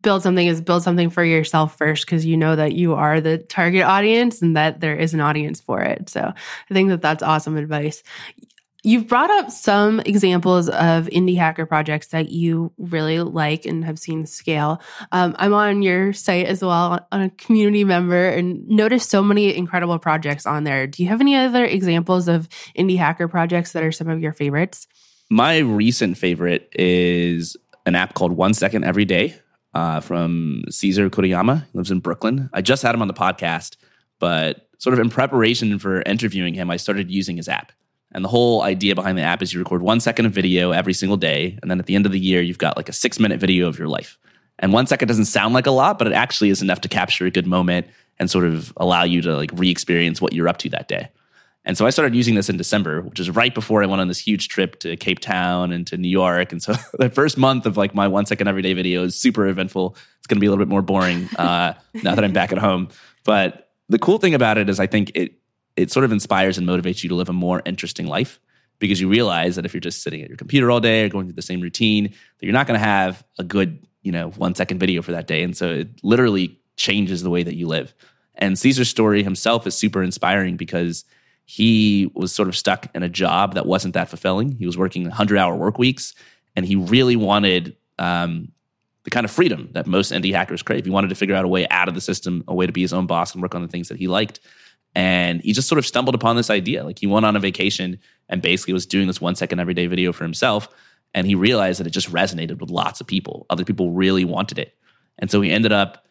build 0.02 0.24
something 0.24 0.48
is 0.48 0.62
build 0.62 0.84
something 0.84 1.10
for 1.10 1.24
yourself 1.24 1.78
first 1.78 2.06
because 2.06 2.26
you 2.26 2.36
know 2.36 2.56
that 2.56 2.74
you 2.74 2.94
are 2.94 3.22
the 3.22 3.38
target 3.38 3.84
audience 3.84 4.42
and 4.42 4.56
that 4.56 4.80
there 4.80 4.96
is 4.96 5.14
an 5.14 5.22
audience 5.22 5.62
for 5.62 5.82
it. 5.82 6.10
So 6.10 6.22
I 6.70 6.74
think 6.74 6.90
that 6.90 7.02
that's 7.02 7.24
awesome 7.24 7.58
advice. 7.58 8.04
You've 8.86 9.08
brought 9.08 9.32
up 9.32 9.50
some 9.50 10.02
examples 10.02 10.68
of 10.68 11.06
indie 11.06 11.38
hacker 11.38 11.66
projects 11.66 12.08
that 12.08 12.32
you 12.32 12.74
really 12.78 13.20
like 13.20 13.66
and 13.66 13.86
have 13.86 13.98
seen 13.98 14.26
scale. 14.26 14.82
Um, 15.14 15.38
I'm 15.40 15.54
on 15.54 15.84
your 15.84 16.12
site 16.12 16.48
as 16.48 16.62
well, 16.62 17.08
on 17.10 17.22
a 17.22 17.30
community 17.30 17.86
member, 17.86 18.28
and 18.28 18.68
noticed 18.68 19.10
so 19.10 19.24
many 19.24 19.56
incredible 19.56 20.00
projects 20.00 20.46
on 20.46 20.66
there. 20.66 20.86
Do 20.86 21.02
you 21.02 21.08
have 21.08 21.22
any 21.22 21.38
other 21.38 21.64
examples 21.64 22.28
of 22.28 22.50
indie 22.78 22.98
hacker 22.98 23.30
projects 23.30 23.72
that 23.72 23.84
are 23.84 23.92
some 23.94 24.10
of 24.10 24.20
your 24.20 24.34
favorites? 24.34 24.86
My 25.30 25.60
recent 25.60 26.18
favorite 26.18 26.70
is 26.74 27.56
an 27.86 27.96
app 27.96 28.16
called 28.16 28.34
One 28.34 28.54
Second 28.54 28.84
Every 28.84 29.06
Day 29.06 29.34
uh, 29.74 30.00
from 30.00 30.63
Cesar 30.70 31.10
Kuriyama. 31.10 31.65
He 31.72 31.77
lives 31.77 31.92
in 31.92 32.00
Brooklyn. 32.00 32.50
I 32.53 32.62
just 32.62 32.84
had 32.84 32.94
him 32.96 33.01
on 33.01 33.08
the 33.08 33.13
podcast, 33.13 33.77
but 34.20 34.68
sort 34.77 34.94
of 34.94 35.00
in 35.00 35.10
preparation 35.10 35.80
for 35.80 36.01
interviewing 36.03 36.53
him, 36.53 36.70
I 36.70 36.77
started 36.77 37.10
using 37.10 37.38
his 37.38 37.48
app. 37.48 37.72
And 38.13 38.24
the 38.24 38.30
whole 38.30 38.62
idea 38.62 38.94
behind 38.94 39.18
the 39.18 39.24
app 39.24 39.42
is 39.42 39.53
you 39.53 39.60
record 39.60 39.82
one 39.82 40.00
second 40.00 40.25
of 40.27 40.34
video 40.34 40.72
every 40.72 40.94
single 40.94 41.18
day. 41.18 41.58
And 41.62 41.72
then 41.72 41.80
at 41.80 41.88
the 41.88 41.96
end 41.96 42.06
of 42.06 42.12
the 42.12 42.20
year, 42.20 42.42
you've 42.42 42.60
got 42.60 42.77
like 42.77 42.89
a 42.89 42.94
six 42.94 43.20
minute 43.20 43.39
video 43.39 43.68
of 43.68 43.80
your 43.80 43.88
life. 43.88 44.20
And 44.60 44.72
one 44.72 44.86
second 44.86 45.08
doesn't 45.08 45.25
sound 45.25 45.53
like 45.53 45.65
a 45.65 45.72
lot, 45.72 45.98
but 45.98 46.08
it 46.08 46.13
actually 46.13 46.50
is 46.50 46.62
enough 46.62 46.82
to 46.82 46.89
capture 46.89 47.25
a 47.25 47.32
good 47.32 47.48
moment 47.48 47.88
and 48.20 48.30
sort 48.30 48.46
of 48.46 48.72
allow 48.77 49.03
you 49.03 49.22
to 49.22 49.36
like 49.36 49.50
re 49.56 49.70
experience 49.70 50.22
what 50.22 50.34
you're 50.34 50.48
up 50.48 50.58
to 50.60 50.70
that 50.70 50.88
day. 50.88 51.10
And 51.65 51.77
so 51.77 51.86
I 51.86 51.91
started 51.91 52.13
using 52.13 52.36
this 52.36 52.50
in 52.50 52.58
December, 52.58 53.01
which 53.01 53.20
is 53.20 53.29
right 53.29 53.53
before 53.53 53.82
I 53.84 53.86
went 53.86 54.01
on 54.01 54.10
this 54.10 54.20
huge 54.20 54.50
trip 54.50 54.79
to 54.79 54.98
Cape 54.98 55.20
Town 55.20 55.72
and 55.72 55.88
to 55.88 55.98
New 55.98 56.10
York. 56.10 56.51
And 56.51 56.62
so 56.62 56.74
the 57.00 57.10
first 57.10 57.38
month 57.38 57.65
of 57.65 57.77
like 57.77 57.96
my 57.96 58.08
one 58.08 58.25
second 58.25 58.48
everyday 58.48 58.74
video 58.74 59.03
is 59.03 59.15
super 59.15 59.48
eventful. 59.48 59.96
It's 60.17 60.27
going 60.27 60.38
to 60.38 60.41
be 60.41 60.48
a 60.48 60.50
little 60.50 60.63
bit 60.63 60.70
more 60.70 60.82
boring 60.82 61.29
uh, 61.38 61.74
now 61.93 62.15
that 62.15 62.24
I'm 62.24 62.34
back 62.34 62.51
at 62.51 62.58
home. 62.58 62.89
But 63.24 63.70
the 63.89 64.00
cool 64.00 64.17
thing 64.17 64.34
about 64.34 64.58
it 64.58 64.70
is 64.70 64.79
I 64.79 64.88
think 64.88 65.12
it 65.15 65.39
it 65.75 65.91
sort 65.91 66.03
of 66.05 66.12
inspires 66.12 66.58
and 66.60 66.67
motivates 66.67 67.01
you 67.01 67.10
to 67.10 67.15
live 67.15 67.29
a 67.29 67.34
more 67.34 67.63
interesting 67.65 68.05
life 68.05 68.39
because 68.77 69.01
you 69.01 69.08
realize 69.08 69.55
that 69.55 69.65
if 69.65 69.74
you're 69.74 69.82
just 69.82 70.03
sitting 70.03 70.22
at 70.22 70.27
your 70.27 70.38
computer 70.38 70.70
all 70.70 70.79
day 70.79 71.05
or 71.05 71.10
going 71.10 71.25
through 71.25 71.34
the 71.34 71.41
same 71.41 71.62
routine, 71.62 72.03
that 72.03 72.46
you're 72.46 72.53
not 72.53 72.67
going 72.67 72.79
to 72.79 72.86
have 72.86 73.24
a 73.39 73.43
good, 73.43 73.84
you 74.03 74.12
know, 74.12 74.29
one 74.32 74.53
second 74.53 74.77
video 74.77 75.01
for 75.01 75.13
that 75.13 75.25
day. 75.25 75.41
And 75.41 75.58
so 75.58 75.70
it 75.70 76.03
literally 76.03 76.60
changes 76.75 77.24
the 77.24 77.29
way 77.32 77.41
that 77.41 77.55
you 77.55 77.67
live. 77.67 77.93
And 78.36 78.58
Cesar's 78.58 78.89
story 78.89 79.24
himself 79.24 79.65
is 79.65 79.75
super 79.75 80.03
inspiring 80.03 80.58
because 80.58 81.05
he 81.46 82.12
was 82.14 82.34
sort 82.34 82.48
of 82.48 82.56
stuck 82.56 82.88
in 82.96 83.04
a 83.04 83.10
job 83.10 83.56
that 83.56 83.66
wasn't 83.66 83.94
that 83.94 84.10
fulfilling. 84.10 84.52
He 84.52 84.66
was 84.66 84.78
working 84.78 85.04
100 85.04 85.38
hour 85.38 85.56
work 85.56 85.78
weeks 85.78 86.14
and 86.56 86.66
he 86.66 86.76
really 86.76 87.16
wanted 87.16 87.76
um, 88.00 88.52
the 89.04 89.10
kind 89.10 89.26
of 89.26 89.32
freedom 89.32 89.70
that 89.74 89.86
most 89.86 90.12
indie 90.12 90.34
hackers 90.34 90.64
crave. 90.64 90.86
He 90.86 90.92
wanted 90.92 91.10
to 91.10 91.16
figure 91.16 91.36
out 91.36 91.46
a 91.46 91.50
way 91.50 91.68
out 91.70 91.88
of 91.88 91.96
the 91.96 92.02
system, 92.02 92.44
a 92.48 92.54
way 92.54 92.66
to 92.66 92.72
be 92.72 92.82
his 92.82 92.94
own 92.94 93.08
boss 93.08 93.34
and 93.34 93.42
work 93.42 93.56
on 93.56 93.62
the 93.62 93.68
things 93.68 93.90
that 93.90 93.98
he 93.98 94.08
liked. 94.08 94.40
And 94.96 95.42
he 95.42 95.54
just 95.54 95.68
sort 95.68 95.80
of 95.80 95.86
stumbled 95.86 96.16
upon 96.16 96.36
this 96.36 96.50
idea. 96.50 96.84
Like 96.84 97.00
he 97.00 97.08
went 97.08 97.26
on 97.26 97.36
a 97.36 97.40
vacation 97.40 98.00
and 98.30 98.42
basically 98.42 98.74
was 98.74 98.86
doing 98.86 99.08
this 99.08 99.20
one 99.20 99.36
second 99.36 99.60
everyday 99.60 99.88
video 99.88 100.14
for 100.14 100.24
himself. 100.24 100.70
And 101.14 101.28
he 101.28 101.36
realized 101.36 101.80
that 101.80 101.88
it 101.88 101.92
just 101.92 102.12
resonated 102.12 102.60
with 102.60 102.70
lots 102.70 103.02
of 103.02 103.08
people. 103.08 103.46
Other 103.50 103.66
people 103.66 103.92
really 103.92 104.24
wanted 104.24 104.60
it. 104.60 104.76
And 105.20 105.30
so 105.30 105.42
he 105.42 105.52
ended 105.52 105.72
up 105.72 106.06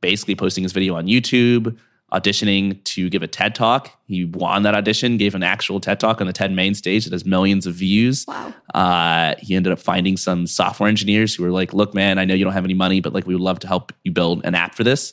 basically 0.00 0.34
posting 0.34 0.64
his 0.64 0.72
video 0.72 0.94
on 0.96 1.06
YouTube, 1.06 1.76
auditioning 2.12 2.82
to 2.84 3.08
give 3.08 3.22
a 3.22 3.26
TED 3.26 3.54
talk. 3.54 3.90
He 4.06 4.24
won 4.24 4.62
that 4.64 4.74
audition, 4.74 5.16
gave 5.16 5.34
an 5.34 5.42
actual 5.42 5.80
TED 5.80 6.00
talk 6.00 6.20
on 6.20 6.26
the 6.26 6.32
TED 6.32 6.52
main 6.52 6.74
stage 6.74 7.04
that 7.04 7.12
has 7.12 7.24
millions 7.24 7.66
of 7.66 7.74
views. 7.74 8.24
Wow. 8.26 8.52
Uh, 8.74 9.34
he 9.38 9.54
ended 9.54 9.72
up 9.72 9.78
finding 9.78 10.16
some 10.16 10.46
software 10.46 10.88
engineers 10.88 11.34
who 11.34 11.44
were 11.44 11.50
like, 11.50 11.72
look, 11.72 11.94
man, 11.94 12.18
I 12.18 12.24
know 12.24 12.34
you 12.34 12.44
don't 12.44 12.52
have 12.52 12.64
any 12.64 12.74
money, 12.74 13.00
but 13.00 13.12
like 13.12 13.26
we 13.26 13.34
would 13.34 13.42
love 13.42 13.60
to 13.60 13.68
help 13.68 13.92
you 14.04 14.10
build 14.10 14.44
an 14.44 14.54
app 14.54 14.74
for 14.74 14.84
this. 14.84 15.12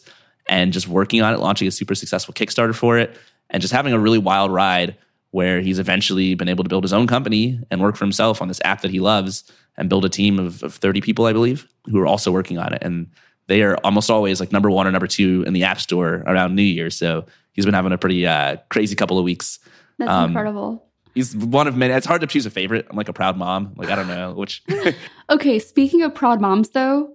And 0.49 0.73
just 0.73 0.87
working 0.87 1.21
on 1.21 1.33
it, 1.33 1.39
launching 1.39 1.67
a 1.67 1.71
super 1.71 1.93
successful 1.93 2.33
Kickstarter 2.33 2.73
for 2.73 2.97
it, 2.97 3.15
and 3.49 3.61
just 3.61 3.73
having 3.73 3.93
a 3.93 3.99
really 3.99 4.17
wild 4.17 4.51
ride 4.51 4.95
where 5.31 5.61
he's 5.61 5.77
eventually 5.77 6.35
been 6.35 6.49
able 6.49 6.63
to 6.63 6.69
build 6.69 6.83
his 6.83 6.93
own 6.93 7.05
company 7.05 7.59
and 7.69 7.81
work 7.81 7.95
for 7.95 8.05
himself 8.05 8.41
on 8.41 8.47
this 8.47 8.61
app 8.63 8.81
that 8.81 8.91
he 8.91 8.99
loves 8.99 9.51
and 9.77 9.89
build 9.89 10.05
a 10.05 10.09
team 10.09 10.39
of, 10.39 10.63
of 10.63 10.73
30 10.73 11.01
people, 11.01 11.25
I 11.25 11.33
believe, 11.33 11.67
who 11.85 11.99
are 11.99 12.07
also 12.07 12.31
working 12.31 12.57
on 12.57 12.73
it. 12.73 12.81
And 12.81 13.11
they 13.47 13.63
are 13.63 13.75
almost 13.83 14.09
always 14.09 14.39
like 14.39 14.51
number 14.51 14.69
one 14.69 14.87
or 14.87 14.91
number 14.91 15.07
two 15.07 15.43
in 15.47 15.53
the 15.53 15.63
App 15.63 15.79
Store 15.79 16.23
around 16.27 16.55
New 16.55 16.61
Year. 16.61 16.89
So 16.89 17.25
he's 17.53 17.65
been 17.65 17.73
having 17.73 17.91
a 17.91 17.97
pretty 17.97 18.25
uh, 18.27 18.57
crazy 18.69 18.95
couple 18.95 19.17
of 19.17 19.25
weeks. 19.25 19.59
That's 19.97 20.11
um, 20.11 20.29
incredible. 20.29 20.83
He's 21.15 21.35
one 21.35 21.67
of 21.67 21.75
many. 21.75 21.93
It's 21.93 22.05
hard 22.05 22.21
to 22.21 22.27
choose 22.27 22.45
a 22.45 22.51
favorite. 22.51 22.85
I'm 22.89 22.95
like 22.95 23.09
a 23.09 23.13
proud 23.13 23.37
mom. 23.37 23.73
Like 23.75 23.89
I 23.89 23.95
don't 23.95 24.07
know 24.07 24.33
which. 24.33 24.63
okay, 25.29 25.57
speaking 25.57 26.03
of 26.03 26.13
proud 26.13 26.39
moms, 26.39 26.69
though, 26.69 27.13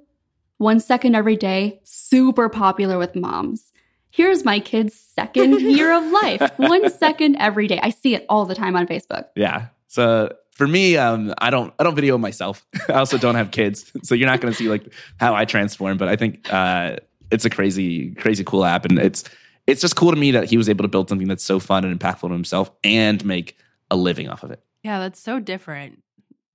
one 0.59 0.81
second 0.81 1.15
every 1.15 1.37
day, 1.37 1.81
super 1.85 2.49
popular 2.49 2.99
with 2.99 3.15
moms. 3.15 3.71
Here's 4.11 4.45
my 4.45 4.61
kid's 4.61 4.95
second 4.95 5.61
year 5.61 5.91
of 5.91 6.05
life. 6.05 6.51
One 6.59 6.91
second 6.91 7.37
every 7.37 7.67
day. 7.67 7.81
I 7.83 7.89
see 7.89 8.15
it 8.15 8.27
all 8.29 8.45
the 8.45 8.55
time 8.55 8.77
on 8.77 8.87
Facebook. 8.87 9.25
Yeah. 9.35 9.69
So 9.89 10.37
for 10.53 10.69
me, 10.69 10.97
um, 10.97 11.35
I 11.39 11.51
don't 11.51 11.73
I 11.79 11.83
don't 11.83 11.95
video 11.95 12.19
myself. 12.19 12.65
I 12.89 12.95
also 12.95 13.19
don't 13.19 13.35
have 13.35 13.51
kids, 13.51 13.91
so 14.03 14.15
you're 14.15 14.29
not 14.29 14.41
going 14.41 14.53
to 14.53 14.57
see 14.57 14.69
like 14.69 14.93
how 15.19 15.35
I 15.35 15.45
transform. 15.45 15.99
But 15.99 16.09
I 16.09 16.17
think 16.17 16.53
uh, 16.53 16.97
it's 17.31 17.45
a 17.45 17.51
crazy 17.51 18.15
crazy 18.15 18.45
cool 18.45 18.65
app, 18.65 18.85
and 18.85 18.99
it's 18.99 19.25
it's 19.67 19.81
just 19.81 19.97
cool 19.97 20.11
to 20.11 20.17
me 20.17 20.33
that 20.33 20.49
he 20.49 20.57
was 20.57 20.69
able 20.69 20.83
to 20.83 20.89
build 20.89 21.09
something 21.09 21.29
that's 21.29 21.45
so 21.45 21.59
fun 21.59 21.85
and 21.85 21.99
impactful 21.99 22.29
to 22.29 22.33
himself 22.33 22.71
and 22.85 23.25
make 23.25 23.57
a 23.91 23.97
living 23.97 24.29
off 24.29 24.43
of 24.43 24.51
it. 24.51 24.63
Yeah, 24.83 24.99
that's 24.99 25.21
so 25.21 25.39
different. 25.39 26.03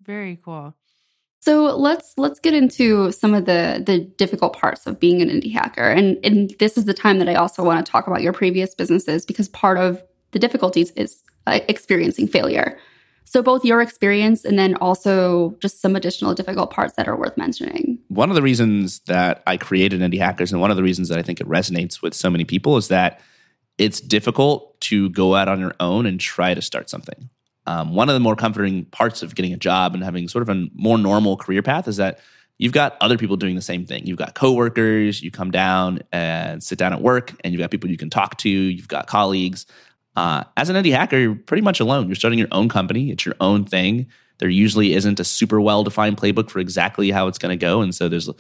Very 0.04 0.40
cool. 0.44 0.74
So 1.40 1.76
let's 1.78 2.14
let's 2.18 2.40
get 2.40 2.54
into 2.54 3.12
some 3.12 3.34
of 3.34 3.46
the 3.46 3.82
the 3.86 4.00
difficult 4.00 4.54
parts 4.54 4.86
of 4.86 5.00
being 5.00 5.22
an 5.22 5.30
indie 5.30 5.54
hacker. 5.54 5.90
And 5.90 6.18
and 6.26 6.54
this 6.60 6.78
is 6.78 6.86
the 6.86 6.94
time 6.94 7.20
that 7.20 7.30
I 7.30 7.36
also 7.36 7.64
want 7.64 7.86
to 7.86 7.90
talk 7.90 8.08
about 8.08 8.22
your 8.22 8.34
previous 8.34 8.76
businesses 8.76 9.26
because 9.26 9.48
part 9.50 9.78
of 9.78 10.04
the 10.32 10.40
difficulties 10.40 10.92
is 10.92 11.24
uh, 11.46 11.60
experiencing 11.68 12.28
failure. 12.28 12.78
So 13.28 13.44
both 13.44 13.66
your 13.66 13.82
experience 13.82 14.46
and 14.46 14.58
then 14.58 14.76
also 14.76 15.54
just 15.60 15.82
some 15.82 15.98
additional 15.98 16.34
difficult 16.34 16.72
parts 16.72 16.94
that 16.94 17.10
are 17.10 17.18
worth 17.18 17.36
mentioning. 17.36 18.00
One 18.08 18.30
of 18.30 18.36
the 18.36 18.42
reasons 18.42 19.00
that 19.00 19.44
I 19.46 19.58
created 19.58 20.00
Indie 20.00 20.18
Hackers 20.18 20.54
and 20.54 20.62
one 20.62 20.72
of 20.72 20.78
the 20.78 20.84
reasons 20.84 21.10
that 21.10 21.20
I 21.20 21.22
think 21.24 21.42
it 21.42 21.48
resonates 21.48 22.02
with 22.02 22.14
so 22.14 22.30
many 22.30 22.46
people 22.46 22.78
is 22.78 22.88
that 22.88 23.20
it's 23.78 24.00
difficult 24.00 24.80
to 24.82 25.10
go 25.10 25.36
out 25.36 25.50
on 25.50 25.60
your 25.60 25.76
own 25.82 26.06
and 26.06 26.22
try 26.22 26.54
to 26.54 26.62
start 26.62 26.90
something. 26.90 27.30
Um, 27.66 27.94
one 27.94 28.08
of 28.08 28.14
the 28.14 28.22
more 28.22 28.38
comforting 28.38 28.86
parts 28.86 29.22
of 29.22 29.36
getting 29.36 29.52
a 29.52 29.58
job 29.58 29.94
and 29.94 30.06
having 30.06 30.30
sort 30.30 30.42
of 30.42 30.50
a 30.50 30.70
more 30.74 30.98
normal 30.98 31.36
career 31.36 31.62
path 31.62 31.90
is 31.90 31.98
that 31.98 32.20
you've 32.58 32.72
got 32.72 32.96
other 33.02 33.18
people 33.18 33.36
doing 33.36 33.56
the 33.56 33.62
same 33.62 33.86
thing. 33.86 34.06
You've 34.06 34.18
got 34.18 34.36
coworkers, 34.36 35.22
you 35.22 35.32
come 35.32 35.52
down 35.52 36.00
and 36.14 36.64
sit 36.64 36.80
down 36.80 36.94
at 36.94 37.02
work, 37.02 37.34
and 37.44 37.54
you've 37.54 37.60
got 37.60 37.72
people 37.72 37.90
you 37.90 37.98
can 37.98 38.10
talk 38.10 38.38
to, 38.38 38.50
you've 38.50 38.88
got 38.88 39.08
colleagues. 39.08 39.66
Uh, 40.18 40.44
as 40.58 40.68
an 40.68 40.76
indie 40.76 40.92
hacker, 40.92 41.16
you're 41.16 41.36
pretty 41.36 41.62
much 41.62 41.80
alone. 41.80 42.08
You're 42.08 42.16
starting 42.16 42.40
your 42.40 42.48
own 42.52 42.70
company, 42.70 43.12
it's 43.12 43.24
your 43.24 43.36
own 43.40 43.66
thing. 43.66 44.08
There 44.40 44.50
usually 44.50 44.96
isn't 44.96 45.20
a 45.20 45.24
super 45.24 45.62
well 45.62 45.84
defined 45.84 46.18
playbook 46.18 46.50
for 46.50 46.60
exactly 46.60 47.12
how 47.12 47.28
it's 47.28 47.38
going 47.38 47.58
to 47.58 47.64
go. 47.64 47.82
And 47.82 47.94
so 47.94 48.10
there's 48.10 48.28
a, 48.28 48.34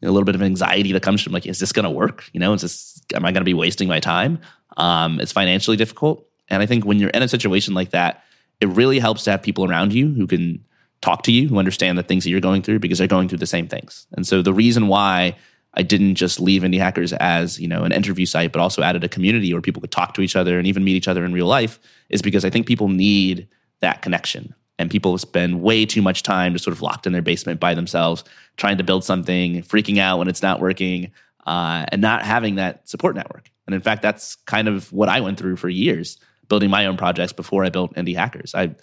little 0.00 0.24
bit 0.24 0.34
of 0.34 0.42
anxiety 0.42 0.92
that 0.92 1.02
comes 1.02 1.22
from 1.22 1.32
like, 1.32 1.46
is 1.46 1.58
this 1.58 1.72
going 1.72 1.84
to 1.84 1.90
work? 1.90 2.28
You 2.32 2.40
know, 2.40 2.52
is 2.52 2.62
this, 2.62 3.02
am 3.14 3.24
I 3.24 3.32
going 3.32 3.40
to 3.40 3.44
be 3.44 3.54
wasting 3.54 3.88
my 3.88 4.00
time? 4.00 4.38
Um, 4.76 5.18
it's 5.18 5.32
financially 5.32 5.76
difficult. 5.76 6.28
And 6.48 6.62
I 6.62 6.66
think 6.66 6.84
when 6.84 6.98
you're 6.98 7.10
in 7.10 7.22
a 7.22 7.28
situation 7.28 7.74
like 7.74 7.90
that, 7.90 8.22
it 8.60 8.68
really 8.68 8.98
helps 8.98 9.24
to 9.24 9.30
have 9.30 9.42
people 9.42 9.64
around 9.64 9.92
you 9.92 10.12
who 10.12 10.26
can 10.26 10.62
talk 11.00 11.22
to 11.24 11.32
you, 11.32 11.48
who 11.48 11.58
understand 11.58 11.98
the 11.98 12.02
things 12.02 12.24
that 12.24 12.30
you're 12.30 12.40
going 12.40 12.62
through 12.62 12.78
because 12.80 12.98
they're 12.98 13.08
going 13.08 13.28
through 13.28 13.38
the 13.38 13.46
same 13.46 13.66
things. 13.66 14.06
And 14.12 14.26
so 14.26 14.42
the 14.42 14.52
reason 14.52 14.88
why 14.88 15.36
I 15.76 15.82
didn't 15.82 16.14
just 16.14 16.40
leave 16.40 16.62
Indie 16.62 16.78
Hackers 16.78 17.12
as 17.14 17.58
you 17.60 17.68
know 17.68 17.82
an 17.82 17.92
interview 17.92 18.26
site, 18.26 18.52
but 18.52 18.60
also 18.60 18.82
added 18.82 19.04
a 19.04 19.08
community 19.08 19.52
where 19.52 19.62
people 19.62 19.80
could 19.80 19.90
talk 19.90 20.14
to 20.14 20.22
each 20.22 20.36
other 20.36 20.58
and 20.58 20.66
even 20.66 20.84
meet 20.84 20.96
each 20.96 21.08
other 21.08 21.24
in 21.24 21.32
real 21.32 21.46
life, 21.46 21.78
is 22.10 22.22
because 22.22 22.44
I 22.44 22.50
think 22.50 22.66
people 22.66 22.88
need 22.88 23.48
that 23.80 24.02
connection. 24.02 24.54
And 24.76 24.90
people 24.90 25.16
spend 25.18 25.62
way 25.62 25.86
too 25.86 26.02
much 26.02 26.24
time 26.24 26.52
just 26.52 26.64
sort 26.64 26.74
of 26.74 26.82
locked 26.82 27.06
in 27.06 27.12
their 27.12 27.22
basement 27.22 27.60
by 27.60 27.74
themselves, 27.74 28.24
trying 28.56 28.76
to 28.78 28.84
build 28.84 29.04
something, 29.04 29.62
freaking 29.62 29.98
out 29.98 30.18
when 30.18 30.26
it's 30.26 30.42
not 30.42 30.60
working, 30.60 31.12
uh, 31.46 31.84
and 31.92 32.02
not 32.02 32.22
having 32.22 32.56
that 32.56 32.88
support 32.88 33.14
network. 33.14 33.50
And 33.66 33.74
in 33.74 33.80
fact, 33.80 34.02
that's 34.02 34.34
kind 34.46 34.66
of 34.66 34.92
what 34.92 35.08
I 35.08 35.20
went 35.20 35.38
through 35.38 35.56
for 35.56 35.68
years, 35.68 36.18
building 36.48 36.70
my 36.70 36.86
own 36.86 36.96
projects 36.96 37.32
before 37.32 37.64
I 37.64 37.70
built 37.70 37.94
Indie 37.94 38.16
Hackers. 38.16 38.52
I 38.52 38.74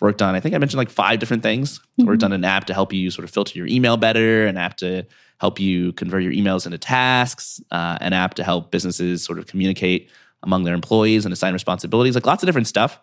worked 0.00 0.22
on, 0.22 0.36
I 0.36 0.40
think 0.40 0.54
I 0.54 0.58
mentioned 0.58 0.78
like 0.78 0.90
five 0.90 1.18
different 1.18 1.42
things. 1.42 1.78
Mm-hmm. 1.78 2.06
Worked 2.06 2.22
on 2.22 2.32
an 2.32 2.44
app 2.44 2.66
to 2.66 2.74
help 2.74 2.92
you 2.92 3.10
sort 3.10 3.24
of 3.24 3.30
filter 3.30 3.58
your 3.58 3.66
email 3.66 3.96
better, 3.96 4.46
an 4.46 4.56
app 4.56 4.76
to 4.78 5.04
help 5.38 5.58
you 5.60 5.92
convert 5.92 6.22
your 6.22 6.32
emails 6.32 6.66
into 6.66 6.78
tasks, 6.78 7.60
uh, 7.70 7.98
an 8.00 8.12
app 8.12 8.34
to 8.34 8.44
help 8.44 8.70
businesses 8.70 9.22
sort 9.22 9.38
of 9.38 9.46
communicate 9.46 10.10
among 10.42 10.64
their 10.64 10.74
employees 10.74 11.24
and 11.24 11.32
assign 11.32 11.52
responsibilities, 11.52 12.14
like 12.14 12.26
lots 12.26 12.42
of 12.42 12.46
different 12.46 12.66
stuff. 12.66 13.00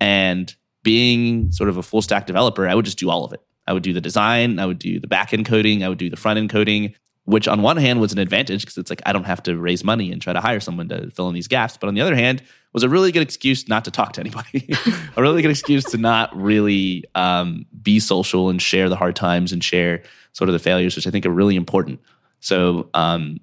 And 0.00 0.54
being 0.82 1.50
sort 1.52 1.68
of 1.68 1.76
a 1.76 1.82
full 1.82 2.02
stack 2.02 2.26
developer, 2.26 2.68
I 2.68 2.74
would 2.74 2.84
just 2.84 2.98
do 2.98 3.10
all 3.10 3.24
of 3.24 3.32
it. 3.32 3.42
I 3.66 3.72
would 3.72 3.82
do 3.82 3.92
the 3.92 4.00
design, 4.00 4.58
I 4.58 4.66
would 4.66 4.78
do 4.78 5.00
the 5.00 5.06
back 5.06 5.32
end 5.32 5.46
coding, 5.46 5.82
I 5.82 5.88
would 5.88 5.98
do 5.98 6.10
the 6.10 6.16
front 6.16 6.38
end 6.38 6.50
coding, 6.50 6.94
which 7.24 7.48
on 7.48 7.62
one 7.62 7.76
hand 7.76 8.00
was 8.00 8.12
an 8.12 8.18
advantage 8.18 8.62
because 8.62 8.76
it's 8.76 8.90
like 8.90 9.02
I 9.06 9.12
don't 9.12 9.24
have 9.24 9.42
to 9.44 9.56
raise 9.56 9.82
money 9.82 10.12
and 10.12 10.20
try 10.20 10.32
to 10.32 10.40
hire 10.40 10.60
someone 10.60 10.88
to 10.88 11.10
fill 11.10 11.28
in 11.28 11.34
these 11.34 11.48
gaps. 11.48 11.76
But 11.76 11.88
on 11.88 11.94
the 11.94 12.00
other 12.00 12.14
hand, 12.14 12.42
was 12.72 12.82
a 12.82 12.88
really 12.88 13.12
good 13.12 13.22
excuse 13.22 13.68
not 13.68 13.84
to 13.84 13.90
talk 13.90 14.12
to 14.14 14.20
anybody, 14.20 14.68
a 15.16 15.22
really 15.22 15.40
good 15.40 15.50
excuse 15.50 15.84
to 15.84 15.96
not 15.96 16.36
really 16.36 17.04
um, 17.14 17.64
be 17.82 18.00
social 18.00 18.50
and 18.50 18.60
share 18.60 18.88
the 18.88 18.96
hard 18.96 19.16
times 19.16 19.52
and 19.52 19.62
share 19.62 20.02
sort 20.32 20.48
of 20.48 20.52
the 20.52 20.58
failures, 20.58 20.96
which 20.96 21.06
I 21.06 21.10
think 21.10 21.24
are 21.24 21.30
really 21.30 21.56
important. 21.56 22.00
So, 22.40 22.90
um, 22.92 23.38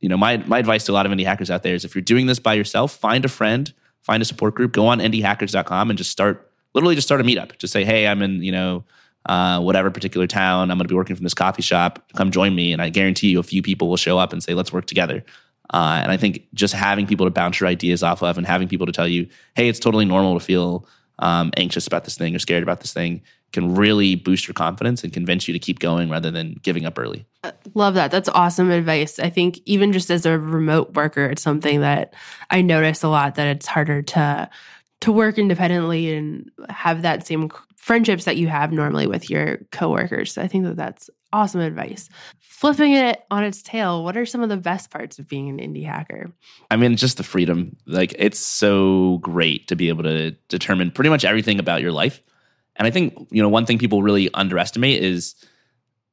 you 0.00 0.08
know, 0.08 0.16
my 0.16 0.36
my 0.36 0.58
advice 0.58 0.84
to 0.84 0.92
a 0.92 0.94
lot 0.94 1.06
of 1.06 1.12
indie 1.12 1.24
hackers 1.24 1.50
out 1.50 1.62
there 1.64 1.74
is 1.74 1.84
if 1.84 1.94
you're 1.94 2.02
doing 2.02 2.26
this 2.26 2.38
by 2.38 2.54
yourself, 2.54 2.92
find 2.92 3.24
a 3.24 3.28
friend, 3.28 3.72
find 4.02 4.22
a 4.22 4.26
support 4.26 4.54
group, 4.54 4.72
go 4.72 4.86
on 4.86 5.00
indiehackers.com 5.00 5.90
and 5.90 5.98
just 5.98 6.10
start 6.10 6.48
literally 6.74 6.94
just 6.94 7.08
start 7.08 7.20
a 7.20 7.24
meetup. 7.24 7.58
Just 7.58 7.72
say, 7.72 7.84
hey, 7.84 8.06
I'm 8.06 8.22
in, 8.22 8.42
you 8.42 8.52
know, 8.52 8.84
uh, 9.28 9.60
whatever 9.60 9.90
particular 9.90 10.26
town. 10.26 10.70
I'm 10.70 10.78
going 10.78 10.86
to 10.86 10.92
be 10.92 10.96
working 10.96 11.14
from 11.14 11.24
this 11.24 11.34
coffee 11.34 11.62
shop. 11.62 12.02
Come 12.16 12.30
join 12.30 12.54
me, 12.54 12.72
and 12.72 12.82
I 12.82 12.88
guarantee 12.88 13.28
you, 13.28 13.38
a 13.38 13.44
few 13.44 13.62
people 13.62 13.88
will 13.88 13.96
show 13.96 14.18
up 14.18 14.32
and 14.32 14.42
say, 14.42 14.54
let's 14.54 14.72
work 14.72 14.86
together. 14.86 15.24
Uh, 15.72 16.00
and 16.02 16.10
I 16.10 16.16
think 16.16 16.48
just 16.54 16.72
having 16.72 17.06
people 17.06 17.26
to 17.26 17.30
bounce 17.30 17.60
your 17.60 17.68
ideas 17.68 18.02
off 18.02 18.22
of, 18.22 18.38
and 18.38 18.46
having 18.46 18.68
people 18.68 18.86
to 18.86 18.92
tell 18.92 19.06
you, 19.06 19.28
hey, 19.54 19.68
it's 19.68 19.78
totally 19.78 20.04
normal 20.04 20.38
to 20.38 20.44
feel 20.44 20.88
um, 21.18 21.50
anxious 21.56 21.86
about 21.86 22.04
this 22.04 22.16
thing 22.16 22.34
or 22.34 22.38
scared 22.38 22.62
about 22.62 22.80
this 22.80 22.92
thing 22.92 23.22
can 23.52 23.74
really 23.74 24.14
boost 24.14 24.46
your 24.46 24.54
confidence 24.54 25.02
and 25.02 25.12
convince 25.12 25.48
you 25.48 25.54
to 25.54 25.58
keep 25.58 25.78
going 25.78 26.10
rather 26.10 26.30
than 26.30 26.54
giving 26.62 26.84
up 26.84 26.98
early. 26.98 27.26
Love 27.74 27.94
that. 27.94 28.10
That's 28.10 28.28
awesome 28.28 28.70
advice. 28.70 29.18
I 29.18 29.30
think 29.30 29.60
even 29.64 29.92
just 29.92 30.10
as 30.10 30.26
a 30.26 30.38
remote 30.38 30.94
worker, 30.94 31.24
it's 31.26 31.42
something 31.42 31.80
that 31.80 32.12
I 32.50 32.60
notice 32.60 33.02
a 33.02 33.08
lot 33.08 33.36
that 33.36 33.46
it's 33.46 33.66
harder 33.66 34.02
to 34.02 34.50
to 35.00 35.12
work 35.12 35.38
independently 35.38 36.12
and 36.12 36.50
have 36.68 37.02
that 37.02 37.24
same 37.26 37.48
friendships 37.88 38.24
that 38.24 38.36
you 38.36 38.46
have 38.46 38.70
normally 38.70 39.08
with 39.08 39.28
your 39.28 39.58
coworkers. 39.72 40.38
I 40.38 40.46
think 40.46 40.64
that 40.64 40.76
that's 40.76 41.10
awesome 41.32 41.60
advice. 41.60 42.08
Flipping 42.38 42.92
it 42.92 43.24
on 43.30 43.42
its 43.42 43.62
tail, 43.62 44.04
what 44.04 44.16
are 44.16 44.24
some 44.24 44.42
of 44.42 44.48
the 44.48 44.56
best 44.56 44.90
parts 44.90 45.18
of 45.18 45.26
being 45.26 45.48
an 45.48 45.58
indie 45.58 45.84
hacker? 45.84 46.30
I 46.70 46.76
mean, 46.76 46.96
just 46.96 47.16
the 47.16 47.24
freedom. 47.24 47.76
Like 47.86 48.14
it's 48.16 48.38
so 48.38 49.18
great 49.18 49.66
to 49.68 49.74
be 49.76 49.88
able 49.88 50.04
to 50.04 50.30
determine 50.48 50.92
pretty 50.92 51.10
much 51.10 51.24
everything 51.24 51.58
about 51.58 51.82
your 51.82 51.92
life 51.92 52.22
and 52.78 52.86
I 52.86 52.90
think, 52.90 53.28
you 53.30 53.42
know, 53.42 53.48
one 53.48 53.66
thing 53.66 53.78
people 53.78 54.02
really 54.02 54.32
underestimate 54.32 55.02
is 55.02 55.34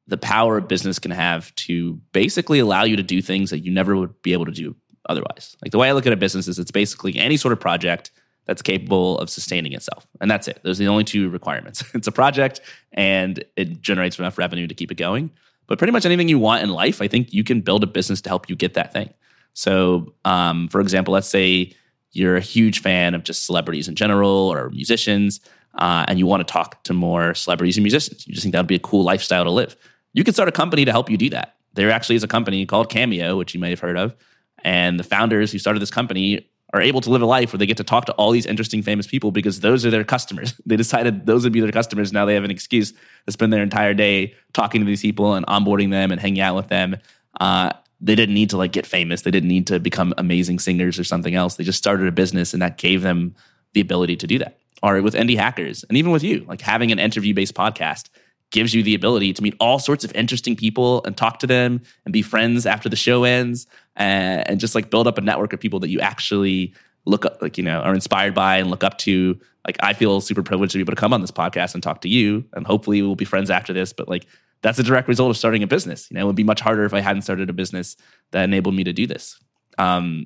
the 0.07 0.17
power 0.17 0.57
a 0.57 0.61
business 0.61 0.99
can 0.99 1.11
have 1.11 1.53
to 1.55 1.93
basically 2.11 2.59
allow 2.59 2.83
you 2.83 2.95
to 2.95 3.03
do 3.03 3.21
things 3.21 3.51
that 3.51 3.59
you 3.59 3.71
never 3.71 3.95
would 3.95 4.21
be 4.23 4.33
able 4.33 4.45
to 4.45 4.51
do 4.51 4.75
otherwise. 5.07 5.55
Like 5.61 5.71
the 5.71 5.77
way 5.77 5.89
I 5.89 5.91
look 5.93 6.07
at 6.07 6.13
a 6.13 6.17
business 6.17 6.47
is 6.47 6.57
it's 6.57 6.71
basically 6.71 7.15
any 7.17 7.37
sort 7.37 7.51
of 7.53 7.59
project 7.59 8.11
that's 8.45 8.61
capable 8.61 9.17
of 9.19 9.29
sustaining 9.29 9.73
itself. 9.73 10.05
And 10.21 10.29
that's 10.29 10.47
it. 10.47 10.59
Those 10.63 10.79
are 10.79 10.83
the 10.83 10.89
only 10.89 11.03
two 11.03 11.29
requirements. 11.29 11.83
it's 11.93 12.07
a 12.07 12.11
project 12.11 12.61
and 12.93 13.43
it 13.55 13.81
generates 13.81 14.19
enough 14.19 14.37
revenue 14.37 14.67
to 14.67 14.73
keep 14.73 14.91
it 14.91 14.95
going. 14.95 15.31
But 15.67 15.79
pretty 15.79 15.91
much 15.91 16.05
anything 16.05 16.29
you 16.29 16.37
want 16.37 16.63
in 16.63 16.69
life, 16.69 17.01
I 17.01 17.07
think 17.07 17.33
you 17.33 17.43
can 17.43 17.61
build 17.61 17.83
a 17.83 17.87
business 17.87 18.21
to 18.21 18.29
help 18.29 18.49
you 18.49 18.55
get 18.55 18.75
that 18.75 18.93
thing. 18.93 19.11
So, 19.53 20.13
um, 20.25 20.67
for 20.67 20.79
example, 20.79 21.13
let's 21.13 21.27
say 21.27 21.73
you're 22.11 22.35
a 22.35 22.41
huge 22.41 22.81
fan 22.81 23.15
of 23.15 23.23
just 23.23 23.45
celebrities 23.45 23.87
in 23.87 23.95
general 23.95 24.29
or 24.29 24.69
musicians 24.69 25.39
uh, 25.77 26.05
and 26.07 26.19
you 26.19 26.25
want 26.25 26.45
to 26.45 26.51
talk 26.51 26.83
to 26.83 26.93
more 26.93 27.33
celebrities 27.33 27.77
and 27.77 27.83
musicians. 27.83 28.27
You 28.27 28.33
just 28.33 28.43
think 28.43 28.53
that 28.53 28.59
would 28.59 28.67
be 28.67 28.75
a 28.75 28.79
cool 28.79 29.03
lifestyle 29.03 29.43
to 29.43 29.49
live. 29.49 29.75
You 30.13 30.23
could 30.23 30.33
start 30.33 30.49
a 30.49 30.51
company 30.51 30.85
to 30.85 30.91
help 30.91 31.09
you 31.09 31.17
do 31.17 31.29
that. 31.31 31.55
There 31.73 31.91
actually 31.91 32.15
is 32.15 32.23
a 32.23 32.27
company 32.27 32.65
called 32.65 32.89
Cameo, 32.89 33.37
which 33.37 33.53
you 33.53 33.59
may 33.59 33.71
have 33.71 33.79
heard 33.79 33.97
of. 33.97 34.15
And 34.63 34.99
the 34.99 35.03
founders 35.03 35.51
who 35.51 35.59
started 35.59 35.81
this 35.81 35.91
company 35.91 36.49
are 36.73 36.81
able 36.81 37.01
to 37.01 37.09
live 37.09 37.21
a 37.21 37.25
life 37.25 37.53
where 37.53 37.57
they 37.57 37.65
get 37.65 37.77
to 37.77 37.83
talk 37.83 38.05
to 38.05 38.11
all 38.13 38.31
these 38.31 38.45
interesting 38.45 38.81
famous 38.81 39.07
people 39.07 39.31
because 39.31 39.59
those 39.59 39.85
are 39.85 39.91
their 39.91 40.03
customers. 40.03 40.59
They 40.65 40.75
decided 40.75 41.25
those 41.25 41.43
would 41.43 41.53
be 41.53 41.61
their 41.61 41.71
customers. 41.71 42.11
Now 42.11 42.25
they 42.25 42.33
have 42.33 42.43
an 42.43 42.51
excuse 42.51 42.91
to 42.91 43.31
spend 43.31 43.53
their 43.53 43.63
entire 43.63 43.93
day 43.93 44.33
talking 44.53 44.81
to 44.81 44.85
these 44.85 45.01
people 45.01 45.35
and 45.35 45.45
onboarding 45.45 45.91
them 45.91 46.11
and 46.11 46.19
hanging 46.19 46.41
out 46.41 46.55
with 46.55 46.67
them. 46.67 46.97
Uh, 47.39 47.71
they 48.01 48.15
didn't 48.15 48.35
need 48.35 48.49
to 48.49 48.57
like 48.57 48.71
get 48.71 48.85
famous. 48.85 49.21
They 49.21 49.31
didn't 49.31 49.49
need 49.49 49.67
to 49.67 49.79
become 49.79 50.13
amazing 50.17 50.59
singers 50.59 50.99
or 50.99 51.03
something 51.03 51.35
else. 51.35 51.55
They 51.55 51.63
just 51.63 51.77
started 51.77 52.07
a 52.07 52.11
business 52.11 52.53
and 52.53 52.61
that 52.61 52.77
gave 52.77 53.01
them 53.01 53.35
the 53.73 53.81
ability 53.81 54.15
to 54.17 54.27
do 54.27 54.39
that 54.39 54.57
or 54.81 55.01
with 55.01 55.13
indie 55.13 55.37
hackers 55.37 55.83
and 55.83 55.97
even 55.97 56.11
with 56.11 56.23
you 56.23 56.45
like 56.47 56.61
having 56.61 56.91
an 56.91 56.99
interview 56.99 57.33
based 57.33 57.53
podcast 57.53 58.09
gives 58.51 58.73
you 58.73 58.83
the 58.83 58.95
ability 58.95 59.33
to 59.33 59.41
meet 59.41 59.55
all 59.59 59.79
sorts 59.79 60.03
of 60.03 60.13
interesting 60.15 60.55
people 60.55 61.03
and 61.05 61.17
talk 61.17 61.39
to 61.39 61.47
them 61.47 61.81
and 62.05 62.13
be 62.13 62.21
friends 62.21 62.65
after 62.65 62.87
the 62.87 62.95
show 62.95 63.23
ends 63.23 63.67
and, 63.95 64.49
and 64.49 64.59
just 64.59 64.75
like 64.75 64.89
build 64.89 65.07
up 65.07 65.17
a 65.17 65.21
network 65.21 65.53
of 65.53 65.59
people 65.59 65.79
that 65.79 65.89
you 65.89 65.99
actually 65.99 66.73
look 67.05 67.25
up 67.25 67.41
like 67.41 67.57
you 67.57 67.63
know 67.63 67.79
are 67.81 67.93
inspired 67.93 68.33
by 68.33 68.57
and 68.57 68.69
look 68.69 68.83
up 68.83 68.97
to. 68.99 69.39
Like 69.65 69.77
i 69.79 69.93
feel 69.93 70.21
super 70.21 70.43
privileged 70.43 70.73
to 70.73 70.77
be 70.77 70.81
able 70.81 70.93
to 70.93 70.99
come 70.99 71.11
on 71.11 71.21
this 71.21 71.31
podcast 71.31 71.73
and 71.73 71.81
talk 71.81 72.01
to 72.01 72.07
you 72.07 72.45
and 72.53 72.67
hopefully 72.67 73.01
we'll 73.01 73.15
be 73.15 73.25
friends 73.25 73.49
after 73.49 73.73
this 73.73 73.93
but 73.93 74.07
like 74.07 74.27
that's 74.61 74.77
a 74.77 74.83
direct 74.83 75.07
result 75.07 75.31
of 75.31 75.37
starting 75.37 75.63
a 75.63 75.67
business. 75.67 76.07
You 76.09 76.15
know 76.15 76.21
it 76.21 76.25
would 76.27 76.35
be 76.35 76.43
much 76.43 76.61
harder 76.61 76.85
if 76.85 76.93
i 76.93 76.99
hadn't 76.99 77.23
started 77.23 77.49
a 77.49 77.53
business 77.53 77.97
that 78.31 78.43
enabled 78.43 78.75
me 78.75 78.83
to 78.83 78.93
do 78.93 79.07
this. 79.07 79.39
Um, 79.77 80.25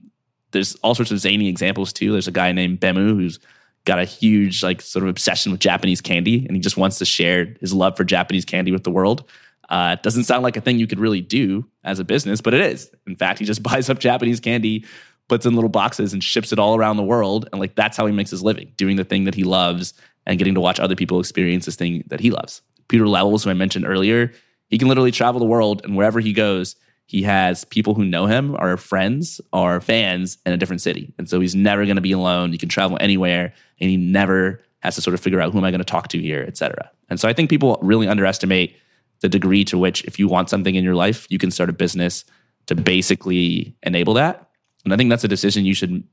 there's 0.51 0.75
all 0.75 0.95
sorts 0.95 1.11
of 1.11 1.19
zany 1.19 1.47
examples 1.47 1.93
too. 1.93 2.11
There's 2.11 2.27
a 2.27 2.31
guy 2.31 2.51
named 2.51 2.79
Bemmu 2.79 3.09
who's 3.09 3.39
got 3.85 3.99
a 3.99 4.05
huge 4.05 4.63
like 4.63 4.81
sort 4.81 5.03
of 5.03 5.09
obsession 5.09 5.51
with 5.51 5.61
Japanese 5.61 6.01
candy, 6.01 6.45
and 6.45 6.55
he 6.55 6.61
just 6.61 6.77
wants 6.77 6.97
to 6.99 7.05
share 7.05 7.55
his 7.59 7.73
love 7.73 7.97
for 7.97 8.03
Japanese 8.03 8.45
candy 8.45 8.71
with 8.71 8.83
the 8.83 8.91
world. 8.91 9.29
Uh, 9.69 9.95
it 9.97 10.03
doesn't 10.03 10.23
sound 10.23 10.43
like 10.43 10.57
a 10.57 10.61
thing 10.61 10.79
you 10.79 10.87
could 10.87 10.99
really 10.99 11.21
do 11.21 11.65
as 11.83 11.99
a 11.99 12.03
business, 12.03 12.41
but 12.41 12.53
it 12.53 12.61
is. 12.61 12.89
In 13.07 13.15
fact, 13.15 13.39
he 13.39 13.45
just 13.45 13.63
buys 13.69 13.89
up 13.89 13.99
Japanese 13.99 14.39
candy, 14.39 14.85
puts 15.27 15.45
in 15.45 15.53
little 15.55 15.69
boxes, 15.69 16.11
and 16.11 16.23
ships 16.23 16.51
it 16.51 16.59
all 16.59 16.75
around 16.75 16.97
the 16.97 17.03
world. 17.03 17.47
And 17.51 17.59
like 17.59 17.75
that's 17.75 17.95
how 17.95 18.05
he 18.05 18.13
makes 18.13 18.31
his 18.31 18.43
living, 18.43 18.73
doing 18.75 18.95
the 18.95 19.03
thing 19.03 19.25
that 19.25 19.35
he 19.35 19.43
loves 19.43 19.93
and 20.25 20.37
getting 20.37 20.55
to 20.55 20.61
watch 20.61 20.79
other 20.79 20.95
people 20.95 21.19
experience 21.19 21.65
this 21.65 21.75
thing 21.75 22.03
that 22.07 22.19
he 22.19 22.31
loves. 22.31 22.61
Pieter 22.87 23.07
Levels, 23.07 23.43
who 23.43 23.49
I 23.49 23.53
mentioned 23.53 23.85
earlier, 23.85 24.31
he 24.69 24.77
can 24.77 24.87
literally 24.87 25.11
travel 25.11 25.39
the 25.39 25.45
world, 25.45 25.81
and 25.83 25.95
wherever 25.95 26.19
he 26.19 26.33
goes, 26.33 26.75
he 27.09 27.23
has 27.23 27.65
people 27.65 27.95
who 27.95 28.05
know 28.05 28.27
him, 28.27 28.55
are 28.57 28.77
friends, 28.77 29.41
are 29.51 29.81
fans 29.81 30.37
in 30.45 30.53
a 30.53 30.57
different 30.57 30.81
city. 30.81 31.11
And 31.17 31.27
so 31.27 31.39
he's 31.39 31.55
never 31.55 31.85
going 31.85 31.95
to 31.95 32.03
be 32.03 32.11
alone. 32.11 32.51
He 32.51 32.59
can 32.59 32.69
travel 32.69 32.99
anywhere 33.01 33.51
and 33.81 33.89
he 33.89 33.97
never 33.97 34.61
has 34.81 34.93
to 34.93 35.01
sort 35.01 35.15
of 35.15 35.19
figure 35.19 35.41
out 35.41 35.51
who 35.51 35.57
am 35.57 35.63
I 35.63 35.71
going 35.71 35.79
to 35.79 35.85
talk 35.85 36.09
to 36.09 36.21
here, 36.21 36.45
et 36.47 36.55
cetera. 36.55 36.91
And 37.09 37.19
so 37.19 37.27
I 37.27 37.33
think 37.33 37.49
people 37.49 37.79
really 37.81 38.07
underestimate 38.07 38.77
the 39.21 39.29
degree 39.29 39.65
to 39.65 39.77
which 39.77 40.03
if 40.05 40.17
you 40.17 40.27
want 40.27 40.49
something 40.49 40.75
in 40.75 40.83
your 40.83 40.95
life, 40.95 41.27
you 41.29 41.37
can 41.37 41.51
start 41.51 41.69
a 41.69 41.73
business 41.73 42.25
to 42.67 42.75
basically 42.75 43.75
enable 43.83 44.13
that. 44.13 44.49
And 44.85 44.93
I 44.93 44.97
think 44.97 45.09
that's 45.09 45.23
a 45.23 45.27
decision 45.27 45.65
you 45.65 45.73
should 45.73 46.03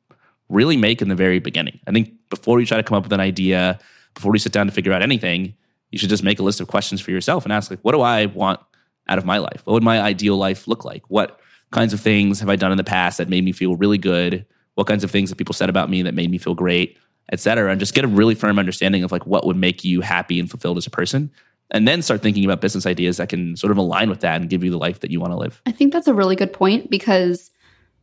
really 0.49 0.77
make 0.77 1.03
in 1.03 1.09
the 1.09 1.15
very 1.15 1.39
beginning. 1.39 1.81
I 1.87 1.93
think 1.93 2.13
before 2.31 2.61
you 2.61 2.67
try 2.67 2.77
to 2.77 2.83
come 2.83 2.97
up 2.97 3.05
with 3.05 3.13
an 3.13 3.21
idea, 3.21 3.79
before 4.15 4.35
you 4.35 4.39
sit 4.39 4.53
down 4.53 4.67
to 4.67 4.73
figure 4.73 4.93
out 4.93 5.03
anything, 5.03 5.55
you 5.91 5.99
should 5.99 6.09
just 6.09 6.25
make 6.25 6.39
a 6.39 6.43
list 6.43 6.61
of 6.61 6.69
questions 6.69 7.01
for 7.01 7.11
yourself 7.11 7.45
and 7.45 7.53
ask 7.53 7.71
like, 7.71 7.81
what 7.83 7.93
do 7.93 8.01
I 8.01 8.27
want 8.27 8.61
out 9.09 9.19
of 9.19 9.25
my 9.25 9.39
life? 9.39 9.63
What 9.65 9.75
would 9.75 9.83
my 9.83 10.01
ideal 10.01 10.37
life 10.37 10.67
look 10.67 10.85
like? 10.85 11.05
What 11.09 11.39
kinds 11.71 11.93
of 11.93 12.01
things 12.01 12.41
have 12.41 12.49
I 12.49 12.57
done 12.57 12.73
in 12.73 12.77
the 12.77 12.85
past 12.85 13.19
that 13.19 13.29
made 13.29 13.45
me 13.45 13.53
feel 13.53 13.77
really 13.77 13.99
good? 13.99 14.47
What 14.75 14.87
kinds 14.87 15.05
of 15.05 15.11
things 15.11 15.31
have 15.31 15.39
people 15.39 15.55
said 15.55 15.69
about 15.69 15.91
me 15.91 16.03
that 16.03 16.15
made 16.15 16.31
me 16.31 16.39
feel 16.39 16.55
great, 16.55 16.99
et 17.33 17.41
cetera? 17.41 17.71
And 17.71 17.81
just 17.81 17.95
get 17.95 18.05
a 18.05 18.09
really 18.09 18.35
firm 18.35 18.59
understanding 18.59 19.05
of 19.05 19.13
like 19.13 19.27
what 19.27 19.47
would 19.47 19.57
make 19.57 19.85
you 19.85 20.01
happy 20.01 20.41
and 20.41 20.51
fulfilled 20.51 20.79
as 20.79 20.87
a 20.87 20.91
person. 20.91 21.31
And 21.71 21.87
then 21.87 22.01
start 22.03 22.23
thinking 22.23 22.45
about 22.45 22.61
business 22.61 22.87
ideas 22.87 23.17
that 23.17 23.29
can 23.29 23.57
sort 23.57 23.73
of 23.73 23.77
align 23.77 24.09
with 24.09 24.21
that 24.21 24.41
and 24.41 24.49
give 24.49 24.63
you 24.63 24.71
the 24.71 24.79
life 24.79 25.01
that 25.01 25.11
you 25.11 25.21
want 25.21 25.33
to 25.33 25.37
live. 25.37 25.61
I 25.67 25.73
think 25.73 25.93
that's 25.93 26.07
a 26.07 26.15
really 26.15 26.37
good 26.37 26.53
point 26.53 26.91
because 26.91 27.51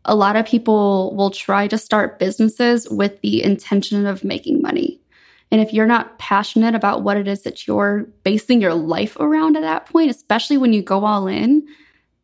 a 0.05 0.15
lot 0.15 0.35
of 0.35 0.45
people 0.45 1.15
will 1.15 1.31
try 1.31 1.67
to 1.67 1.77
start 1.77 2.19
businesses 2.19 2.89
with 2.89 3.21
the 3.21 3.41
intention 3.41 4.05
of 4.05 4.23
making 4.23 4.61
money. 4.61 4.99
And 5.49 5.61
if 5.61 5.71
you're 5.71 5.85
not 5.85 6.17
passionate 6.17 6.75
about 6.75 7.03
what 7.03 7.15
it 7.15 7.27
is 7.27 7.43
that 7.43 7.67
you're 7.67 8.07
basing 8.23 8.59
your 8.59 8.73
life 8.73 9.15
around 9.17 9.55
at 9.55 9.61
that 9.61 9.85
point, 9.85 10.09
especially 10.09 10.57
when 10.57 10.73
you 10.73 10.81
go 10.81 11.05
all 11.05 11.27
in, 11.27 11.65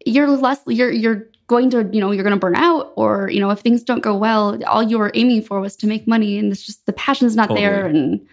you're 0.05 0.27
less 0.27 0.61
you're 0.65 0.91
you're 0.91 1.27
going 1.47 1.69
to, 1.69 1.89
you 1.91 1.99
know, 1.99 2.11
you're 2.11 2.23
going 2.23 2.35
to 2.35 2.39
burn 2.39 2.55
out 2.55 2.93
or, 2.95 3.29
you 3.29 3.39
know, 3.39 3.49
if 3.49 3.59
things 3.59 3.83
don't 3.83 4.01
go 4.01 4.15
well, 4.15 4.63
all 4.65 4.83
you 4.83 4.97
were 4.97 5.11
aiming 5.13 5.41
for 5.41 5.59
was 5.59 5.75
to 5.75 5.87
make 5.87 6.07
money 6.07 6.37
and 6.37 6.51
it's 6.51 6.65
just 6.65 6.85
the 6.85 6.93
passion 6.93 7.27
is 7.27 7.35
not 7.35 7.49
totally. 7.49 7.61
there 7.61 7.85
and 7.85 8.27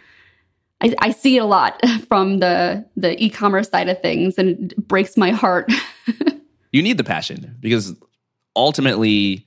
I, 0.81 0.95
I 0.99 1.11
see 1.11 1.37
it 1.37 1.41
a 1.41 1.47
lot 1.47 1.81
from 2.09 2.39
the 2.39 2.85
the 2.97 3.23
e-commerce 3.23 3.69
side 3.69 3.89
of 3.89 4.01
things 4.01 4.39
and 4.39 4.73
it 4.73 4.89
breaks 4.89 5.17
my 5.17 5.31
heart. 5.31 5.71
you 6.73 6.83
need 6.83 6.99
the 6.99 7.05
passion 7.05 7.57
because 7.61 7.95
ultimately 8.55 9.47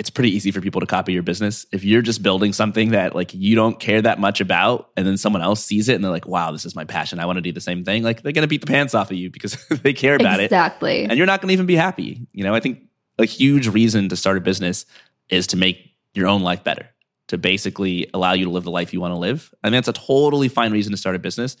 it's 0.00 0.08
pretty 0.08 0.34
easy 0.34 0.50
for 0.50 0.62
people 0.62 0.80
to 0.80 0.86
copy 0.86 1.12
your 1.12 1.22
business. 1.22 1.66
If 1.72 1.84
you're 1.84 2.00
just 2.00 2.22
building 2.22 2.54
something 2.54 2.92
that 2.92 3.14
like 3.14 3.34
you 3.34 3.54
don't 3.54 3.78
care 3.78 4.00
that 4.00 4.18
much 4.18 4.40
about 4.40 4.88
and 4.96 5.06
then 5.06 5.18
someone 5.18 5.42
else 5.42 5.62
sees 5.62 5.90
it 5.90 5.94
and 5.94 6.02
they're 6.02 6.10
like, 6.10 6.26
wow, 6.26 6.52
this 6.52 6.64
is 6.64 6.74
my 6.74 6.84
passion. 6.84 7.20
I 7.20 7.26
want 7.26 7.36
to 7.36 7.42
do 7.42 7.52
the 7.52 7.60
same 7.60 7.84
thing. 7.84 8.02
Like 8.02 8.22
they're 8.22 8.32
going 8.32 8.44
to 8.44 8.48
beat 8.48 8.62
the 8.62 8.66
pants 8.66 8.94
off 8.94 9.10
of 9.10 9.18
you 9.18 9.28
because 9.28 9.62
they 9.82 9.92
care 9.92 10.14
about 10.14 10.40
exactly. 10.40 10.42
it. 10.42 10.46
Exactly. 10.46 11.04
And 11.04 11.18
you're 11.18 11.26
not 11.26 11.42
going 11.42 11.48
to 11.48 11.52
even 11.52 11.66
be 11.66 11.76
happy. 11.76 12.26
You 12.32 12.44
know, 12.44 12.54
I 12.54 12.60
think 12.60 12.80
a 13.18 13.26
huge 13.26 13.68
reason 13.68 14.08
to 14.08 14.16
start 14.16 14.38
a 14.38 14.40
business 14.40 14.86
is 15.28 15.46
to 15.48 15.58
make 15.58 15.94
your 16.14 16.28
own 16.28 16.40
life 16.40 16.64
better, 16.64 16.88
to 17.30 17.38
basically 17.38 18.08
allow 18.14 18.32
you 18.32 18.44
to 18.44 18.50
live 18.50 18.64
the 18.64 18.70
life 18.70 18.92
you 18.92 19.00
want 19.00 19.12
to 19.12 19.18
live. 19.18 19.52
I 19.64 19.68
mean, 19.68 19.74
that's 19.74 19.88
a 19.88 19.92
totally 19.92 20.48
fine 20.48 20.72
reason 20.72 20.92
to 20.92 20.96
start 20.96 21.16
a 21.16 21.18
business. 21.18 21.56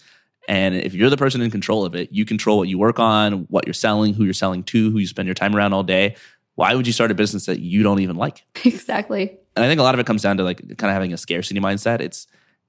And 0.48 0.74
if 0.74 0.94
you're 0.94 1.10
the 1.10 1.16
person 1.16 1.40
in 1.42 1.50
control 1.50 1.84
of 1.84 1.94
it, 1.94 2.10
you 2.12 2.24
control 2.24 2.58
what 2.58 2.68
you 2.68 2.78
work 2.78 2.98
on, 2.98 3.46
what 3.50 3.66
you're 3.66 3.74
selling, 3.74 4.14
who 4.14 4.24
you're 4.24 4.32
selling 4.32 4.62
to, 4.64 4.90
who 4.90 4.98
you 4.98 5.06
spend 5.06 5.26
your 5.26 5.34
time 5.34 5.54
around 5.54 5.72
all 5.72 5.82
day 5.82 6.16
why 6.60 6.74
would 6.74 6.86
you 6.86 6.92
start 6.92 7.10
a 7.10 7.14
business 7.14 7.46
that 7.46 7.60
you 7.60 7.82
don't 7.82 8.00
even 8.00 8.16
like? 8.16 8.44
Exactly. 8.66 9.38
And 9.56 9.64
I 9.64 9.68
think 9.68 9.80
a 9.80 9.82
lot 9.82 9.94
of 9.94 10.00
it 10.00 10.06
comes 10.06 10.20
down 10.20 10.36
to 10.36 10.44
like 10.44 10.58
kind 10.58 10.90
of 10.90 10.94
having 10.94 11.14
a 11.14 11.16
scarcity 11.16 11.58
mindset. 11.58 12.00
It's 12.00 12.26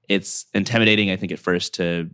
it's 0.08 0.46
intimidating, 0.54 1.10
I 1.10 1.16
think, 1.16 1.30
at 1.30 1.38
first 1.38 1.74
to 1.74 2.10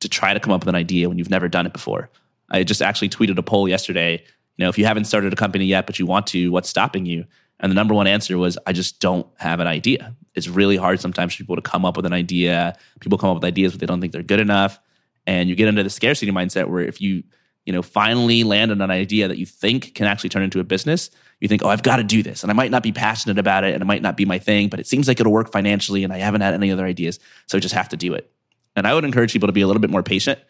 to 0.00 0.08
try 0.08 0.34
to 0.34 0.40
come 0.40 0.52
up 0.52 0.60
with 0.60 0.68
an 0.68 0.74
idea 0.74 1.08
when 1.08 1.18
you've 1.18 1.30
never 1.30 1.48
done 1.48 1.66
it 1.66 1.72
before. 1.72 2.10
I 2.50 2.62
just 2.62 2.82
actually 2.82 3.08
tweeted 3.08 3.38
a 3.38 3.42
poll 3.42 3.68
yesterday. 3.68 4.22
You 4.56 4.64
know, 4.64 4.68
if 4.68 4.78
you 4.78 4.84
haven't 4.84 5.06
started 5.06 5.32
a 5.32 5.36
company 5.36 5.64
yet, 5.64 5.86
but 5.86 5.98
you 5.98 6.04
want 6.04 6.26
to, 6.28 6.52
what's 6.52 6.68
stopping 6.68 7.06
you? 7.06 7.24
And 7.60 7.70
the 7.70 7.74
number 7.74 7.94
one 7.94 8.06
answer 8.06 8.38
was, 8.38 8.56
I 8.66 8.72
just 8.72 9.00
don't 9.00 9.26
have 9.36 9.60
an 9.60 9.66
idea. 9.66 10.14
It's 10.34 10.48
really 10.48 10.76
hard 10.76 11.00
sometimes 11.00 11.34
for 11.34 11.38
people 11.38 11.56
to 11.56 11.62
come 11.62 11.84
up 11.84 11.96
with 11.96 12.06
an 12.06 12.12
idea. 12.12 12.76
People 13.00 13.18
come 13.18 13.30
up 13.30 13.36
with 13.36 13.44
ideas, 13.44 13.72
but 13.72 13.80
they 13.80 13.86
don't 13.86 14.00
think 14.00 14.12
they're 14.12 14.22
good 14.22 14.40
enough. 14.40 14.78
And 15.26 15.48
you 15.48 15.56
get 15.56 15.68
into 15.68 15.82
the 15.82 15.90
scarcity 15.90 16.30
mindset 16.30 16.68
where 16.68 16.82
if 16.82 17.00
you 17.00 17.24
you 17.68 17.72
know, 17.72 17.82
finally 17.82 18.44
land 18.44 18.70
on 18.70 18.80
an 18.80 18.90
idea 18.90 19.28
that 19.28 19.36
you 19.36 19.44
think 19.44 19.94
can 19.94 20.06
actually 20.06 20.30
turn 20.30 20.42
into 20.42 20.58
a 20.58 20.64
business, 20.64 21.10
you 21.38 21.48
think, 21.48 21.62
oh, 21.62 21.68
I've 21.68 21.82
got 21.82 21.96
to 21.96 22.02
do 22.02 22.22
this. 22.22 22.42
And 22.42 22.50
I 22.50 22.54
might 22.54 22.70
not 22.70 22.82
be 22.82 22.92
passionate 22.92 23.38
about 23.38 23.62
it 23.62 23.74
and 23.74 23.82
it 23.82 23.84
might 23.84 24.00
not 24.00 24.16
be 24.16 24.24
my 24.24 24.38
thing, 24.38 24.70
but 24.70 24.80
it 24.80 24.86
seems 24.86 25.06
like 25.06 25.20
it'll 25.20 25.32
work 25.32 25.52
financially 25.52 26.02
and 26.02 26.10
I 26.10 26.16
haven't 26.16 26.40
had 26.40 26.54
any 26.54 26.72
other 26.72 26.86
ideas. 26.86 27.20
So 27.44 27.58
I 27.58 27.60
just 27.60 27.74
have 27.74 27.90
to 27.90 27.96
do 27.98 28.14
it. 28.14 28.32
And 28.74 28.86
I 28.86 28.94
would 28.94 29.04
encourage 29.04 29.34
people 29.34 29.48
to 29.48 29.52
be 29.52 29.60
a 29.60 29.66
little 29.66 29.82
bit 29.82 29.90
more 29.90 30.02
patient 30.02 30.40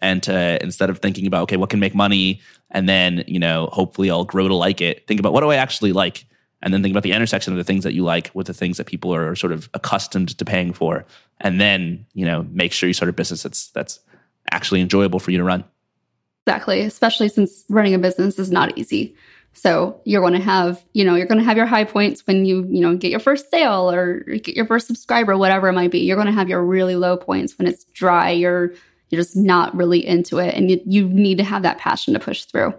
and 0.00 0.20
to 0.24 0.60
instead 0.64 0.90
of 0.90 0.98
thinking 0.98 1.28
about, 1.28 1.44
okay, 1.44 1.56
what 1.56 1.70
can 1.70 1.78
make 1.78 1.94
money? 1.94 2.40
And 2.72 2.88
then, 2.88 3.22
you 3.28 3.38
know, 3.38 3.68
hopefully 3.70 4.10
I'll 4.10 4.24
grow 4.24 4.48
to 4.48 4.54
like 4.56 4.80
it. 4.80 5.06
Think 5.06 5.20
about 5.20 5.32
what 5.32 5.42
do 5.42 5.52
I 5.52 5.56
actually 5.56 5.92
like? 5.92 6.26
And 6.64 6.72
then 6.72 6.82
think 6.82 6.92
about 6.92 7.02
the 7.02 7.12
intersection 7.12 7.52
of 7.52 7.58
the 7.58 7.64
things 7.64 7.84
that 7.84 7.92
you 7.92 8.02
like 8.02 8.30
with 8.32 8.46
the 8.46 8.54
things 8.54 8.78
that 8.78 8.86
people 8.86 9.14
are 9.14 9.36
sort 9.36 9.52
of 9.52 9.68
accustomed 9.74 10.36
to 10.38 10.44
paying 10.44 10.72
for. 10.72 11.04
And 11.40 11.60
then, 11.60 12.06
you 12.14 12.24
know, 12.24 12.46
make 12.50 12.72
sure 12.72 12.88
you 12.88 12.94
start 12.94 13.10
a 13.10 13.12
business 13.12 13.42
that's 13.42 13.68
that's 13.68 14.00
actually 14.50 14.80
enjoyable 14.80 15.20
for 15.20 15.30
you 15.30 15.38
to 15.38 15.44
run. 15.44 15.64
Exactly, 16.46 16.80
especially 16.80 17.28
since 17.28 17.64
running 17.68 17.94
a 17.94 17.98
business 17.98 18.38
is 18.38 18.50
not 18.50 18.76
easy. 18.78 19.14
So 19.52 20.00
you're 20.04 20.22
going 20.22 20.32
to 20.32 20.40
have, 20.40 20.82
you 20.94 21.04
know, 21.04 21.14
you're 21.14 21.26
going 21.26 21.38
to 21.38 21.44
have 21.44 21.56
your 21.56 21.66
high 21.66 21.84
points 21.84 22.26
when 22.26 22.44
you, 22.44 22.66
you 22.68 22.80
know, 22.80 22.96
get 22.96 23.10
your 23.10 23.20
first 23.20 23.50
sale 23.50 23.90
or 23.90 24.20
get 24.20 24.56
your 24.56 24.66
first 24.66 24.86
subscriber, 24.86 25.36
whatever 25.36 25.68
it 25.68 25.74
might 25.74 25.90
be. 25.90 26.00
You're 26.00 26.16
going 26.16 26.26
to 26.26 26.32
have 26.32 26.48
your 26.48 26.62
really 26.62 26.96
low 26.96 27.16
points 27.16 27.56
when 27.58 27.68
it's 27.68 27.84
dry. 27.84 28.30
You're 28.30 28.72
you're 29.10 29.20
just 29.20 29.36
not 29.36 29.76
really 29.76 30.04
into 30.04 30.38
it, 30.38 30.54
and 30.54 30.70
you, 30.70 30.80
you 30.86 31.08
need 31.08 31.38
to 31.38 31.44
have 31.44 31.62
that 31.62 31.78
passion 31.78 32.14
to 32.14 32.20
push 32.20 32.44
through. 32.44 32.74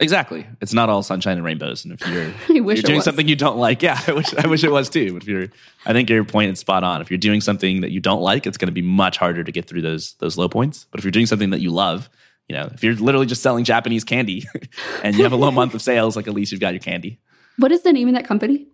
Exactly. 0.00 0.46
It's 0.60 0.74
not 0.74 0.90
all 0.90 1.02
sunshine 1.02 1.36
and 1.36 1.44
rainbows. 1.44 1.84
And 1.84 1.94
if 1.94 2.06
you're, 2.08 2.24
if 2.24 2.48
you're 2.48 2.74
doing 2.82 3.00
something 3.00 3.28
you 3.28 3.36
don't 3.36 3.58
like, 3.58 3.82
yeah, 3.82 4.00
I 4.06 4.12
wish 4.12 4.34
I 4.34 4.46
wish 4.46 4.64
it 4.64 4.70
was 4.70 4.90
too. 4.90 5.12
But 5.14 5.22
if 5.22 5.28
you're, 5.28 5.48
I 5.86 5.92
think 5.92 6.10
your 6.10 6.24
point 6.24 6.52
is 6.52 6.58
spot 6.58 6.84
on. 6.84 7.00
If 7.00 7.10
you're 7.10 7.18
doing 7.18 7.40
something 7.40 7.80
that 7.82 7.90
you 7.90 8.00
don't 8.00 8.22
like, 8.22 8.46
it's 8.46 8.58
going 8.58 8.66
to 8.66 8.72
be 8.72 8.82
much 8.82 9.18
harder 9.18 9.44
to 9.44 9.52
get 9.52 9.66
through 9.66 9.82
those 9.82 10.14
those 10.14 10.36
low 10.36 10.48
points. 10.48 10.86
But 10.90 11.00
if 11.00 11.04
you're 11.04 11.12
doing 11.12 11.26
something 11.26 11.50
that 11.50 11.60
you 11.60 11.70
love, 11.70 12.08
you 12.48 12.56
know, 12.56 12.68
if 12.74 12.82
you're 12.82 12.94
literally 12.94 13.26
just 13.26 13.42
selling 13.42 13.64
Japanese 13.64 14.04
candy 14.04 14.46
and 15.02 15.16
you 15.16 15.22
have 15.22 15.32
a 15.32 15.36
low 15.36 15.50
month 15.50 15.74
of 15.74 15.82
sales, 15.82 16.16
like 16.16 16.26
at 16.26 16.34
least 16.34 16.52
you've 16.52 16.60
got 16.60 16.72
your 16.72 16.80
candy. 16.80 17.20
What 17.58 17.70
is 17.70 17.82
the 17.82 17.92
name 17.92 18.08
of 18.08 18.14
that 18.14 18.26
company? 18.26 18.66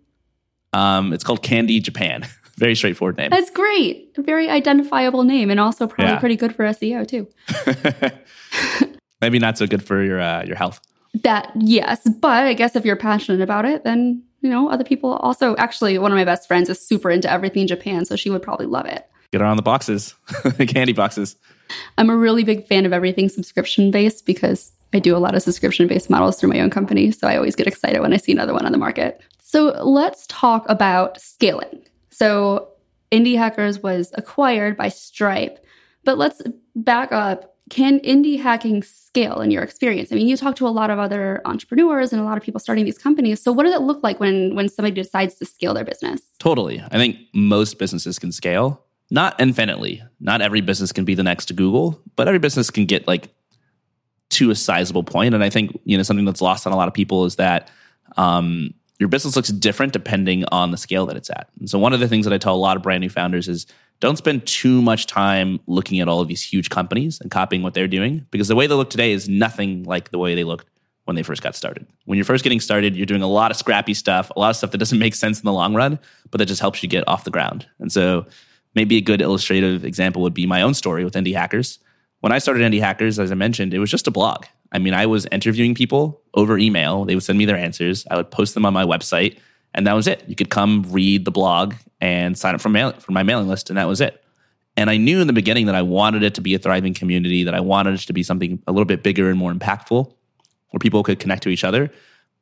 Um, 0.73 1.13
it's 1.13 1.25
called 1.25 1.43
Candy 1.43 1.81
Japan. 1.81 2.27
Very 2.57 2.75
straightforward 2.75 3.17
name. 3.17 3.31
That's 3.31 3.51
great. 3.51 4.15
Very 4.17 4.49
identifiable 4.49 5.25
name, 5.25 5.51
and 5.51 5.59
also 5.59 5.87
probably 5.87 6.13
yeah. 6.13 6.19
pretty 6.19 6.37
good 6.37 6.55
for 6.55 6.65
SEO 6.65 7.07
too. 7.09 7.27
Maybe 9.21 9.39
not 9.39 9.59
so 9.59 9.67
good 9.67 9.83
for 9.83 10.03
your 10.03 10.21
uh, 10.21 10.45
your 10.45 10.57
health. 10.57 10.81
That 11.23 11.53
yes, 11.57 12.09
but 12.21 12.47
I 12.47 12.55
guess 12.55 12.77
if 12.77 12.85
you're 12.85 12.97
passionate 12.97 13.41
about 13.41 13.65
it, 13.65 13.85
then 13.85 14.23
you 14.41 14.51
know 14.51 14.71
other 14.71 14.85
people 14.85 15.15
also. 15.15 15.57
Actually, 15.57 15.99
one 15.99 16.13
of 16.13 16.17
my 16.17 16.25
best 16.25 16.47
friends 16.47 16.69
is 16.69 16.81
super 16.81 17.11
into 17.11 17.31
everything 17.31 17.67
Japan, 17.67 18.05
so 18.05 18.17
she 18.17 18.31
would 18.31 18.43
probably 18.43 18.67
love 18.67 18.87
it. 18.87 19.09
Get 19.33 19.41
her 19.41 19.47
on 19.47 19.57
the 19.57 19.63
boxes, 19.63 20.15
the 20.45 20.67
candy 20.69 20.93
boxes. 20.93 21.37
I'm 21.99 22.11
a 22.11 22.17
really 22.17 22.45
big 22.45 22.67
fan 22.67 22.87
of 22.87 22.93
everything 22.93 23.29
subscription 23.29 23.91
based 23.91 24.27
because 24.27 24.73
I 24.93 24.99
do 24.99 25.17
a 25.17 25.19
lot 25.19 25.35
of 25.35 25.43
subscription 25.43 25.87
based 25.87 26.11
models 26.11 26.39
through 26.39 26.51
my 26.51 26.61
own 26.61 26.71
company. 26.71 27.11
So 27.11 27.29
I 27.29 27.37
always 27.37 27.55
get 27.55 27.67
excited 27.67 28.01
when 28.01 28.13
I 28.13 28.17
see 28.17 28.33
another 28.33 28.53
one 28.53 28.67
on 28.67 28.73
the 28.73 28.79
market. 28.79 29.21
So 29.41 29.71
let's 29.85 30.27
talk 30.29 30.69
about 30.69 31.21
scaling. 31.21 31.83
So 32.11 32.69
Indie 33.13 33.37
Hackers 33.37 33.83
was 33.83 34.11
acquired 34.15 34.77
by 34.77 34.89
Stripe, 34.89 35.65
but 36.05 36.19
let's 36.19 36.43
back 36.75 37.13
up. 37.13 37.50
Can 37.71 38.01
indie 38.01 38.39
hacking 38.39 38.83
scale 38.83 39.41
in 39.41 39.51
your 39.51 39.63
experience? 39.63 40.13
I 40.13 40.17
mean, 40.17 40.29
you 40.29 40.37
talk 40.37 40.57
to 40.57 40.67
a 40.67 40.71
lot 40.71 40.91
of 40.91 40.99
other 40.99 41.41
entrepreneurs 41.47 42.13
and 42.13 42.21
a 42.21 42.25
lot 42.25 42.37
of 42.37 42.43
people 42.43 42.61
starting 42.61 42.85
these 42.85 42.99
companies. 42.99 43.43
So 43.43 43.53
what 43.53 43.65
does 43.65 43.75
it 43.75 43.81
look 43.81 44.03
like 44.03 44.21
when 44.21 44.55
when 44.55 44.69
somebody 44.69 44.95
decides 44.95 45.37
to 45.37 45.47
scale 45.47 45.73
their 45.73 45.85
business? 45.85 46.21
Totally. 46.39 46.83
I 46.91 46.99
think 46.99 47.17
most 47.33 47.79
businesses 47.79 48.19
can 48.19 48.33
scale 48.33 48.85
not 49.11 49.41
infinitely. 49.41 50.03
Not 50.21 50.41
every 50.41 50.61
business 50.61 50.93
can 50.93 51.05
be 51.05 51.15
the 51.15 51.23
next 51.23 51.55
Google, 51.57 52.01
but 52.17 52.29
every 52.29 52.39
business 52.39 52.71
can 52.71 52.87
get 52.87 53.09
like 53.09 53.29
to 54.31 54.51
a 54.51 54.55
sizable 54.55 55.03
point. 55.03 55.35
And 55.35 55.43
I 55.43 55.51
think 55.51 55.79
you 55.85 55.97
know 55.97 56.03
something 56.05 56.25
that's 56.25 56.41
lost 56.41 56.67
on 56.67 56.73
a 56.73 56.77
lot 56.77 56.89
of 56.89 56.95
people 56.95 57.25
is 57.25 57.37
that 57.37 57.69
um, 58.17 58.73
your 58.99 59.09
business 59.09 59.35
looks 59.35 59.49
different 59.49 59.93
depending 59.93 60.45
on 60.53 60.71
the 60.71 60.77
scale 60.77 61.07
that 61.07 61.17
it's 61.17 61.31
at. 61.31 61.49
And 61.59 61.69
so 61.69 61.79
one 61.79 61.93
of 61.93 62.01
the 62.01 62.07
things 62.07 62.25
that 62.25 62.33
I 62.33 62.39
tell 62.39 62.55
a 62.55 62.57
lot 62.57 62.77
of 62.77 62.83
brand 62.83 63.01
new 63.01 63.09
founders 63.09 63.49
is 63.49 63.67
don't 64.01 64.17
spend 64.17 64.47
too 64.47 64.83
much 64.83 65.07
time 65.07 65.61
looking 65.67 66.01
at 66.01 66.09
all 66.09 66.21
of 66.21 66.29
these 66.29 66.43
huge 66.43 66.71
companies 66.71 67.21
and 67.21 67.31
copying 67.31 67.63
what 67.63 67.75
they're 67.75 67.89
doing 67.89 68.27
because 68.31 68.49
the 68.49 68.57
way 68.57 68.67
they 68.67 68.75
look 68.75 68.91
today 68.91 69.13
is 69.13 69.29
nothing 69.29 69.85
like 69.85 70.11
the 70.11 70.19
way 70.19 70.35
they 70.35 70.45
looked 70.45 70.67
when 71.05 71.17
they 71.17 71.23
first 71.23 71.43
got 71.43 71.55
started. 71.55 71.87
When 72.07 72.17
you're 72.17 72.25
first 72.25 72.43
getting 72.43 72.61
started, 72.61 72.97
you're 72.97 73.07
doing 73.07 73.23
a 73.23 73.27
lot 73.27 73.51
of 73.51 73.57
scrappy 73.57 73.95
stuff, 73.95 74.31
a 74.35 74.39
lot 74.39 74.51
of 74.51 74.57
stuff 74.57 74.71
that 74.71 74.79
doesn't 74.79 74.99
make 74.99 75.15
sense 75.15 75.39
in 75.39 75.45
the 75.45 75.53
long 75.53 75.75
run, 75.75 75.99
but 76.31 76.39
that 76.39 76.47
just 76.47 76.61
helps 76.61 76.83
you 76.83 76.89
get 76.89 77.07
off 77.09 77.25
the 77.25 77.31
ground. 77.31 77.67
And 77.79 77.93
so 77.93 78.27
maybe 78.75 78.97
a 78.97 79.01
good 79.01 79.21
illustrative 79.21 79.85
example 79.85 80.23
would 80.23 80.35
be 80.35 80.47
my 80.47 80.63
own 80.63 80.75
story 80.75 81.05
with 81.05 81.15
Indie 81.15 81.35
Hackers. 81.35 81.79
When 82.21 82.33
I 82.33 82.39
started 82.39 82.63
Indie 82.63 82.81
Hackers, 82.81 83.19
as 83.19 83.33
I 83.33 83.35
mentioned, 83.35 83.75
it 83.75 83.79
was 83.79 83.91
just 83.91 84.07
a 84.07 84.11
blog. 84.11 84.47
I 84.73 84.79
mean, 84.79 84.95
I 84.95 85.07
was 85.07 85.27
interviewing 85.33 85.75
people 85.75 86.21
over 86.35 86.57
email. 86.57 87.05
They 87.05 87.15
would 87.15 87.25
send 87.25 87.39
me 87.39 87.45
their 87.45 87.57
answers. 87.57 88.07
I 88.11 88.17
would 88.17 88.31
post 88.31 88.55
them 88.55 88.65
on 88.65 88.73
my 88.73 88.85
website, 88.85 89.39
and 89.75 89.87
that 89.87 89.95
was 89.95 90.07
it. 90.07 90.25
You 90.27 90.35
could 90.37 90.51
come 90.51 90.85
read 90.91 91.25
the 91.25 91.31
blog 91.31 91.75
and 92.01 92.37
sign 92.37 92.55
up 92.55 92.61
for, 92.61 92.69
mail- 92.69 92.93
for 92.93 93.13
my 93.13 93.23
mailing 93.23 93.49
list, 93.49 93.71
and 93.71 93.79
that 93.79 93.89
was 93.89 94.01
it. 94.01 94.23
And 94.77 94.89
I 94.89 94.97
knew 94.97 95.21
in 95.21 95.27
the 95.27 95.33
beginning 95.33 95.67
that 95.67 95.75
I 95.75 95.83
wanted 95.83 96.23
it 96.23 96.35
to 96.35 96.41
be 96.41 96.55
a 96.55 96.59
thriving 96.59 96.95
community, 96.95 97.45
that 97.45 97.55
I 97.55 97.61
wanted 97.61 97.95
it 97.95 98.01
to 98.07 98.13
be 98.13 98.23
something 98.23 98.63
a 98.67 98.73
little 98.73 98.85
bit 98.87 99.03
bigger 99.03 99.29
and 99.29 99.39
more 99.39 99.53
impactful. 99.53 100.13
where 100.71 100.79
people 100.79 101.03
could 101.03 101.19
connect 101.19 101.43
to 101.43 101.49
each 101.49 101.65
other. 101.65 101.91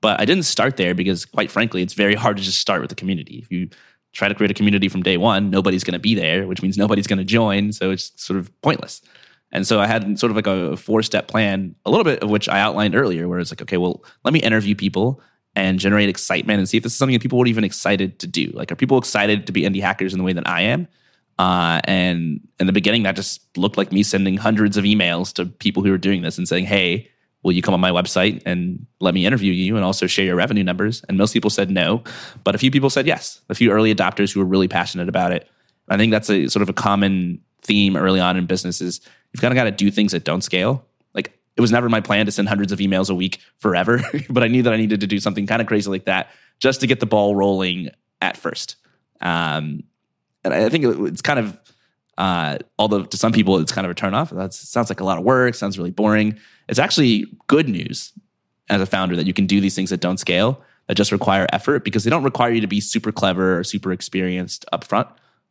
But 0.01 0.21
I 0.21 0.25
didn't 0.25 0.45
start 0.45 0.77
there 0.77 0.95
because, 0.95 1.25
quite 1.25 1.51
frankly, 1.51 1.83
it's 1.83 1.95
very 1.95 2.15
hard 2.15 2.37
to 2.37 2.43
just 2.43 2.61
start 2.61 2.81
with 2.81 2.91
the 2.91 2.95
community. 2.95 3.39
If 3.39 3.51
you 3.51 3.69
try 4.13 4.29
to 4.29 4.35
create 4.35 4.51
a 4.51 4.55
community 4.55 4.89
from 4.89 5.03
day 5.03 5.17
one, 5.17 5.51
nobody's 5.51 5.85
going 5.85 5.95
to 5.95 5.99
be 5.99 6.15
there, 6.15 6.47
which 6.47 6.63
means 6.63 6.79
nobody's 6.79 7.07
going 7.07 7.19
to 7.19 7.25
join. 7.25 7.73
So 7.73 7.91
it's 7.91 8.13
sort 8.17 8.39
of 8.39 8.51
pointless. 8.63 9.03
And 9.51 9.67
so 9.67 9.81
I 9.81 9.87
had 9.87 10.19
sort 10.19 10.31
of 10.31 10.37
like 10.37 10.47
a 10.47 10.77
four 10.77 11.03
step 11.03 11.27
plan, 11.27 11.75
a 11.85 11.91
little 11.91 12.05
bit 12.05 12.23
of 12.23 12.31
which 12.31 12.49
I 12.49 12.61
outlined 12.61 12.95
earlier, 12.95 13.27
where 13.27 13.39
it's 13.39 13.51
like, 13.51 13.63
okay, 13.63 13.79
well, 13.79 14.05
let 14.25 14.35
me 14.35 14.41
interview 14.41 14.75
people 14.75 15.21
and 15.59 15.81
generate 15.81 16.09
excitement 16.09 16.61
and 16.61 16.69
see 16.69 16.77
if 16.77 16.85
this 16.85 16.93
is 16.93 16.99
something 16.99 17.15
that 17.15 17.23
people 17.23 17.37
would 17.37 17.49
even 17.49 17.65
excited 17.65 18.21
to 18.21 18.27
do. 18.29 18.51
Like, 18.55 18.71
are 18.71 18.77
people 18.77 18.97
excited 18.97 19.47
to 19.47 19.53
be 19.53 19.63
indie 19.63 19.81
hackers 19.81 20.13
in 20.13 20.19
the 20.19 20.25
way 20.25 20.33
that 20.33 20.49
I 20.49 20.63
am? 20.63 20.87
Uh, 21.39 21.81
and 21.85 22.41
in 22.61 22.67
the 22.67 22.73
beginning, 22.73 23.03
that 23.03 23.17
just 23.17 23.41
looked 23.57 23.77
like 23.77 23.91
me 23.91 24.05
sending 24.05 24.37
hundreds 24.37 24.77
of 24.77 24.85
emails 24.85 25.33
to 25.35 25.47
people 25.47 25.83
who 25.83 25.91
were 25.91 25.99
doing 25.99 26.23
this 26.23 26.39
and 26.39 26.47
saying, 26.47 26.65
hey, 26.65 27.11
will 27.43 27.53
you 27.53 27.61
come 27.63 27.75
on 27.75 27.81
my 27.81 27.91
website 27.91 28.41
and 28.47 28.87
let 29.01 29.15
me 29.15 29.27
interview 29.27 29.53
you 29.53 29.75
and 29.75 29.85
also 29.85 30.07
share 30.07 30.25
your 30.25 30.37
revenue 30.37 30.65
numbers? 30.65 31.05
And 31.09 31.19
most 31.19 31.33
people 31.33 31.51
said 31.51 31.71
no, 31.71 32.03
but 32.45 32.55
a 32.55 32.59
few 32.59 32.71
people 32.71 32.91
said 32.91 33.07
yes. 33.07 33.41
A 33.49 33.55
few 33.55 33.73
early 33.73 33.93
adopters 33.95 34.33
who 34.33 34.41
were 34.41 34.47
really 34.47 34.69
passionate 34.69 35.09
about 35.09 35.33
it. 35.33 35.49
I 35.89 35.97
think 35.97 36.13
that's 36.13 36.31
a 36.31 36.49
sort 36.49 36.63
of 36.63 36.69
a 36.69 36.73
common 36.73 37.41
theme 37.63 37.97
early 37.97 38.21
on 38.21 38.37
in 38.37 38.47
businesses. 38.47 39.01
You've 39.33 39.41
kind 39.41 39.53
of 39.53 39.57
got 39.57 39.65
to 39.65 39.71
do 39.71 39.91
things 39.91 40.13
that 40.13 40.25
don't 40.25 40.43
scale. 40.43 40.85
It 41.59 41.61
was 41.61 41.73
never 41.73 41.89
my 41.89 42.01
plan 42.01 42.25
to 42.27 42.33
send 42.33 42.49
hundreds 42.49 42.71
of 42.71 42.79
emails 42.79 43.11
a 43.11 43.15
week 43.17 43.41
forever, 43.59 44.01
but 44.31 44.45
I 44.45 44.49
knew 44.49 44.63
that 44.63 44.73
I 44.73 44.77
needed 44.77 45.01
to 45.01 45.09
do 45.09 45.19
something 45.19 45.45
kind 45.45 45.61
of 45.61 45.67
crazy 45.67 45.91
like 45.91 46.05
that 46.05 46.31
just 46.61 46.81
to 46.81 46.87
get 46.87 47.01
the 47.01 47.07
ball 47.07 47.35
rolling 47.35 47.91
at 48.23 48.37
first. 48.37 48.77
Um, 49.21 49.83
and 50.45 50.55
I 50.55 50.69
think 50.69 50.85
it's 50.85 51.21
kind 51.21 51.41
of, 51.41 51.59
uh, 52.17 52.59
although 52.79 53.03
to 53.03 53.17
some 53.17 53.33
people 53.33 53.59
it's 53.59 53.73
kind 53.73 53.85
of 53.85 53.91
a 53.91 53.95
turnoff. 53.95 54.31
That 54.31 54.55
sounds 54.55 54.89
like 54.89 55.01
a 55.01 55.05
lot 55.05 55.19
of 55.19 55.25
work. 55.25 55.57
Sounds 55.57 55.77
really 55.77 55.91
boring. 55.91 56.39
It's 56.69 56.79
actually 56.79 57.27
good 57.49 57.69
news 57.69 58.13
as 58.71 58.81
a 58.81 58.87
founder 58.87 59.17
that 59.17 59.27
you 59.27 59.35
can 59.35 59.47
do 59.47 59.61
these 59.61 59.75
things 59.75 59.91
that 59.91 60.01
don't 60.01 60.19
scale 60.19 60.63
that 60.87 60.95
just 60.95 61.11
require 61.11 61.49
effort 61.53 61.85
because 61.85 62.05
they 62.05 62.11
don't 62.11 62.23
require 62.23 62.53
you 62.53 62.61
to 62.61 62.69
be 62.69 62.81
super 62.81 63.11
clever 63.11 63.59
or 63.59 63.65
super 63.65 63.91
experienced 63.91 64.65
upfront. 64.73 65.09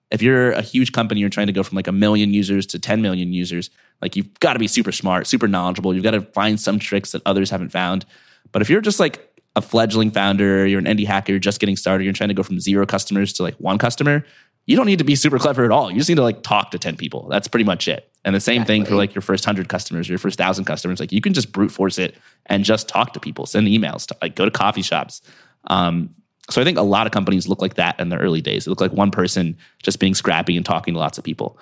If 0.10 0.22
you're 0.22 0.52
a 0.52 0.62
huge 0.62 0.92
company, 0.92 1.20
you're 1.20 1.30
trying 1.30 1.48
to 1.48 1.54
go 1.54 1.64
from 1.64 1.76
like 1.76 1.88
a 1.88 1.92
million 1.92 2.34
users 2.34 2.66
to 2.68 2.80
10 2.80 3.02
million 3.02 3.34
users, 3.34 3.70
like 4.02 4.16
you've 4.16 4.40
got 4.40 4.54
to 4.54 4.60
be 4.60 4.68
super 4.68 4.92
smart, 4.92 5.28
super 5.28 5.48
knowledgeable. 5.48 5.94
You've 5.94 6.04
got 6.04 6.12
to 6.12 6.22
find 6.22 6.60
some 6.60 6.80
tricks 6.80 7.12
that 7.12 7.22
others 7.26 7.50
haven't 7.50 7.70
found. 7.70 8.06
But 8.52 8.62
if 8.62 8.70
you're 8.70 8.82
just 8.82 9.00
like 9.00 9.28
a 9.56 9.62
fledgling 9.62 10.12
founder, 10.12 10.66
you're 10.66 10.80
an 10.80 10.86
indie 10.86 11.06
hacker, 11.06 11.34
you're 11.34 11.40
just 11.40 11.60
getting 11.60 11.76
started, 11.76 12.04
you're 12.04 12.14
trying 12.14 12.30
to 12.30 12.36
go 12.36 12.44
from 12.44 12.60
zero 12.60 12.86
customers 12.86 13.34
to 13.34 13.44
like 13.44 13.56
one 13.56 13.78
customer, 13.78 14.24
you 14.68 14.76
don't 14.76 14.86
need 14.86 15.00
to 15.00 15.06
be 15.06 15.16
super 15.16 15.40
clever 15.40 15.66
at 15.66 15.72
all. 15.72 15.90
You 15.90 15.98
just 15.98 16.10
need 16.10 16.16
to 16.16 16.24
like 16.24 16.44
talk 16.44 16.72
to 16.72 16.80
10 16.80 16.98
people. 16.98 17.28
That's 17.30 17.48
pretty 17.48 17.64
much 17.64 17.88
it. 17.88 18.12
And 18.24 18.36
the 18.36 18.42
same 18.42 18.62
exactly. 18.62 18.76
thing 18.76 18.86
for 18.86 18.96
like 18.96 19.16
your 19.16 19.22
first 19.22 19.46
100 19.46 19.70
customers, 19.70 20.10
your 20.10 20.18
first 20.18 20.38
1000 20.38 20.66
customers. 20.66 21.00
Like 21.00 21.14
you 21.14 21.22
can 21.22 21.34
just 21.34 21.54
brute 21.54 21.72
force 21.72 21.98
it 21.98 22.18
and 22.48 22.66
just 22.66 22.88
talk 22.90 23.14
to 23.14 23.20
people, 23.20 23.46
send 23.46 23.68
emails, 23.68 24.06
to, 24.08 24.18
like 24.22 24.36
go 24.36 24.46
to 24.46 24.52
coffee 24.52 24.82
shops. 24.82 25.22
Um, 25.68 26.14
so 26.50 26.62
I 26.62 26.64
think 26.64 26.78
a 26.78 26.84
lot 26.84 27.06
of 27.06 27.12
companies 27.12 27.48
look 27.48 27.62
like 27.62 27.76
that 27.76 28.00
in 28.00 28.10
the 28.10 28.18
early 28.18 28.42
days. 28.42 28.66
They 28.66 28.70
look 28.70 28.82
like 28.82 28.94
one 28.94 29.12
person 29.12 29.58
just 29.84 30.00
being 30.00 30.16
scrappy 30.16 30.56
and 30.56 30.66
talking 30.66 30.94
to 30.94 31.00
lots 31.00 31.18
of 31.18 31.24
people. 31.24 31.60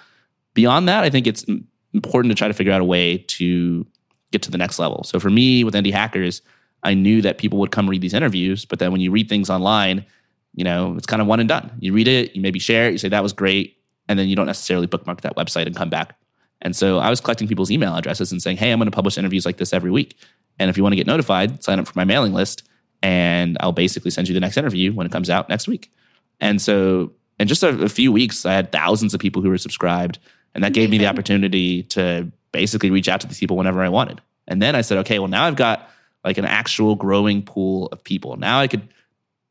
Beyond 0.54 0.88
that, 0.88 1.04
I 1.04 1.10
think 1.10 1.28
it's 1.28 1.46
important 1.94 2.32
to 2.32 2.36
try 2.36 2.48
to 2.48 2.54
figure 2.54 2.72
out 2.72 2.82
a 2.82 2.86
way 2.86 3.18
to 3.18 3.86
get 4.32 4.42
to 4.44 4.52
the 4.52 4.58
next 4.58 4.78
level. 4.78 5.04
So 5.04 5.20
for 5.20 5.30
me 5.30 5.64
with 5.64 5.74
Indie 5.74 5.92
Hackers, 5.92 6.42
I 6.84 6.94
knew 6.94 7.22
that 7.24 7.40
people 7.40 7.58
would 7.60 7.72
come 7.72 7.90
read 7.90 8.02
these 8.02 8.14
interviews, 8.14 8.64
but 8.64 8.78
then 8.78 8.92
when 8.92 9.02
you 9.02 9.10
read 9.10 9.28
things 9.28 9.50
online, 9.50 10.06
you 10.54 10.64
know, 10.64 10.96
it's 10.96 11.08
kind 11.08 11.22
of 11.22 11.28
one 11.28 11.40
and 11.40 11.50
done. 11.50 11.72
You 11.80 11.92
read 11.94 12.08
it, 12.08 12.36
you 12.36 12.42
maybe 12.42 12.60
share 12.60 12.88
it, 12.88 12.92
you 12.92 12.98
say 13.00 13.10
that 13.10 13.24
was 13.24 13.34
great, 13.34 13.78
and 14.08 14.20
then 14.20 14.28
you 14.28 14.36
don't 14.36 14.46
necessarily 14.46 14.86
bookmark 14.86 15.22
that 15.22 15.36
website 15.36 15.66
and 15.66 15.76
come 15.76 15.90
back. 15.90 16.16
And 16.62 16.76
so 16.76 17.00
I 17.00 17.10
was 17.10 17.20
collecting 17.20 17.48
people's 17.48 17.72
email 17.72 17.96
addresses 17.96 18.32
and 18.32 18.42
saying, 18.42 18.58
"Hey, 18.58 18.72
I'm 18.72 18.80
going 18.80 18.90
to 18.90 18.96
publish 18.96 19.18
interviews 19.18 19.46
like 19.46 19.58
this 19.58 19.74
every 19.74 19.92
week. 19.92 20.16
And 20.58 20.70
if 20.70 20.78
you 20.78 20.84
want 20.84 20.94
to 20.94 20.98
get 20.98 21.08
notified, 21.08 21.64
sign 21.64 21.80
up 21.80 21.88
for 21.88 21.94
my 21.96 22.06
mailing 22.06 22.34
list 22.34 22.64
and 23.02 23.58
I'll 23.60 23.72
basically 23.72 24.12
send 24.12 24.28
you 24.28 24.34
the 24.34 24.40
next 24.40 24.58
interview 24.58 24.94
when 24.94 25.06
it 25.06 25.12
comes 25.12 25.30
out 25.30 25.50
next 25.50 25.68
week. 25.68 25.92
And 26.40 26.62
so 26.62 27.14
in 27.40 27.48
just 27.48 27.64
a, 27.64 27.70
a 27.84 27.90
few 27.90 28.12
weeks, 28.12 28.46
I 28.46 28.54
had 28.54 28.72
thousands 28.72 29.14
of 29.14 29.20
people 29.20 29.42
who 29.42 29.50
were 29.50 29.58
subscribed. 29.58 30.20
And 30.54 30.64
that 30.64 30.74
gave 30.74 30.90
me 30.90 30.98
the 30.98 31.04
mm-hmm. 31.04 31.12
opportunity 31.12 31.84
to 31.84 32.32
basically 32.52 32.90
reach 32.90 33.10
out 33.10 33.22
to 33.22 33.28
these 33.28 33.40
people 33.40 33.58
whenever 33.58 33.82
I 33.82 33.90
wanted. 33.90 34.22
And 34.48 34.62
then 34.62 34.76
I 34.76 34.82
said, 34.82 35.00
okay, 35.00 35.20
well, 35.20 35.28
now 35.28 35.46
I've 35.46 35.56
got 35.56 35.90
like 36.24 36.38
an 36.38 36.46
actual 36.46 36.96
growing 36.96 37.44
pool 37.44 37.88
of 37.88 38.04
people. 38.04 38.38
Now 38.38 38.60
I 38.60 38.68
could 38.68 38.88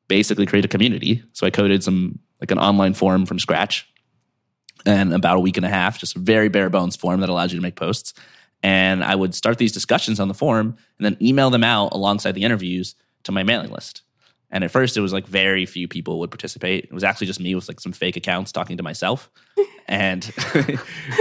basically 0.09 0.47
create 0.47 0.65
a 0.65 0.69
community. 0.69 1.23
So 1.33 1.47
I 1.47 1.51
coded 1.51 1.85
some 1.85 2.19
like 2.41 2.51
an 2.51 2.59
online 2.59 2.95
forum 2.95 3.27
from 3.27 3.39
scratch 3.39 3.89
and 4.87 5.15
about 5.15 5.37
a 5.37 5.41
week 5.41 5.57
and 5.57 5.65
a 5.65 5.69
half, 5.69 5.99
just 5.99 6.17
a 6.17 6.19
very 6.19 6.49
bare 6.49 6.71
bones 6.71 6.97
form 6.97 7.21
that 7.21 7.29
allows 7.29 7.53
you 7.53 7.59
to 7.59 7.63
make 7.63 7.77
posts. 7.77 8.15
And 8.63 9.05
I 9.05 9.15
would 9.15 9.35
start 9.35 9.59
these 9.59 9.73
discussions 9.73 10.21
on 10.21 10.29
the 10.29 10.35
forum 10.35 10.77
and 10.99 11.05
then 11.05 11.17
email 11.21 11.51
them 11.51 11.65
out 11.65 11.93
alongside 11.93 12.33
the 12.33 12.43
interviews 12.43 12.95
to 13.25 13.33
my 13.33 13.43
mailing 13.43 13.71
list. 13.71 14.03
And 14.51 14.63
at 14.63 14.71
first, 14.71 14.97
it 14.97 15.01
was 15.01 15.13
like 15.13 15.27
very 15.27 15.67
few 15.67 15.89
people 15.89 16.21
would 16.21 16.31
participate. 16.31 16.85
It 16.85 16.93
was 16.93 17.03
actually 17.03 17.27
just 17.27 17.41
me 17.41 17.55
with 17.55 17.67
like 17.67 17.81
some 17.81 17.93
fake 17.93 18.17
accounts 18.17 18.53
talking 18.53 18.77
to 18.77 18.83
myself. 18.83 19.29
and 19.89 20.33
I, 20.39 20.79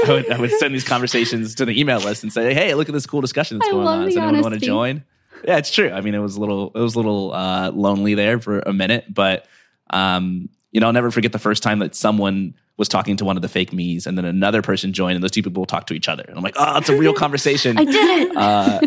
would, 0.07 0.31
I, 0.31 0.39
would, 0.39 0.51
send 0.51 0.73
these 0.73 0.87
conversations 0.87 1.55
to 1.55 1.65
the 1.65 1.79
email 1.79 1.99
list 1.99 2.23
and 2.23 2.31
say, 2.31 2.53
"Hey, 2.53 2.73
look 2.75 2.89
at 2.89 2.93
this 2.93 3.07
cool 3.07 3.21
discussion 3.21 3.57
that's 3.57 3.69
I 3.69 3.71
going 3.71 3.87
on. 3.87 4.05
Does 4.05 4.15
anyone 4.15 4.41
want 4.41 4.53
to 4.53 4.59
join?" 4.59 5.03
Yeah, 5.43 5.57
it's 5.57 5.71
true. 5.71 5.89
I 5.89 6.01
mean, 6.01 6.13
it 6.13 6.19
was 6.19 6.37
a 6.37 6.39
little, 6.39 6.71
it 6.73 6.79
was 6.79 6.95
a 6.95 6.99
little 6.99 7.33
uh, 7.33 7.71
lonely 7.71 8.13
there 8.13 8.39
for 8.39 8.59
a 8.59 8.71
minute, 8.71 9.11
but 9.13 9.47
um, 9.89 10.49
you 10.71 10.79
know, 10.79 10.87
I'll 10.87 10.93
never 10.93 11.11
forget 11.11 11.31
the 11.31 11.39
first 11.39 11.63
time 11.63 11.79
that 11.79 11.95
someone 11.95 12.55
was 12.77 12.87
talking 12.87 13.17
to 13.17 13.25
one 13.25 13.35
of 13.35 13.41
the 13.41 13.49
fake 13.49 13.73
me's, 13.73 14.07
and 14.07 14.17
then 14.17 14.25
another 14.25 14.61
person 14.61 14.93
joined, 14.93 15.15
and 15.15 15.23
those 15.23 15.31
two 15.31 15.43
people 15.43 15.65
talked 15.65 15.87
to 15.87 15.93
each 15.93 16.07
other. 16.07 16.23
And 16.27 16.37
I'm 16.37 16.43
like, 16.43 16.55
"Oh, 16.57 16.77
it's 16.77 16.89
a 16.89 16.97
real 16.97 17.13
conversation." 17.15 17.77
I 17.77 17.85
did 17.85 17.95
it. 17.95 18.37
Uh, 18.37 18.79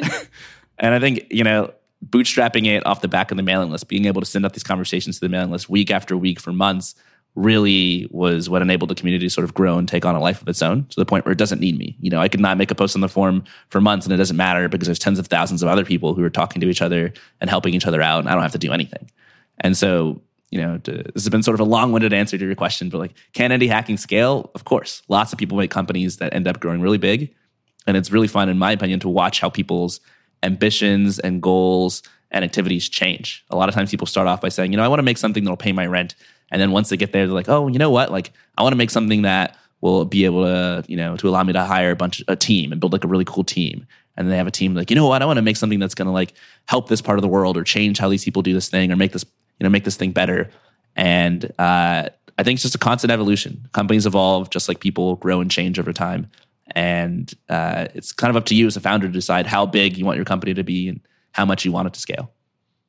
and 0.78 0.94
I 0.94 1.00
think 1.00 1.26
you 1.30 1.44
know 1.44 1.72
bootstrapping 2.04 2.66
it 2.66 2.84
off 2.86 3.00
the 3.00 3.08
back 3.08 3.30
of 3.30 3.36
the 3.36 3.42
mailing 3.42 3.70
list, 3.70 3.88
being 3.88 4.04
able 4.04 4.20
to 4.20 4.26
send 4.26 4.44
out 4.44 4.52
these 4.52 4.62
conversations 4.62 5.16
to 5.16 5.20
the 5.20 5.28
mailing 5.28 5.50
list 5.50 5.68
week 5.68 5.90
after 5.90 6.16
week 6.16 6.40
for 6.40 6.52
months 6.52 6.94
really 7.36 8.08
was 8.10 8.48
what 8.48 8.62
enabled 8.62 8.88
the 8.88 8.94
community 8.94 9.26
to 9.26 9.30
sort 9.30 9.44
of 9.44 9.52
grow 9.52 9.76
and 9.78 9.86
take 9.88 10.06
on 10.06 10.14
a 10.14 10.20
life 10.20 10.40
of 10.40 10.48
its 10.48 10.62
own 10.62 10.86
to 10.86 10.98
the 10.98 11.04
point 11.04 11.24
where 11.26 11.32
it 11.32 11.38
doesn't 11.38 11.60
need 11.60 11.76
me. 11.78 11.94
You 12.00 12.10
know, 12.10 12.20
I 12.20 12.28
could 12.28 12.40
not 12.40 12.56
make 12.56 12.70
a 12.70 12.74
post 12.74 12.96
on 12.96 13.02
the 13.02 13.08
forum 13.08 13.44
for 13.68 13.80
months 13.80 14.06
and 14.06 14.12
it 14.12 14.16
doesn't 14.16 14.38
matter 14.38 14.68
because 14.68 14.86
there's 14.86 14.98
tens 14.98 15.18
of 15.18 15.26
thousands 15.26 15.62
of 15.62 15.68
other 15.68 15.84
people 15.84 16.14
who 16.14 16.24
are 16.24 16.30
talking 16.30 16.60
to 16.62 16.68
each 16.68 16.80
other 16.80 17.12
and 17.40 17.50
helping 17.50 17.74
each 17.74 17.86
other 17.86 18.00
out 18.00 18.20
and 18.20 18.28
I 18.28 18.32
don't 18.32 18.42
have 18.42 18.52
to 18.52 18.58
do 18.58 18.72
anything. 18.72 19.10
And 19.60 19.76
so, 19.76 20.22
you 20.50 20.62
know, 20.62 20.78
to, 20.78 20.92
this 20.92 21.24
has 21.24 21.28
been 21.28 21.42
sort 21.42 21.54
of 21.54 21.60
a 21.60 21.68
long-winded 21.68 22.14
answer 22.14 22.38
to 22.38 22.44
your 22.46 22.54
question, 22.54 22.88
but 22.88 22.98
like, 22.98 23.14
can 23.34 23.50
indie 23.50 23.68
hacking 23.68 23.98
scale? 23.98 24.50
Of 24.54 24.64
course. 24.64 25.02
Lots 25.08 25.32
of 25.32 25.38
people 25.38 25.58
make 25.58 25.70
companies 25.70 26.16
that 26.16 26.32
end 26.32 26.48
up 26.48 26.60
growing 26.60 26.80
really 26.80 26.98
big. 26.98 27.34
And 27.86 27.98
it's 27.98 28.10
really 28.10 28.28
fun, 28.28 28.48
in 28.48 28.58
my 28.58 28.72
opinion, 28.72 28.98
to 29.00 29.08
watch 29.08 29.40
how 29.40 29.50
people's 29.50 30.00
ambitions 30.46 31.18
and 31.18 31.42
goals 31.42 32.02
and 32.30 32.44
activities 32.44 32.88
change. 32.88 33.44
A 33.50 33.56
lot 33.56 33.68
of 33.68 33.74
times 33.74 33.90
people 33.90 34.06
start 34.06 34.26
off 34.26 34.40
by 34.40 34.48
saying, 34.48 34.72
you 34.72 34.76
know, 34.76 34.84
I 34.84 34.88
want 34.88 35.00
to 35.00 35.04
make 35.04 35.18
something 35.18 35.44
that'll 35.44 35.56
pay 35.56 35.72
my 35.72 35.86
rent. 35.86 36.14
And 36.50 36.60
then 36.60 36.70
once 36.70 36.88
they 36.88 36.96
get 36.96 37.12
there, 37.12 37.26
they're 37.26 37.34
like, 37.34 37.48
oh, 37.48 37.68
you 37.68 37.78
know 37.78 37.90
what? 37.90 38.10
Like, 38.10 38.32
I 38.56 38.62
want 38.62 38.72
to 38.72 38.76
make 38.76 38.90
something 38.90 39.22
that 39.22 39.56
will 39.80 40.04
be 40.04 40.24
able 40.24 40.44
to, 40.44 40.84
you 40.88 40.96
know, 40.96 41.16
to 41.16 41.28
allow 41.28 41.42
me 41.42 41.52
to 41.52 41.64
hire 41.64 41.90
a 41.90 41.96
bunch, 41.96 42.20
of 42.20 42.28
a 42.28 42.36
team 42.36 42.72
and 42.72 42.80
build 42.80 42.92
like 42.92 43.04
a 43.04 43.08
really 43.08 43.24
cool 43.24 43.44
team. 43.44 43.86
And 44.16 44.26
then 44.26 44.30
they 44.30 44.36
have 44.38 44.46
a 44.46 44.52
team 44.52 44.74
like, 44.74 44.90
you 44.90 44.96
know 44.96 45.06
what? 45.06 45.20
I 45.22 45.26
want 45.26 45.36
to 45.36 45.42
make 45.42 45.56
something 45.56 45.78
that's 45.78 45.94
going 45.94 46.06
to 46.06 46.12
like 46.12 46.32
help 46.66 46.88
this 46.88 47.02
part 47.02 47.18
of 47.18 47.22
the 47.22 47.28
world 47.28 47.56
or 47.56 47.64
change 47.64 47.98
how 47.98 48.08
these 48.08 48.24
people 48.24 48.42
do 48.42 48.54
this 48.54 48.68
thing 48.68 48.90
or 48.90 48.96
make 48.96 49.12
this, 49.12 49.24
you 49.58 49.64
know, 49.64 49.70
make 49.70 49.84
this 49.84 49.96
thing 49.96 50.12
better. 50.12 50.50
And 50.94 51.44
uh, 51.58 52.08
I 52.38 52.42
think 52.42 52.56
it's 52.56 52.62
just 52.62 52.74
a 52.74 52.78
constant 52.78 53.10
evolution. 53.10 53.68
Companies 53.72 54.06
evolve 54.06 54.50
just 54.50 54.68
like 54.68 54.80
people 54.80 55.16
grow 55.16 55.40
and 55.40 55.50
change 55.50 55.78
over 55.78 55.92
time. 55.92 56.30
And 56.76 57.32
uh, 57.48 57.86
it's 57.94 58.12
kind 58.12 58.30
of 58.30 58.36
up 58.36 58.44
to 58.46 58.54
you 58.54 58.66
as 58.66 58.76
a 58.76 58.80
founder 58.80 59.06
to 59.06 59.12
decide 59.12 59.46
how 59.46 59.64
big 59.64 59.96
you 59.96 60.04
want 60.04 60.16
your 60.16 60.26
company 60.26 60.52
to 60.52 60.62
be 60.62 60.90
and 60.90 61.00
how 61.32 61.46
much 61.46 61.64
you 61.64 61.72
want 61.72 61.88
it 61.88 61.94
to 61.94 62.00
scale. 62.00 62.30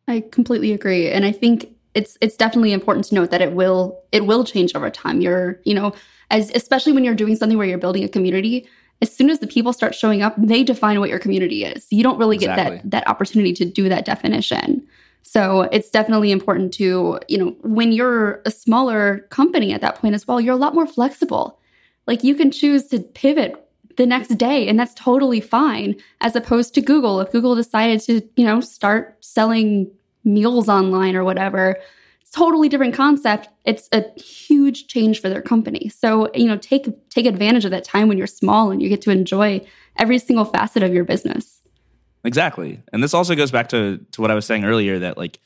I 0.09 0.25
completely 0.29 0.73
agree, 0.73 1.09
and 1.09 1.25
I 1.25 1.31
think 1.31 1.69
it's 1.93 2.17
it's 2.21 2.35
definitely 2.35 2.73
important 2.73 3.05
to 3.05 3.15
note 3.15 3.31
that 3.31 3.41
it 3.41 3.53
will 3.53 3.99
it 4.11 4.25
will 4.25 4.43
change 4.43 4.75
over 4.75 4.89
time. 4.89 5.21
You're 5.21 5.59
you 5.63 5.73
know 5.73 5.93
as 6.31 6.51
especially 6.53 6.91
when 6.91 7.05
you're 7.05 7.15
doing 7.15 7.35
something 7.37 7.57
where 7.57 7.67
you're 7.67 7.77
building 7.77 8.03
a 8.03 8.09
community. 8.09 8.67
As 9.01 9.15
soon 9.15 9.29
as 9.29 9.39
the 9.39 9.47
people 9.47 9.73
start 9.73 9.93
showing 9.93 10.23
up, 10.23 10.33
they 10.37 10.63
define 10.63 10.99
what 10.99 11.09
your 11.09 11.19
community 11.19 11.63
is. 11.63 11.85
You 11.91 12.03
don't 12.03 12.17
really 12.17 12.35
exactly. 12.35 12.77
get 12.77 12.83
that 12.83 12.91
that 12.91 13.07
opportunity 13.07 13.53
to 13.53 13.65
do 13.65 13.87
that 13.89 14.05
definition. 14.05 14.85
So 15.21 15.63
it's 15.73 15.89
definitely 15.89 16.31
important 16.31 16.73
to, 16.75 17.19
you 17.27 17.37
know, 17.37 17.55
when 17.61 17.91
you're 17.91 18.41
a 18.45 18.51
smaller 18.51 19.19
company 19.29 19.73
at 19.73 19.81
that 19.81 19.95
point 19.95 20.15
as 20.15 20.27
well, 20.27 20.41
you're 20.41 20.53
a 20.53 20.57
lot 20.57 20.73
more 20.73 20.87
flexible. 20.87 21.59
Like 22.05 22.23
you 22.23 22.33
can 22.33 22.49
choose 22.49 22.87
to 22.87 22.99
pivot 22.99 23.66
the 23.97 24.05
next 24.05 24.29
day 24.37 24.67
and 24.67 24.79
that's 24.79 24.93
totally 24.93 25.41
fine 25.41 25.95
as 26.21 26.35
opposed 26.35 26.73
to 26.75 26.81
Google 26.81 27.19
if 27.19 27.31
Google 27.31 27.55
decided 27.55 27.99
to, 28.01 28.21
you 28.35 28.45
know, 28.45 28.61
start 28.61 29.17
selling 29.19 29.91
meals 30.23 30.69
online 30.69 31.15
or 31.15 31.23
whatever. 31.23 31.77
It's 32.21 32.31
totally 32.31 32.69
different 32.69 32.93
concept. 32.93 33.49
It's 33.65 33.89
a 33.91 34.05
huge 34.19 34.87
change 34.87 35.19
for 35.21 35.29
their 35.29 35.41
company. 35.41 35.89
So, 35.89 36.31
you 36.33 36.45
know, 36.45 36.57
take 36.57 36.87
take 37.09 37.25
advantage 37.25 37.65
of 37.65 37.71
that 37.71 37.83
time 37.83 38.07
when 38.07 38.17
you're 38.17 38.27
small 38.27 38.71
and 38.71 38.81
you 38.81 38.89
get 38.89 39.01
to 39.03 39.11
enjoy 39.11 39.65
every 39.97 40.19
single 40.19 40.45
facet 40.45 40.83
of 40.83 40.93
your 40.93 41.03
business. 41.03 41.61
Exactly. 42.23 42.81
And 42.93 43.01
this 43.01 43.13
also 43.13 43.35
goes 43.35 43.51
back 43.51 43.69
to 43.69 43.99
to 44.11 44.21
what 44.21 44.29
I 44.29 44.35
was 44.35 44.45
saying 44.45 44.63
earlier 44.63 44.99
that 44.99 45.17
like 45.17 45.39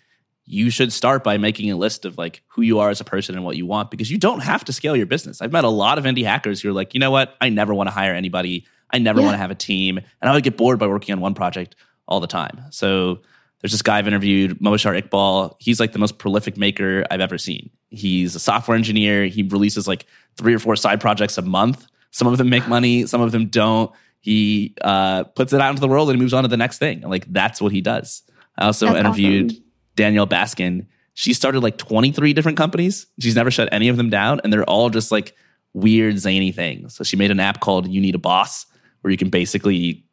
you 0.51 0.69
should 0.69 0.91
start 0.91 1.23
by 1.23 1.37
making 1.37 1.71
a 1.71 1.77
list 1.77 2.03
of 2.03 2.17
like 2.17 2.43
who 2.47 2.61
you 2.61 2.79
are 2.79 2.89
as 2.89 2.99
a 2.99 3.05
person 3.05 3.35
and 3.35 3.45
what 3.45 3.55
you 3.55 3.65
want 3.65 3.89
because 3.89 4.11
you 4.11 4.17
don't 4.17 4.41
have 4.41 4.65
to 4.65 4.73
scale 4.73 4.97
your 4.97 5.05
business. 5.05 5.41
I've 5.41 5.53
met 5.53 5.63
a 5.63 5.69
lot 5.69 5.97
of 5.97 6.03
indie 6.03 6.25
hackers 6.25 6.61
who 6.61 6.69
are 6.69 6.73
like, 6.73 6.93
you 6.93 6.99
know 6.99 7.09
what? 7.09 7.37
I 7.39 7.47
never 7.47 7.73
want 7.73 7.87
to 7.87 7.91
hire 7.91 8.13
anybody. 8.13 8.67
I 8.89 8.97
never 8.97 9.21
yeah. 9.21 9.27
want 9.27 9.35
to 9.35 9.37
have 9.37 9.51
a 9.51 9.55
team. 9.55 9.97
And 9.97 10.29
I 10.29 10.33
would 10.33 10.43
get 10.43 10.57
bored 10.57 10.77
by 10.77 10.87
working 10.87 11.13
on 11.13 11.21
one 11.21 11.35
project 11.35 11.77
all 12.05 12.19
the 12.19 12.27
time. 12.27 12.65
So 12.71 13.21
there's 13.61 13.71
this 13.71 13.81
guy 13.81 13.97
I've 13.97 14.07
interviewed, 14.07 14.59
Mubashar 14.59 15.01
Iqbal. 15.01 15.55
He's 15.57 15.79
like 15.79 15.93
the 15.93 15.99
most 15.99 16.17
prolific 16.17 16.57
maker 16.57 17.05
I've 17.09 17.21
ever 17.21 17.37
seen. 17.37 17.69
He's 17.89 18.35
a 18.35 18.39
software 18.39 18.75
engineer. 18.75 19.27
He 19.27 19.43
releases 19.43 19.87
like 19.87 20.05
three 20.35 20.53
or 20.53 20.59
four 20.59 20.75
side 20.75 20.99
projects 20.99 21.37
a 21.37 21.41
month. 21.41 21.87
Some 22.11 22.27
of 22.27 22.37
them 22.37 22.49
make 22.49 22.67
money, 22.67 23.07
some 23.07 23.21
of 23.21 23.31
them 23.31 23.47
don't. 23.47 23.89
He 24.19 24.75
uh, 24.81 25.23
puts 25.23 25.53
it 25.53 25.61
out 25.61 25.69
into 25.69 25.79
the 25.79 25.87
world 25.87 26.09
and 26.09 26.19
moves 26.19 26.33
on 26.33 26.43
to 26.43 26.49
the 26.49 26.57
next 26.57 26.77
thing. 26.77 27.01
Like 27.01 27.31
that's 27.31 27.61
what 27.61 27.71
he 27.71 27.79
does. 27.79 28.23
I 28.57 28.65
also 28.65 28.87
That's 28.87 28.99
interviewed 28.99 29.51
awesome. 29.51 29.63
Danielle 29.95 30.27
Baskin. 30.27 30.86
She 31.13 31.34
started 31.34 31.62
like 31.62 31.77
23 31.77 32.34
different 32.34 32.58
companies. 32.58 33.06
She's 33.19 33.36
never 33.36 33.51
shut 33.51 33.69
any 33.71 33.89
of 33.89 33.97
them 33.97 34.10
down, 34.10 34.39
and 34.43 34.51
they're 34.51 34.63
all 34.69 34.89
just 34.89 35.12
like 35.12 35.36
weird, 35.73 36.17
zany 36.17 36.51
things. 36.51 36.95
So 36.95 37.04
she 37.04 37.15
made 37.17 37.32
an 37.32 37.39
app 37.39 37.60
called 37.60 37.88
You 37.88 38.01
Need 38.01 38.15
a 38.15 38.19
Boss, 38.19 38.65
where 39.01 39.12
you 39.12 39.17
can 39.17 39.30
basically 39.30 40.04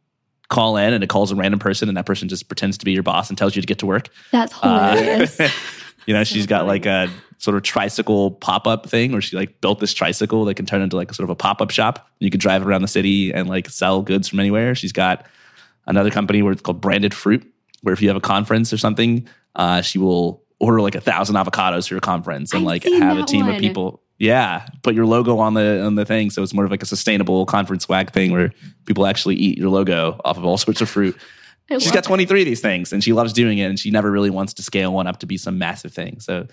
call 0.48 0.76
in 0.78 0.94
and 0.94 1.04
it 1.04 1.08
calls 1.08 1.30
a 1.30 1.36
random 1.36 1.60
person, 1.60 1.88
and 1.88 1.96
that 1.96 2.06
person 2.06 2.28
just 2.28 2.48
pretends 2.48 2.78
to 2.78 2.84
be 2.84 2.92
your 2.92 3.02
boss 3.02 3.28
and 3.28 3.36
tells 3.38 3.54
you 3.54 3.62
to 3.62 3.66
get 3.66 3.78
to 3.78 3.86
work. 3.86 4.08
That's 4.32 4.52
Uh, 4.62 4.96
hilarious. 4.96 5.38
you 6.06 6.14
know, 6.14 6.24
she's 6.24 6.46
got 6.46 6.66
like 6.66 6.86
a 6.86 7.08
sort 7.36 7.56
of 7.56 7.62
tricycle 7.62 8.32
pop 8.32 8.66
up 8.66 8.88
thing 8.88 9.12
where 9.12 9.20
she 9.20 9.36
like 9.36 9.60
built 9.60 9.78
this 9.78 9.92
tricycle 9.94 10.44
that 10.46 10.54
can 10.54 10.66
turn 10.66 10.80
into 10.82 10.96
like 10.96 11.10
a 11.10 11.14
sort 11.14 11.24
of 11.24 11.30
a 11.30 11.36
pop 11.36 11.60
up 11.60 11.70
shop. 11.70 12.08
You 12.18 12.30
could 12.30 12.40
drive 12.40 12.66
around 12.66 12.82
the 12.82 12.88
city 12.88 13.32
and 13.32 13.48
like 13.48 13.68
sell 13.68 14.02
goods 14.02 14.26
from 14.26 14.40
anywhere. 14.40 14.74
She's 14.74 14.92
got 14.92 15.24
another 15.86 16.10
company 16.10 16.42
where 16.42 16.52
it's 16.52 16.62
called 16.62 16.80
Branded 16.80 17.14
Fruit, 17.14 17.46
where 17.82 17.92
if 17.92 18.02
you 18.02 18.08
have 18.08 18.16
a 18.16 18.20
conference 18.20 18.72
or 18.72 18.78
something, 18.78 19.28
uh, 19.58 19.82
she 19.82 19.98
will 19.98 20.42
order 20.60 20.80
like 20.80 20.94
a 20.94 21.00
thousand 21.00 21.36
avocados 21.36 21.88
for 21.88 21.94
your 21.94 22.00
conference 22.00 22.52
and 22.52 22.62
I've 22.62 22.66
like 22.66 22.84
have 22.84 23.18
a 23.18 23.24
team 23.24 23.48
of 23.48 23.58
people. 23.58 24.02
Yeah, 24.18 24.66
put 24.82 24.94
your 24.94 25.06
logo 25.06 25.38
on 25.38 25.54
the 25.54 25.84
on 25.84 25.94
the 25.94 26.04
thing, 26.04 26.30
so 26.30 26.42
it's 26.42 26.54
more 26.54 26.64
of 26.64 26.70
like 26.70 26.82
a 26.82 26.86
sustainable 26.86 27.46
conference 27.46 27.84
swag 27.84 28.10
thing 28.10 28.32
where 28.32 28.52
people 28.84 29.06
actually 29.06 29.36
eat 29.36 29.58
your 29.58 29.68
logo 29.68 30.20
off 30.24 30.38
of 30.38 30.44
all 30.44 30.58
sorts 30.58 30.80
of 30.80 30.88
fruit. 30.88 31.16
She's 31.70 31.92
got 31.92 32.02
23 32.02 32.40
of 32.40 32.46
these 32.46 32.62
things 32.62 32.94
and 32.94 33.04
she 33.04 33.12
loves 33.12 33.34
doing 33.34 33.58
it 33.58 33.64
and 33.64 33.78
she 33.78 33.90
never 33.90 34.10
really 34.10 34.30
wants 34.30 34.54
to 34.54 34.62
scale 34.62 34.92
one 34.94 35.06
up 35.06 35.18
to 35.18 35.26
be 35.26 35.36
some 35.36 35.58
massive 35.58 35.92
thing. 35.92 36.18
So 36.18 36.46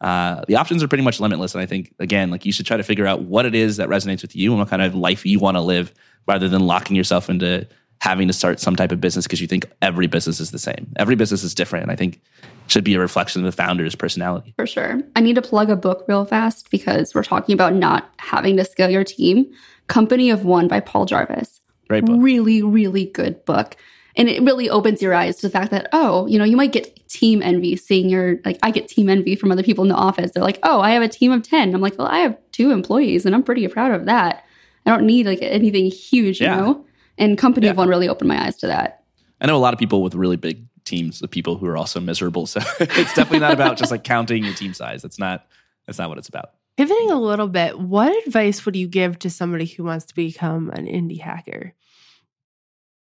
uh, 0.00 0.44
the 0.46 0.54
options 0.54 0.82
are 0.82 0.88
pretty 0.88 1.02
much 1.02 1.18
limitless. 1.18 1.54
And 1.54 1.62
I 1.62 1.66
think, 1.66 1.92
again, 1.98 2.30
like 2.30 2.46
you 2.46 2.52
should 2.52 2.66
try 2.66 2.76
to 2.76 2.84
figure 2.84 3.06
out 3.06 3.22
what 3.22 3.46
it 3.46 3.54
is 3.56 3.78
that 3.78 3.88
resonates 3.88 4.22
with 4.22 4.36
you 4.36 4.52
and 4.52 4.60
what 4.60 4.68
kind 4.68 4.80
of 4.80 4.94
life 4.94 5.26
you 5.26 5.40
want 5.40 5.56
to 5.56 5.60
live 5.60 5.92
rather 6.28 6.48
than 6.48 6.66
locking 6.66 6.94
yourself 6.94 7.28
into 7.28 7.66
having 8.00 8.26
to 8.26 8.32
start 8.32 8.58
some 8.58 8.76
type 8.76 8.92
of 8.92 9.00
business 9.00 9.26
because 9.26 9.40
you 9.40 9.46
think 9.46 9.66
every 9.82 10.06
business 10.06 10.40
is 10.40 10.50
the 10.50 10.58
same. 10.58 10.92
Every 10.96 11.14
business 11.14 11.42
is 11.42 11.54
different. 11.54 11.84
And 11.84 11.92
I 11.92 11.96
think 11.96 12.16
it 12.16 12.20
should 12.66 12.84
be 12.84 12.94
a 12.94 13.00
reflection 13.00 13.44
of 13.44 13.46
the 13.46 13.56
founder's 13.56 13.94
personality. 13.94 14.54
For 14.56 14.66
sure. 14.66 15.02
I 15.16 15.20
need 15.20 15.34
to 15.34 15.42
plug 15.42 15.70
a 15.70 15.76
book 15.76 16.04
real 16.08 16.24
fast 16.24 16.70
because 16.70 17.14
we're 17.14 17.22
talking 17.22 17.52
about 17.52 17.74
not 17.74 18.12
having 18.16 18.56
to 18.56 18.64
scale 18.64 18.90
your 18.90 19.04
team. 19.04 19.52
Company 19.86 20.30
of 20.30 20.44
One 20.44 20.66
by 20.66 20.80
Paul 20.80 21.04
Jarvis. 21.04 21.60
Great 21.88 22.06
book. 22.06 22.16
Really, 22.20 22.62
really 22.62 23.06
good 23.06 23.44
book. 23.44 23.76
And 24.16 24.28
it 24.28 24.42
really 24.42 24.70
opens 24.70 25.02
your 25.02 25.14
eyes 25.14 25.36
to 25.36 25.46
the 25.46 25.50
fact 25.50 25.70
that, 25.70 25.88
oh, 25.92 26.26
you 26.26 26.38
know, 26.38 26.44
you 26.44 26.56
might 26.56 26.72
get 26.72 27.08
team 27.08 27.42
envy 27.42 27.76
seeing 27.76 28.08
your, 28.08 28.38
like, 28.44 28.58
I 28.62 28.70
get 28.70 28.88
team 28.88 29.08
envy 29.08 29.36
from 29.36 29.52
other 29.52 29.62
people 29.62 29.84
in 29.84 29.88
the 29.88 29.94
office. 29.94 30.30
They're 30.30 30.42
like, 30.42 30.58
oh, 30.62 30.80
I 30.80 30.90
have 30.90 31.02
a 31.02 31.08
team 31.08 31.32
of 31.32 31.42
10. 31.42 31.74
I'm 31.74 31.80
like, 31.80 31.98
well, 31.98 32.08
I 32.08 32.20
have 32.20 32.36
two 32.52 32.70
employees 32.70 33.26
and 33.26 33.34
I'm 33.34 33.42
pretty 33.42 33.66
proud 33.68 33.92
of 33.92 34.06
that. 34.06 34.44
I 34.86 34.90
don't 34.90 35.06
need 35.06 35.26
like 35.26 35.40
anything 35.42 35.90
huge, 35.90 36.40
you 36.40 36.46
know? 36.46 36.84
And 37.20 37.36
Company 37.36 37.68
of 37.68 37.76
One 37.76 37.88
really 37.88 38.08
opened 38.08 38.28
my 38.28 38.46
eyes 38.46 38.56
to 38.56 38.66
that. 38.66 39.04
I 39.40 39.46
know 39.46 39.56
a 39.56 39.58
lot 39.60 39.74
of 39.74 39.78
people 39.78 40.02
with 40.02 40.14
really 40.14 40.36
big 40.36 40.64
teams 40.84 41.20
of 41.22 41.30
people 41.30 41.56
who 41.56 41.66
are 41.66 41.76
also 41.76 42.00
miserable. 42.00 42.46
So 42.46 42.60
it's 42.80 43.14
definitely 43.14 43.40
not 43.40 43.52
about 43.52 43.76
just 43.76 43.90
like 43.90 44.02
counting 44.02 44.42
your 44.42 44.54
team 44.54 44.72
size. 44.72 45.02
That's 45.02 45.18
not, 45.18 45.46
that's 45.86 45.98
not 45.98 46.08
what 46.08 46.16
it's 46.16 46.28
about. 46.28 46.52
Pivoting 46.78 47.10
a 47.10 47.20
little 47.20 47.46
bit, 47.46 47.78
what 47.78 48.26
advice 48.26 48.64
would 48.64 48.74
you 48.74 48.88
give 48.88 49.18
to 49.20 49.28
somebody 49.28 49.66
who 49.66 49.84
wants 49.84 50.06
to 50.06 50.14
become 50.14 50.70
an 50.70 50.86
indie 50.86 51.20
hacker? 51.20 51.74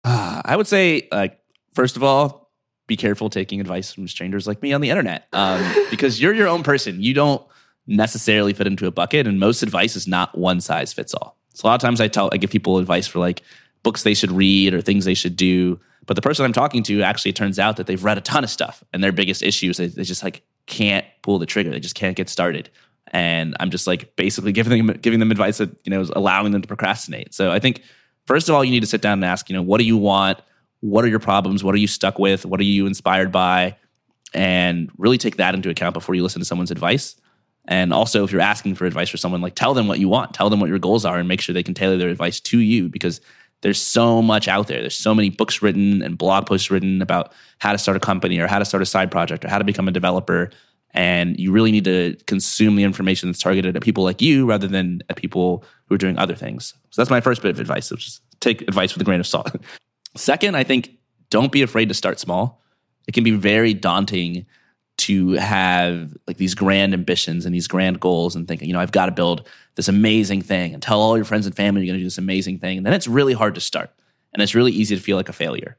Ah, 0.04 0.42
I 0.46 0.56
would 0.56 0.68
say, 0.68 1.08
like, 1.12 1.40
first 1.74 1.96
of 1.96 2.04
all, 2.04 2.52
be 2.88 2.98
careful 2.98 3.30
taking 3.30 3.62
advice 3.62 3.94
from 3.94 4.08
strangers 4.08 4.48
like 4.48 4.64
me 4.64 4.74
on 4.74 4.82
the 4.82 4.90
internet 4.90 5.28
um, 5.34 5.62
because 5.92 6.20
you're 6.20 6.34
your 6.34 6.48
own 6.48 6.64
person. 6.64 7.02
You 7.02 7.14
don't 7.14 7.46
necessarily 7.86 8.54
fit 8.54 8.66
into 8.66 8.88
a 8.88 8.92
bucket, 8.92 9.28
and 9.28 9.40
most 9.40 9.62
advice 9.62 9.96
is 9.96 10.08
not 10.08 10.36
one 10.36 10.60
size 10.60 10.92
fits 10.92 11.14
all. 11.14 11.38
So 11.54 11.68
a 11.68 11.70
lot 11.70 11.76
of 11.76 11.82
times 11.82 12.02
I 12.02 12.08
tell, 12.08 12.30
I 12.32 12.38
give 12.38 12.50
people 12.50 12.78
advice 12.78 13.06
for 13.06 13.20
like 13.20 13.44
books 13.84 14.04
they 14.04 14.14
should 14.14 14.32
read 14.32 14.74
or 14.74 14.82
things 14.82 15.06
they 15.06 15.14
should 15.14 15.36
do. 15.36 15.80
But 16.06 16.16
the 16.16 16.22
person 16.22 16.46
I'm 16.46 16.54
talking 16.54 16.84
to 16.84 17.02
actually 17.02 17.34
turns 17.34 17.60
out 17.60 17.78
that 17.78 17.88
they've 17.88 18.04
read 18.04 18.18
a 18.18 18.22
ton 18.22 18.44
of 18.44 18.50
stuff, 18.50 18.84
and 18.94 19.04
their 19.04 19.12
biggest 19.12 19.44
issue 19.44 19.70
is 19.70 19.78
they, 19.78 19.88
they 19.88 20.04
just 20.04 20.24
like 20.24 20.44
can't 20.66 21.06
pull 21.22 21.40
the 21.40 21.46
trigger. 21.46 21.70
They 21.70 21.80
just 21.80 21.96
can't 21.96 22.16
get 22.16 22.30
started. 22.30 22.70
And 23.12 23.56
I'm 23.60 23.72
just 23.72 23.88
like 23.88 24.16
basically 24.16 24.52
giving 24.52 24.86
them 24.86 24.98
giving 24.98 25.20
them 25.20 25.32
advice 25.32 25.58
that 25.58 25.70
you 25.84 25.90
know 25.90 26.02
is 26.02 26.10
allowing 26.10 26.52
them 26.52 26.62
to 26.62 26.68
procrastinate. 26.68 27.34
So 27.34 27.52
I 27.52 27.60
think 27.60 27.82
first 28.26 28.50
of 28.50 28.56
all, 28.56 28.64
you 28.64 28.72
need 28.72 28.82
to 28.82 28.88
sit 28.88 29.02
down 29.02 29.14
and 29.14 29.26
ask, 29.26 29.50
you 29.50 29.56
know, 29.56 29.62
what 29.62 29.80
do 29.80 29.86
you 29.86 29.98
want? 29.98 30.40
What 30.82 31.04
are 31.04 31.08
your 31.08 31.20
problems? 31.20 31.64
What 31.64 31.74
are 31.74 31.80
you 31.80 31.88
stuck 31.88 32.20
with? 32.20 32.46
What 32.46 32.60
are 32.60 32.66
you 32.66 32.86
inspired 32.86 33.32
by? 33.32 33.78
And 34.34 34.92
really 34.98 35.18
take 35.18 35.38
that 35.38 35.56
into 35.56 35.70
account 35.70 35.94
before 35.94 36.16
you 36.16 36.22
listen 36.22 36.40
to 36.40 36.46
someone's 36.46 36.72
advice. 36.72 37.16
And 37.70 37.94
also, 37.94 38.24
if 38.24 38.32
you're 38.32 38.42
asking 38.42 38.76
for 38.76 38.86
advice 38.86 39.10
for 39.10 39.18
someone, 39.18 39.42
like 39.42 39.56
tell 39.56 39.74
them 39.74 39.88
what 39.88 40.00
you 40.00 40.08
want, 40.08 40.34
tell 40.34 40.50
them 40.50 40.60
what 40.60 40.70
your 40.70 40.80
goals 40.80 41.04
are, 41.04 41.18
and 41.18 41.28
make 41.28 41.42
sure 41.42 41.54
they 41.54 41.64
can 41.64 41.74
tailor 41.74 41.98
their 41.98 42.10
advice 42.10 42.40
to 42.42 42.60
you 42.60 42.88
because 42.88 43.20
there's 43.62 43.82
so 43.82 44.22
much 44.22 44.48
out 44.48 44.68
there. 44.68 44.82
There's 44.82 44.96
so 44.96 45.16
many 45.16 45.30
books 45.30 45.62
written 45.62 46.02
and 46.02 46.18
blog 46.18 46.46
posts 46.46 46.70
written 46.70 47.02
about 47.02 47.34
how 47.60 47.72
to 47.72 47.78
start 47.78 47.98
a 47.98 48.00
company 48.00 48.40
or 48.40 48.48
how 48.48 48.60
to 48.60 48.66
start 48.66 48.84
a 48.84 48.86
side 48.86 49.12
project 49.12 49.44
or 49.44 49.50
how 49.50 49.58
to 49.58 49.64
become 49.64 49.88
a 49.88 49.92
developer. 49.92 50.52
And 50.92 51.40
you 51.40 51.52
really 51.52 51.72
need 51.72 51.86
to 51.86 52.16
consume 52.28 52.76
the 52.76 52.84
information 52.84 53.30
that's 53.30 53.42
targeted 53.42 53.76
at 53.76 53.82
people 53.82 54.04
like 54.04 54.22
you 54.22 54.46
rather 54.46 54.68
than 54.68 55.02
at 55.10 55.18
people 55.18 55.64
who 55.86 55.96
are 55.96 56.00
doing 56.00 56.18
other 56.18 56.36
things. 56.36 56.74
So 56.92 57.02
that's 57.02 57.10
my 57.10 57.22
first 57.22 57.42
bit 57.42 57.52
of 57.52 57.60
advice. 57.60 57.90
Which 57.92 58.08
is 58.08 58.22
take 58.40 58.62
advice 58.64 58.94
with 58.94 59.02
a 59.02 59.06
grain 59.06 59.20
of 59.20 59.28
salt. 59.28 59.56
Second, 60.16 60.56
I 60.56 60.64
think 60.64 60.92
don't 61.30 61.52
be 61.52 61.62
afraid 61.62 61.90
to 61.90 61.96
start 61.96 62.20
small. 62.20 62.62
It 63.08 63.14
can 63.14 63.24
be 63.24 63.32
very 63.32 63.74
daunting 63.74 64.46
to 64.98 65.34
have 65.34 66.16
like 66.26 66.38
these 66.38 66.56
grand 66.56 66.94
ambitions 66.94 67.46
and 67.46 67.54
these 67.54 67.68
grand 67.68 68.00
goals 68.00 68.36
and 68.36 68.48
thinking, 68.48 68.68
you 68.68 68.74
know, 68.74 68.80
I've 68.80 68.92
got 68.92 69.06
to 69.06 69.12
build 69.12 69.48
this 69.76 69.88
amazing 69.88 70.42
thing 70.42 70.74
and 70.74 70.82
tell 70.82 71.00
all 71.00 71.16
your 71.16 71.26
friends 71.26 71.46
and 71.46 71.56
family 71.56 71.82
you're 71.82 71.94
going 71.94 72.00
to 72.00 72.04
do 72.04 72.08
this 72.08 72.18
amazing 72.18 72.60
thing. 72.60 72.78
And 72.78 72.86
then 72.86 72.94
it's 72.94 73.08
really 73.08 73.34
hard 73.34 73.56
to 73.56 73.62
start. 73.62 73.92
And 74.34 74.42
it's 74.42 74.56
really 74.56 74.72
easy 74.72 74.96
to 74.96 75.02
feel 75.02 75.16
like 75.16 75.30
a 75.30 75.34
failure. 75.34 75.78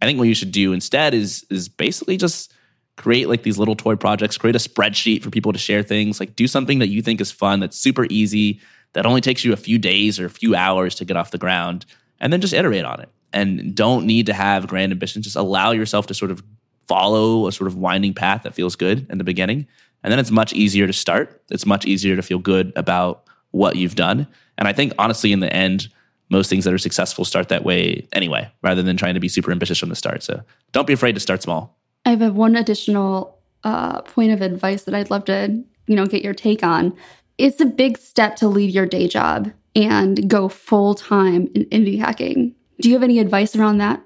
I 0.00 0.06
think 0.06 0.18
what 0.18 0.28
you 0.28 0.34
should 0.34 0.52
do 0.52 0.72
instead 0.72 1.14
is 1.14 1.44
is 1.50 1.68
basically 1.68 2.16
just 2.16 2.52
create 2.96 3.28
like 3.28 3.42
these 3.42 3.58
little 3.58 3.76
toy 3.76 3.96
projects, 3.96 4.38
create 4.38 4.56
a 4.56 4.58
spreadsheet 4.58 5.22
for 5.22 5.30
people 5.30 5.52
to 5.52 5.58
share 5.58 5.82
things, 5.82 6.20
like 6.20 6.36
do 6.36 6.46
something 6.46 6.78
that 6.78 6.88
you 6.88 7.02
think 7.02 7.20
is 7.20 7.30
fun, 7.30 7.60
that's 7.60 7.76
super 7.76 8.06
easy, 8.10 8.60
that 8.92 9.06
only 9.06 9.20
takes 9.20 9.44
you 9.44 9.52
a 9.52 9.56
few 9.56 9.78
days 9.78 10.18
or 10.18 10.26
a 10.26 10.30
few 10.30 10.54
hours 10.54 10.94
to 10.96 11.04
get 11.04 11.16
off 11.16 11.30
the 11.30 11.38
ground, 11.38 11.86
and 12.20 12.32
then 12.32 12.40
just 12.40 12.54
iterate 12.54 12.84
on 12.84 13.00
it. 13.00 13.08
And 13.32 13.74
don't 13.74 14.06
need 14.06 14.26
to 14.26 14.32
have 14.32 14.66
grand 14.66 14.92
ambitions. 14.92 15.24
Just 15.24 15.36
allow 15.36 15.70
yourself 15.70 16.06
to 16.08 16.14
sort 16.14 16.30
of 16.30 16.42
follow 16.90 17.46
a 17.46 17.52
sort 17.52 17.68
of 17.68 17.76
winding 17.76 18.12
path 18.12 18.42
that 18.42 18.52
feels 18.52 18.74
good 18.74 19.06
in 19.10 19.18
the 19.18 19.24
beginning. 19.24 19.64
And 20.02 20.10
then 20.10 20.18
it's 20.18 20.32
much 20.32 20.52
easier 20.52 20.88
to 20.88 20.92
start. 20.92 21.40
It's 21.48 21.64
much 21.64 21.86
easier 21.86 22.16
to 22.16 22.22
feel 22.22 22.40
good 22.40 22.72
about 22.74 23.22
what 23.52 23.76
you've 23.76 23.94
done. 23.94 24.26
And 24.58 24.66
I 24.66 24.72
think 24.72 24.92
honestly, 24.98 25.30
in 25.30 25.38
the 25.38 25.52
end, 25.52 25.86
most 26.30 26.50
things 26.50 26.64
that 26.64 26.74
are 26.74 26.78
successful 26.78 27.24
start 27.24 27.48
that 27.48 27.64
way 27.64 28.08
anyway, 28.12 28.50
rather 28.62 28.82
than 28.82 28.96
trying 28.96 29.14
to 29.14 29.20
be 29.20 29.28
super 29.28 29.52
ambitious 29.52 29.78
from 29.78 29.88
the 29.88 29.94
start. 29.94 30.24
So 30.24 30.42
don't 30.72 30.86
be 30.88 30.92
afraid 30.92 31.14
to 31.14 31.20
start 31.20 31.42
small. 31.42 31.78
I 32.04 32.10
have 32.10 32.34
one 32.34 32.56
additional 32.56 33.38
uh, 33.62 34.02
point 34.02 34.32
of 34.32 34.42
advice 34.42 34.82
that 34.84 34.94
I'd 34.94 35.10
love 35.10 35.26
to, 35.26 35.62
you 35.86 35.94
know, 35.94 36.06
get 36.06 36.24
your 36.24 36.34
take 36.34 36.64
on. 36.64 36.96
It's 37.38 37.60
a 37.60 37.66
big 37.66 37.98
step 37.98 38.34
to 38.36 38.48
leave 38.48 38.70
your 38.70 38.86
day 38.86 39.06
job 39.06 39.52
and 39.76 40.28
go 40.28 40.48
full 40.48 40.96
time 40.96 41.48
in 41.54 41.66
indie 41.66 42.00
hacking. 42.00 42.56
Do 42.80 42.88
you 42.88 42.96
have 42.96 43.04
any 43.04 43.20
advice 43.20 43.54
around 43.54 43.78
that? 43.78 44.02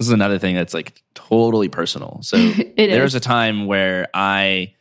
This 0.00 0.06
is 0.06 0.14
another 0.14 0.38
thing 0.38 0.54
that's 0.54 0.72
like 0.72 1.02
totally 1.12 1.68
personal. 1.68 2.20
So 2.22 2.38
there 2.78 2.88
is. 2.88 3.02
was 3.02 3.14
a 3.14 3.20
time 3.20 3.66
where 3.66 4.08
I 4.14 4.72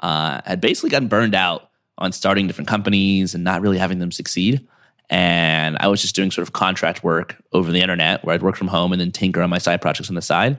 uh, 0.00 0.40
had 0.44 0.60
basically 0.60 0.90
gotten 0.90 1.08
burned 1.08 1.34
out 1.34 1.70
on 1.98 2.12
starting 2.12 2.46
different 2.46 2.68
companies 2.68 3.34
and 3.34 3.42
not 3.42 3.60
really 3.60 3.76
having 3.76 3.98
them 3.98 4.12
succeed. 4.12 4.64
And 5.10 5.76
I 5.80 5.88
was 5.88 6.00
just 6.00 6.14
doing 6.14 6.30
sort 6.30 6.46
of 6.46 6.52
contract 6.52 7.02
work 7.02 7.42
over 7.52 7.72
the 7.72 7.80
internet 7.80 8.24
where 8.24 8.36
I'd 8.36 8.42
work 8.44 8.54
from 8.54 8.68
home 8.68 8.92
and 8.92 9.00
then 9.00 9.10
tinker 9.10 9.42
on 9.42 9.50
my 9.50 9.58
side 9.58 9.82
projects 9.82 10.10
on 10.10 10.14
the 10.14 10.22
side. 10.22 10.56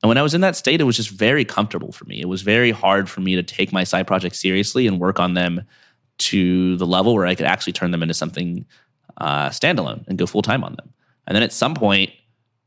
And 0.00 0.08
when 0.08 0.16
I 0.16 0.22
was 0.22 0.32
in 0.32 0.42
that 0.42 0.54
state, 0.54 0.80
it 0.80 0.84
was 0.84 0.96
just 0.96 1.10
very 1.10 1.44
comfortable 1.44 1.90
for 1.90 2.04
me. 2.04 2.20
It 2.20 2.28
was 2.28 2.42
very 2.42 2.70
hard 2.70 3.10
for 3.10 3.20
me 3.20 3.34
to 3.34 3.42
take 3.42 3.72
my 3.72 3.82
side 3.82 4.06
projects 4.06 4.38
seriously 4.38 4.86
and 4.86 5.00
work 5.00 5.18
on 5.18 5.34
them 5.34 5.62
to 6.18 6.76
the 6.76 6.86
level 6.86 7.14
where 7.14 7.26
I 7.26 7.34
could 7.34 7.46
actually 7.46 7.72
turn 7.72 7.90
them 7.90 8.02
into 8.02 8.14
something 8.14 8.64
uh, 9.16 9.48
standalone 9.48 10.06
and 10.06 10.18
go 10.18 10.26
full 10.26 10.42
time 10.42 10.62
on 10.62 10.76
them. 10.76 10.94
And 11.26 11.34
then 11.34 11.42
at 11.42 11.52
some 11.52 11.74
point, 11.74 12.12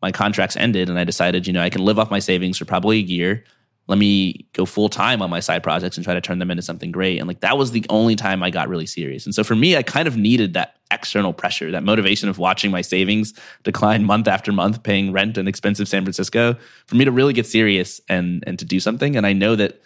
my 0.02 0.12
contracts 0.12 0.56
ended, 0.56 0.90
and 0.90 0.98
I 0.98 1.04
decided, 1.04 1.48
you 1.48 1.54
know, 1.54 1.62
I 1.62 1.70
can 1.70 1.84
live 1.84 2.00
off 2.00 2.12
my 2.12 2.20
savings 2.20 2.58
for 2.58 2.66
probably 2.66 2.98
a 2.98 3.02
year. 3.02 3.44
Let 3.88 3.98
me 3.98 4.48
go 4.54 4.66
full 4.66 4.88
time 4.88 5.22
on 5.22 5.32
my 5.32 5.40
side 5.40 5.64
projects 5.64 5.98
and 5.98 6.04
try 6.04 6.14
to 6.14 6.22
turn 6.22 6.38
them 6.38 6.52
into 6.52 6.62
something 6.62 6.92
great. 6.92 7.18
And 7.18 7.28
like 7.28 7.40
that 7.40 7.58
was 7.58 7.72
the 7.72 7.84
only 7.90 8.16
time 8.16 8.44
I 8.44 8.52
got 8.52 8.70
really 8.70 8.86
serious. 8.86 9.26
And 9.26 9.34
so 9.34 9.44
for 9.44 9.56
me, 9.56 9.76
I 9.76 9.82
kind 9.82 10.08
of 10.08 10.16
needed 10.16 10.54
that 10.54 10.76
external 10.92 11.34
pressure, 11.34 11.72
that 11.72 11.84
motivation 11.84 12.30
of 12.30 12.38
watching 12.38 12.70
my 12.70 12.82
savings 12.82 13.34
decline 13.64 14.04
month 14.04 14.28
after 14.28 14.52
month, 14.52 14.84
paying 14.84 15.12
rent 15.12 15.40
in 15.40 15.48
expensive 15.48 15.88
San 15.88 16.04
Francisco, 16.04 16.56
for 16.86 16.96
me 16.96 17.06
to 17.06 17.12
really 17.12 17.34
get 17.34 17.48
serious 17.48 18.00
and 18.08 18.44
and 18.46 18.60
to 18.60 18.66
do 18.66 18.80
something. 18.80 19.16
And 19.16 19.26
I 19.26 19.34
know 19.34 19.56
that 19.56 19.82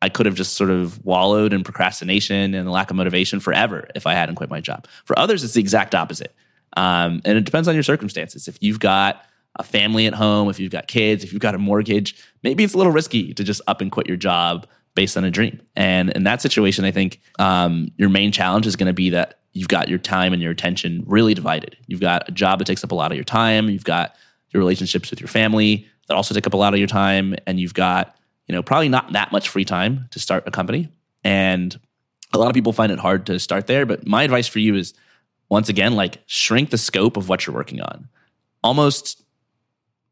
I 0.00 0.08
could 0.08 0.26
have 0.26 0.36
just 0.36 0.54
sort 0.54 0.70
of 0.70 1.04
wallowed 1.04 1.52
in 1.52 1.64
procrastination 1.64 2.54
and 2.54 2.70
lack 2.70 2.90
of 2.90 2.96
motivation 2.96 3.40
forever 3.40 3.88
if 3.96 4.06
I 4.06 4.14
hadn't 4.14 4.36
quit 4.36 4.50
my 4.50 4.60
job. 4.60 4.86
For 5.04 5.18
others, 5.18 5.42
it's 5.42 5.54
the 5.54 5.60
exact 5.60 5.94
opposite. 5.94 6.34
Um, 6.76 7.20
and 7.24 7.36
it 7.36 7.44
depends 7.44 7.66
on 7.66 7.74
your 7.74 7.82
circumstances. 7.82 8.46
If 8.46 8.58
you've 8.60 8.78
got 8.78 9.24
a 9.58 9.64
family 9.64 10.06
at 10.06 10.14
home, 10.14 10.48
if 10.48 10.60
you've 10.60 10.72
got 10.72 10.86
kids, 10.86 11.24
if 11.24 11.32
you've 11.32 11.42
got 11.42 11.54
a 11.54 11.58
mortgage, 11.58 12.22
maybe 12.42 12.64
it's 12.64 12.74
a 12.74 12.76
little 12.76 12.92
risky 12.92 13.34
to 13.34 13.44
just 13.44 13.60
up 13.66 13.80
and 13.80 13.90
quit 13.90 14.06
your 14.06 14.16
job 14.16 14.66
based 14.94 15.16
on 15.16 15.24
a 15.24 15.30
dream. 15.30 15.60
And 15.76 16.10
in 16.10 16.24
that 16.24 16.42
situation, 16.42 16.84
I 16.84 16.90
think 16.90 17.20
um, 17.38 17.88
your 17.96 18.08
main 18.08 18.32
challenge 18.32 18.66
is 18.66 18.76
going 18.76 18.86
to 18.86 18.92
be 18.92 19.10
that 19.10 19.40
you've 19.52 19.68
got 19.68 19.88
your 19.88 19.98
time 19.98 20.32
and 20.32 20.42
your 20.42 20.52
attention 20.52 21.04
really 21.06 21.34
divided. 21.34 21.76
You've 21.86 22.00
got 22.00 22.28
a 22.28 22.32
job 22.32 22.58
that 22.58 22.66
takes 22.66 22.84
up 22.84 22.92
a 22.92 22.94
lot 22.94 23.10
of 23.10 23.16
your 23.16 23.24
time. 23.24 23.68
You've 23.68 23.84
got 23.84 24.14
your 24.50 24.60
relationships 24.60 25.10
with 25.10 25.20
your 25.20 25.28
family 25.28 25.86
that 26.06 26.14
also 26.14 26.34
take 26.34 26.46
up 26.46 26.54
a 26.54 26.56
lot 26.56 26.72
of 26.72 26.78
your 26.78 26.88
time, 26.88 27.34
and 27.46 27.60
you've 27.60 27.74
got 27.74 28.16
you 28.46 28.54
know 28.54 28.62
probably 28.62 28.88
not 28.88 29.12
that 29.12 29.30
much 29.30 29.48
free 29.48 29.64
time 29.64 30.08
to 30.10 30.18
start 30.18 30.44
a 30.46 30.50
company. 30.50 30.88
And 31.22 31.78
a 32.32 32.38
lot 32.38 32.48
of 32.48 32.54
people 32.54 32.72
find 32.72 32.92
it 32.92 32.98
hard 32.98 33.26
to 33.26 33.38
start 33.38 33.66
there. 33.66 33.86
But 33.86 34.06
my 34.06 34.22
advice 34.22 34.46
for 34.46 34.58
you 34.58 34.74
is 34.74 34.94
once 35.48 35.68
again, 35.68 35.94
like 35.94 36.22
shrink 36.26 36.70
the 36.70 36.78
scope 36.78 37.16
of 37.16 37.28
what 37.28 37.46
you're 37.46 37.56
working 37.56 37.80
on. 37.80 38.08
Almost 38.62 39.22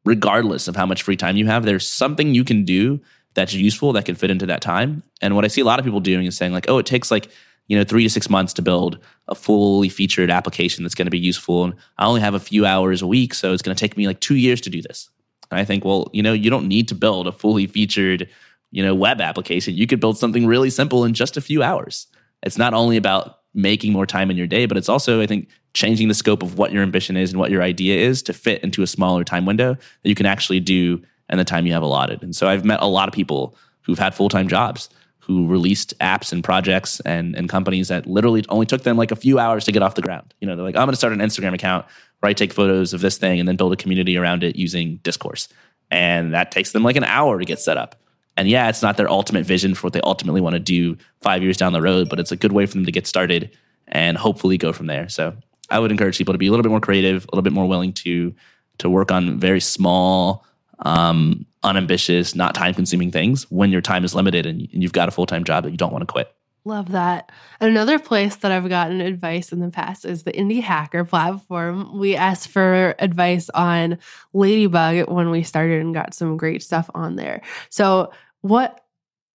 regardless 0.06 0.68
of 0.68 0.76
how 0.76 0.86
much 0.86 1.02
free 1.02 1.16
time 1.16 1.36
you 1.36 1.46
have, 1.46 1.64
there's 1.64 1.86
something 1.86 2.34
you 2.34 2.44
can 2.44 2.64
do 2.64 3.00
that's 3.34 3.52
useful 3.52 3.92
that 3.92 4.06
can 4.06 4.14
fit 4.14 4.30
into 4.30 4.46
that 4.46 4.62
time. 4.62 5.02
And 5.20 5.34
what 5.34 5.44
I 5.44 5.48
see 5.48 5.60
a 5.60 5.64
lot 5.64 5.78
of 5.78 5.84
people 5.84 6.00
doing 6.00 6.24
is 6.24 6.36
saying, 6.36 6.52
like, 6.52 6.70
oh, 6.70 6.78
it 6.78 6.86
takes 6.86 7.10
like, 7.10 7.28
you 7.66 7.76
know, 7.76 7.84
three 7.84 8.04
to 8.04 8.08
six 8.08 8.30
months 8.30 8.54
to 8.54 8.62
build 8.62 8.98
a 9.28 9.34
fully 9.34 9.88
featured 9.88 10.30
application 10.30 10.84
that's 10.84 10.94
going 10.94 11.06
to 11.06 11.10
be 11.10 11.18
useful. 11.18 11.64
And 11.64 11.74
I 11.98 12.06
only 12.06 12.20
have 12.20 12.34
a 12.34 12.40
few 12.40 12.64
hours 12.64 13.02
a 13.02 13.06
week, 13.06 13.34
so 13.34 13.52
it's 13.52 13.62
going 13.62 13.76
to 13.76 13.80
take 13.80 13.96
me 13.96 14.06
like 14.06 14.20
two 14.20 14.36
years 14.36 14.60
to 14.62 14.70
do 14.70 14.80
this. 14.80 15.10
And 15.50 15.60
I 15.60 15.64
think, 15.64 15.84
well, 15.84 16.08
you 16.12 16.22
know, 16.22 16.32
you 16.32 16.48
don't 16.48 16.68
need 16.68 16.88
to 16.88 16.94
build 16.94 17.26
a 17.26 17.32
fully 17.32 17.66
featured, 17.66 18.28
you 18.70 18.82
know, 18.82 18.94
web 18.94 19.20
application. 19.20 19.74
You 19.74 19.86
could 19.86 20.00
build 20.00 20.16
something 20.16 20.46
really 20.46 20.70
simple 20.70 21.04
in 21.04 21.12
just 21.12 21.36
a 21.36 21.40
few 21.40 21.62
hours. 21.62 22.06
It's 22.42 22.58
not 22.58 22.74
only 22.74 22.96
about 22.96 23.40
making 23.54 23.92
more 23.92 24.06
time 24.06 24.30
in 24.30 24.36
your 24.36 24.46
day, 24.46 24.66
but 24.66 24.76
it's 24.76 24.88
also, 24.88 25.20
I 25.20 25.26
think, 25.26 25.48
changing 25.76 26.08
the 26.08 26.14
scope 26.14 26.42
of 26.42 26.56
what 26.56 26.72
your 26.72 26.82
ambition 26.82 27.18
is 27.18 27.30
and 27.30 27.38
what 27.38 27.50
your 27.50 27.62
idea 27.62 27.98
is 27.98 28.22
to 28.22 28.32
fit 28.32 28.64
into 28.64 28.82
a 28.82 28.86
smaller 28.86 29.22
time 29.22 29.44
window 29.44 29.74
that 29.74 30.08
you 30.08 30.14
can 30.14 30.24
actually 30.24 30.58
do 30.58 31.02
and 31.28 31.38
the 31.38 31.44
time 31.44 31.66
you 31.66 31.72
have 31.74 31.82
allotted. 31.82 32.22
And 32.22 32.34
so 32.34 32.48
I've 32.48 32.64
met 32.64 32.80
a 32.80 32.86
lot 32.86 33.08
of 33.08 33.14
people 33.14 33.54
who've 33.82 33.98
had 33.98 34.14
full 34.14 34.30
time 34.30 34.48
jobs 34.48 34.88
who 35.18 35.46
released 35.46 35.92
apps 35.98 36.32
and 36.32 36.42
projects 36.42 37.00
and, 37.00 37.36
and 37.36 37.50
companies 37.50 37.88
that 37.88 38.06
literally 38.06 38.42
only 38.48 38.64
took 38.64 38.84
them 38.84 38.96
like 38.96 39.10
a 39.10 39.16
few 39.16 39.38
hours 39.38 39.66
to 39.66 39.72
get 39.72 39.82
off 39.82 39.96
the 39.96 40.02
ground. 40.02 40.32
You 40.40 40.46
know, 40.46 40.56
they're 40.56 40.64
like, 40.64 40.76
I'm 40.76 40.86
going 40.86 40.92
to 40.92 40.96
start 40.96 41.12
an 41.12 41.18
Instagram 41.18 41.52
account 41.52 41.84
where 42.20 42.30
I 42.30 42.32
take 42.32 42.54
photos 42.54 42.94
of 42.94 43.02
this 43.02 43.18
thing 43.18 43.38
and 43.38 43.46
then 43.46 43.56
build 43.56 43.74
a 43.74 43.76
community 43.76 44.16
around 44.16 44.44
it 44.44 44.56
using 44.56 44.96
Discourse. 45.02 45.48
And 45.90 46.32
that 46.32 46.52
takes 46.52 46.72
them 46.72 46.84
like 46.84 46.96
an 46.96 47.04
hour 47.04 47.38
to 47.38 47.44
get 47.44 47.60
set 47.60 47.76
up. 47.76 48.00
And 48.38 48.48
yeah, 48.48 48.70
it's 48.70 48.82
not 48.82 48.96
their 48.96 49.10
ultimate 49.10 49.44
vision 49.44 49.74
for 49.74 49.88
what 49.88 49.92
they 49.92 50.00
ultimately 50.00 50.40
want 50.40 50.54
to 50.54 50.60
do 50.60 50.96
five 51.20 51.42
years 51.42 51.58
down 51.58 51.74
the 51.74 51.82
road, 51.82 52.08
but 52.08 52.18
it's 52.18 52.32
a 52.32 52.36
good 52.36 52.52
way 52.52 52.64
for 52.64 52.74
them 52.74 52.86
to 52.86 52.92
get 52.92 53.06
started 53.06 53.50
and 53.88 54.16
hopefully 54.16 54.56
go 54.56 54.72
from 54.72 54.86
there. 54.86 55.08
So 55.08 55.36
I 55.70 55.78
would 55.78 55.90
encourage 55.90 56.18
people 56.18 56.34
to 56.34 56.38
be 56.38 56.46
a 56.46 56.50
little 56.50 56.62
bit 56.62 56.70
more 56.70 56.80
creative, 56.80 57.24
a 57.24 57.28
little 57.34 57.42
bit 57.42 57.52
more 57.52 57.66
willing 57.66 57.92
to 57.94 58.34
to 58.78 58.90
work 58.90 59.10
on 59.10 59.40
very 59.40 59.60
small, 59.60 60.44
um, 60.80 61.46
unambitious, 61.62 62.34
not 62.34 62.54
time 62.54 62.74
consuming 62.74 63.10
things 63.10 63.50
when 63.50 63.72
your 63.72 63.80
time 63.80 64.04
is 64.04 64.14
limited 64.14 64.44
and 64.46 64.68
you've 64.70 64.92
got 64.92 65.08
a 65.08 65.10
full 65.10 65.26
time 65.26 65.44
job 65.44 65.64
that 65.64 65.70
you 65.70 65.76
don't 65.76 65.92
want 65.92 66.02
to 66.02 66.12
quit. 66.12 66.32
Love 66.66 66.90
that. 66.90 67.30
And 67.60 67.70
another 67.70 68.00
place 68.00 68.36
that 68.36 68.50
I've 68.50 68.68
gotten 68.68 69.00
advice 69.00 69.52
in 69.52 69.60
the 69.60 69.70
past 69.70 70.04
is 70.04 70.24
the 70.24 70.32
Indie 70.32 70.60
Hacker 70.60 71.04
platform. 71.04 71.96
We 71.96 72.16
asked 72.16 72.48
for 72.48 72.96
advice 72.98 73.48
on 73.50 73.98
Ladybug 74.32 75.08
when 75.08 75.30
we 75.30 75.44
started 75.44 75.80
and 75.80 75.94
got 75.94 76.12
some 76.12 76.36
great 76.36 76.64
stuff 76.64 76.90
on 76.92 77.14
there. 77.14 77.42
So, 77.68 78.12
what 78.40 78.80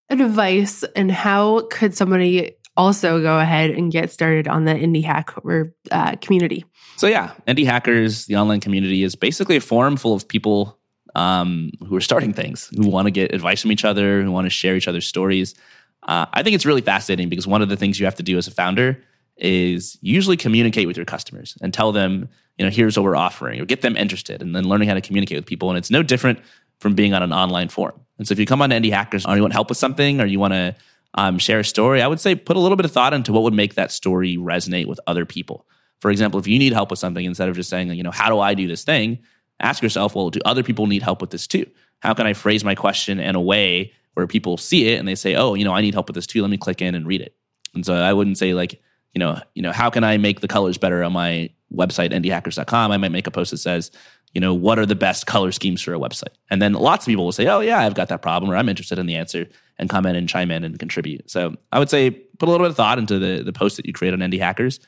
advice 0.09 0.83
and 0.93 1.09
how 1.09 1.67
could 1.71 1.95
somebody 1.95 2.57
also 2.77 3.21
go 3.21 3.39
ahead 3.39 3.71
and 3.71 3.91
get 3.91 4.11
started 4.11 4.47
on 4.47 4.65
the 4.65 4.73
Indie 4.73 5.03
Hacker 5.03 5.73
uh, 5.91 6.15
community? 6.17 6.65
So, 6.97 7.07
yeah, 7.07 7.33
Indie 7.47 7.65
Hackers, 7.65 8.25
the 8.25 8.35
online 8.37 8.59
community, 8.59 9.03
is 9.03 9.15
basically 9.15 9.55
a 9.55 9.61
forum 9.61 9.97
full 9.97 10.13
of 10.13 10.27
people 10.27 10.77
um, 11.15 11.71
who 11.87 11.95
are 11.95 12.01
starting 12.01 12.33
things, 12.33 12.69
who 12.75 12.87
want 12.87 13.07
to 13.07 13.11
get 13.11 13.33
advice 13.33 13.61
from 13.61 13.71
each 13.71 13.85
other, 13.85 14.23
who 14.23 14.31
want 14.31 14.45
to 14.45 14.49
share 14.49 14.75
each 14.75 14.87
other's 14.87 15.05
stories. 15.05 15.55
Uh, 16.03 16.25
I 16.33 16.43
think 16.43 16.55
it's 16.55 16.65
really 16.65 16.81
fascinating 16.81 17.29
because 17.29 17.45
one 17.45 17.61
of 17.61 17.69
the 17.69 17.77
things 17.77 17.99
you 17.99 18.05
have 18.05 18.15
to 18.15 18.23
do 18.23 18.37
as 18.37 18.47
a 18.47 18.51
founder 18.51 19.03
is 19.37 19.97
usually 20.01 20.37
communicate 20.37 20.87
with 20.87 20.97
your 20.97 21.05
customers 21.05 21.57
and 21.61 21.73
tell 21.73 21.91
them, 21.91 22.29
you 22.57 22.65
know, 22.65 22.71
here's 22.71 22.97
what 22.97 23.03
we're 23.03 23.15
offering, 23.15 23.59
or 23.59 23.65
get 23.65 23.81
them 23.81 23.97
interested, 23.97 24.41
and 24.41 24.55
then 24.55 24.63
learning 24.63 24.87
how 24.87 24.93
to 24.93 25.01
communicate 25.01 25.37
with 25.37 25.45
people. 25.45 25.69
And 25.69 25.77
it's 25.77 25.89
no 25.89 26.03
different 26.03 26.39
from 26.79 26.95
being 26.95 27.13
on 27.13 27.23
an 27.23 27.33
online 27.33 27.69
forum. 27.69 27.99
And 28.17 28.27
so 28.27 28.33
if 28.33 28.39
you 28.39 28.45
come 28.45 28.61
on 28.61 28.69
to 28.69 28.75
Indie 28.75 28.91
Hackers 28.91 29.25
or 29.25 29.35
you 29.35 29.41
want 29.41 29.53
help 29.53 29.69
with 29.69 29.77
something 29.77 30.19
or 30.19 30.25
you 30.25 30.39
want 30.39 30.53
to 30.53 30.75
um, 31.15 31.37
share 31.37 31.59
a 31.59 31.63
story, 31.63 32.01
I 32.01 32.07
would 32.07 32.19
say 32.19 32.35
put 32.35 32.57
a 32.57 32.59
little 32.59 32.77
bit 32.77 32.85
of 32.85 32.91
thought 32.91 33.13
into 33.13 33.33
what 33.33 33.43
would 33.43 33.53
make 33.53 33.75
that 33.75 33.91
story 33.91 34.37
resonate 34.37 34.85
with 34.85 34.99
other 35.07 35.25
people. 35.25 35.65
For 35.99 36.09
example, 36.09 36.39
if 36.39 36.47
you 36.47 36.57
need 36.57 36.73
help 36.73 36.89
with 36.89 36.99
something, 36.99 37.23
instead 37.23 37.49
of 37.49 37.55
just 37.55 37.69
saying, 37.69 37.89
you 37.91 38.03
know, 38.03 38.11
how 38.11 38.29
do 38.29 38.39
I 38.39 38.53
do 38.53 38.67
this 38.67 38.83
thing? 38.83 39.19
ask 39.61 39.81
yourself, 39.81 40.15
well, 40.15 40.29
do 40.29 40.39
other 40.45 40.63
people 40.63 40.87
need 40.87 41.03
help 41.03 41.21
with 41.21 41.29
this 41.29 41.47
too? 41.47 41.65
How 41.99 42.13
can 42.13 42.25
I 42.25 42.33
phrase 42.33 42.63
my 42.63 42.75
question 42.75 43.19
in 43.19 43.35
a 43.35 43.41
way 43.41 43.93
where 44.15 44.27
people 44.27 44.57
see 44.57 44.89
it 44.89 44.99
and 44.99 45.07
they 45.07 45.15
say, 45.15 45.35
oh, 45.35 45.53
you 45.53 45.63
know, 45.63 45.73
I 45.73 45.81
need 45.81 45.93
help 45.93 46.07
with 46.07 46.15
this 46.15 46.27
too. 46.27 46.41
Let 46.41 46.51
me 46.51 46.57
click 46.57 46.81
in 46.81 46.95
and 46.95 47.07
read 47.07 47.21
it. 47.21 47.35
And 47.73 47.85
so 47.85 47.93
I 47.93 48.11
wouldn't 48.11 48.37
say 48.37 48.53
like, 48.53 48.81
you 49.13 49.19
know, 49.19 49.39
you 49.53 49.61
know, 49.61 49.71
how 49.71 49.89
can 49.89 50.03
I 50.03 50.17
make 50.17 50.41
the 50.41 50.47
colors 50.47 50.77
better 50.77 51.03
on 51.03 51.13
my 51.13 51.49
website, 51.73 52.11
indiehackers.com? 52.11 52.91
I 52.91 52.97
might 52.97 53.11
make 53.11 53.27
a 53.27 53.31
post 53.31 53.51
that 53.51 53.57
says, 53.57 53.91
you 54.33 54.41
know, 54.41 54.53
what 54.53 54.79
are 54.79 54.85
the 54.85 54.95
best 54.95 55.27
color 55.27 55.51
schemes 55.51 55.81
for 55.81 55.93
a 55.93 55.99
website? 55.99 56.33
And 56.49 56.61
then 56.61 56.73
lots 56.73 57.05
of 57.05 57.07
people 57.07 57.25
will 57.25 57.31
say, 57.31 57.47
oh, 57.47 57.59
yeah, 57.59 57.79
I've 57.79 57.95
got 57.95 58.09
that 58.09 58.21
problem 58.21 58.51
or 58.51 58.55
I'm 58.55 58.69
interested 58.69 58.99
in 58.99 59.05
the 59.05 59.15
answer 59.15 59.47
and 59.81 59.89
come 59.89 60.05
in 60.05 60.15
and 60.15 60.29
chime 60.29 60.51
in 60.51 60.63
and 60.63 60.79
contribute. 60.79 61.29
So 61.29 61.55
I 61.71 61.79
would 61.79 61.89
say 61.89 62.11
put 62.11 62.47
a 62.47 62.51
little 62.51 62.63
bit 62.63 62.69
of 62.69 62.77
thought 62.77 62.99
into 62.99 63.19
the, 63.19 63.43
the 63.43 63.51
post 63.51 63.75
that 63.77 63.85
you 63.85 63.91
create 63.91 64.13
on 64.13 64.19
Indie 64.19 64.39
Hackers. 64.39 64.79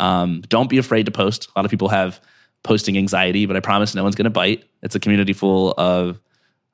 Um, 0.00 0.42
don't 0.48 0.68
be 0.68 0.76
afraid 0.76 1.06
to 1.06 1.12
post. 1.12 1.48
A 1.48 1.58
lot 1.58 1.64
of 1.64 1.70
people 1.70 1.88
have 1.88 2.20
posting 2.62 2.98
anxiety, 2.98 3.46
but 3.46 3.56
I 3.56 3.60
promise 3.60 3.94
no 3.94 4.02
one's 4.02 4.16
going 4.16 4.24
to 4.24 4.30
bite. 4.30 4.64
It's 4.82 4.94
a 4.94 5.00
community 5.00 5.32
full 5.32 5.72
of 5.78 6.20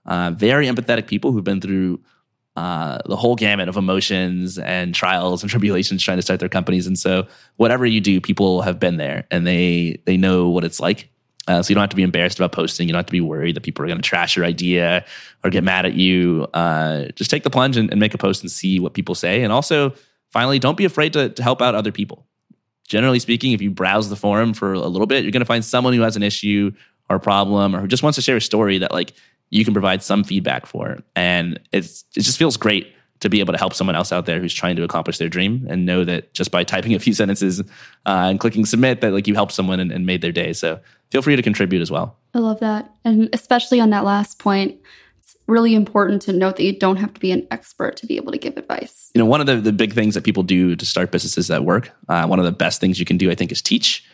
uh, 0.07 0.33
very 0.33 0.67
empathetic 0.67 1.07
people 1.07 1.33
who've 1.33 1.45
been 1.45 1.61
through 1.61 2.01
uh, 2.57 2.99
the 3.05 3.17
whole 3.17 3.37
gamut 3.37 3.69
of 3.69 3.77
emotions 3.77 4.59
and 4.59 4.95
trials 4.95 5.43
and 5.43 5.51
tribulations 5.51 6.03
trying 6.03 6.17
to 6.17 6.23
start 6.23 6.41
their 6.41 6.49
companies. 6.49 6.87
And 6.87 6.99
so, 6.99 7.27
whatever 7.57 7.85
you 7.85 8.01
do, 8.01 8.21
people 8.21 8.63
have 8.63 8.81
been 8.81 8.97
there 8.97 9.27
and 9.31 9.47
they 9.47 10.01
they 10.07 10.17
know 10.17 10.49
what 10.49 10.65
it's 10.65 10.81
like. 10.81 11.11
Uh, 11.49 11.63
so 11.63 11.71
you 11.71 11.75
don't 11.75 11.83
have 11.83 11.91
to 11.91 11.97
be 11.97 12.03
embarrassed 12.03 12.39
about 12.39 12.53
posting. 12.53 12.89
You 12.89 12.93
don't 12.93 12.99
have 12.99 13.07
to 13.07 13.13
be 13.13 13.21
worried 13.21 13.57
that 13.57 13.63
people 13.63 13.85
are 13.85 13.89
going 13.89 13.99
to 13.99 14.03
trash 14.03 14.37
your 14.37 14.45
idea 14.45 15.05
or 15.45 15.51
get 15.51 15.63
mad 15.63 15.87
at 15.87 15.95
you. 15.95 16.47
Uh, 16.53 17.07
just 17.15 17.31
take 17.31 17.45
the 17.45 17.51
plunge 17.51 17.77
and, 17.77 17.91
and, 17.91 18.01
make 18.01 18.15
a 18.15 18.19
post 18.19 18.43
and 18.43 18.51
see 18.51 18.81
what 18.81 18.95
people 18.95 19.15
say. 19.15 19.43
And 19.43 19.53
also, 19.53 19.95
finally, 20.31 20.59
don't 20.59 20.77
be 20.77 20.85
afraid 20.85 21.13
to, 21.13 21.29
to 21.29 21.43
help 21.43 21.63
out 21.63 21.75
other 21.75 21.93
people 21.93 22.27
generally 22.87 23.19
speaking, 23.19 23.53
if 23.53 23.61
you 23.61 23.71
browse 23.71 24.09
the 24.09 24.17
forum 24.17 24.55
for 24.55 24.73
a 24.73 24.89
little 24.89 25.07
bit, 25.07 25.23
you're 25.23 25.33
going 25.33 25.41
to 25.41 25.47
find 25.47 25.65
someone 25.65 25.93
who 25.93 26.03
has 26.03 26.17
an 26.17 26.23
issue 26.23 26.73
or 27.09 27.17
a 27.17 27.21
problem 27.21 27.75
or 27.75 27.81
who 27.81 27.89
just 27.89 28.03
wants 28.03 28.17
to 28.17 28.23
share 28.23 28.37
a 28.37 28.41
story 28.41 28.79
that 28.79 28.93
like 28.93 29.13
you 29.51 29.65
can 29.65 29.75
provide 29.75 30.03
some 30.03 30.25
feedback 30.25 30.67
for. 30.67 30.99
And 31.15 31.61
it's 31.73 32.05
it 32.17 32.21
just 32.21 32.39
feels 32.39 32.57
great 32.57 32.93
to 33.21 33.29
be 33.29 33.41
able 33.41 33.53
to 33.53 33.59
help 33.59 33.75
someone 33.75 33.97
else 33.97 34.13
out 34.13 34.27
there 34.27 34.41
who's 34.41 34.53
trying 34.53 34.77
to 34.77 34.83
accomplish 34.83 35.19
their 35.19 35.29
dream 35.29 35.67
and 35.69 35.87
know 35.87 36.05
that 36.05 36.33
just 36.35 36.51
by 36.51 36.65
typing 36.65 36.95
a 36.95 36.99
few 36.99 37.15
sentences 37.23 37.61
uh, 37.61 37.65
and 38.05 38.41
clicking 38.41 38.65
submit 38.65 39.01
that 39.01 39.13
like 39.13 39.27
you 39.27 39.35
helped 39.35 39.53
someone 39.53 39.81
and, 39.81 39.93
and 39.93 40.07
made 40.07 40.23
their 40.23 40.33
day. 40.33 40.53
So 40.53 40.81
feel 41.11 41.23
free 41.23 41.37
to 41.37 41.43
contribute 41.43 41.81
as 41.81 41.91
well. 41.91 42.17
I 42.35 42.39
love 42.39 42.61
that. 42.61 42.91
And 43.05 43.29
especially 43.33 43.81
on 43.81 43.91
that 43.91 44.05
last 44.05 44.39
point, 44.39 44.79
it's 45.21 45.37
really 45.47 45.75
important 45.75 46.23
to 46.23 46.33
note 46.33 46.57
that 46.57 46.65
you 46.65 46.79
don't 46.79 46.97
have 46.97 47.15
to 47.15 47.21
be 47.21 47.33
an 47.33 47.47
expert 47.51 47.97
to 47.97 48.07
be 48.07 48.17
able 48.17 48.33
to 48.33 48.39
give 48.39 48.57
advice. 48.57 49.11
You 49.15 49.21
know, 49.21 49.27
one 49.27 49.41
of 49.41 49.47
the, 49.47 49.57
the 49.57 49.73
big 49.73 49.93
things 49.93 50.15
that 50.15 50.25
people 50.25 50.43
do 50.43 50.77
to 50.77 50.87
start 50.87 51.11
businesses 51.11 51.49
that 51.49 51.65
work, 51.65 51.91
uh, 52.09 52.27
one 52.27 52.39
of 52.39 52.45
the 52.45 52.53
best 52.53 52.81
things 52.81 52.99
you 52.99 53.07
can 53.07 53.17
do, 53.17 53.31
I 53.31 53.35
think, 53.35 53.51
is 53.51 53.63
teach. 53.63 54.05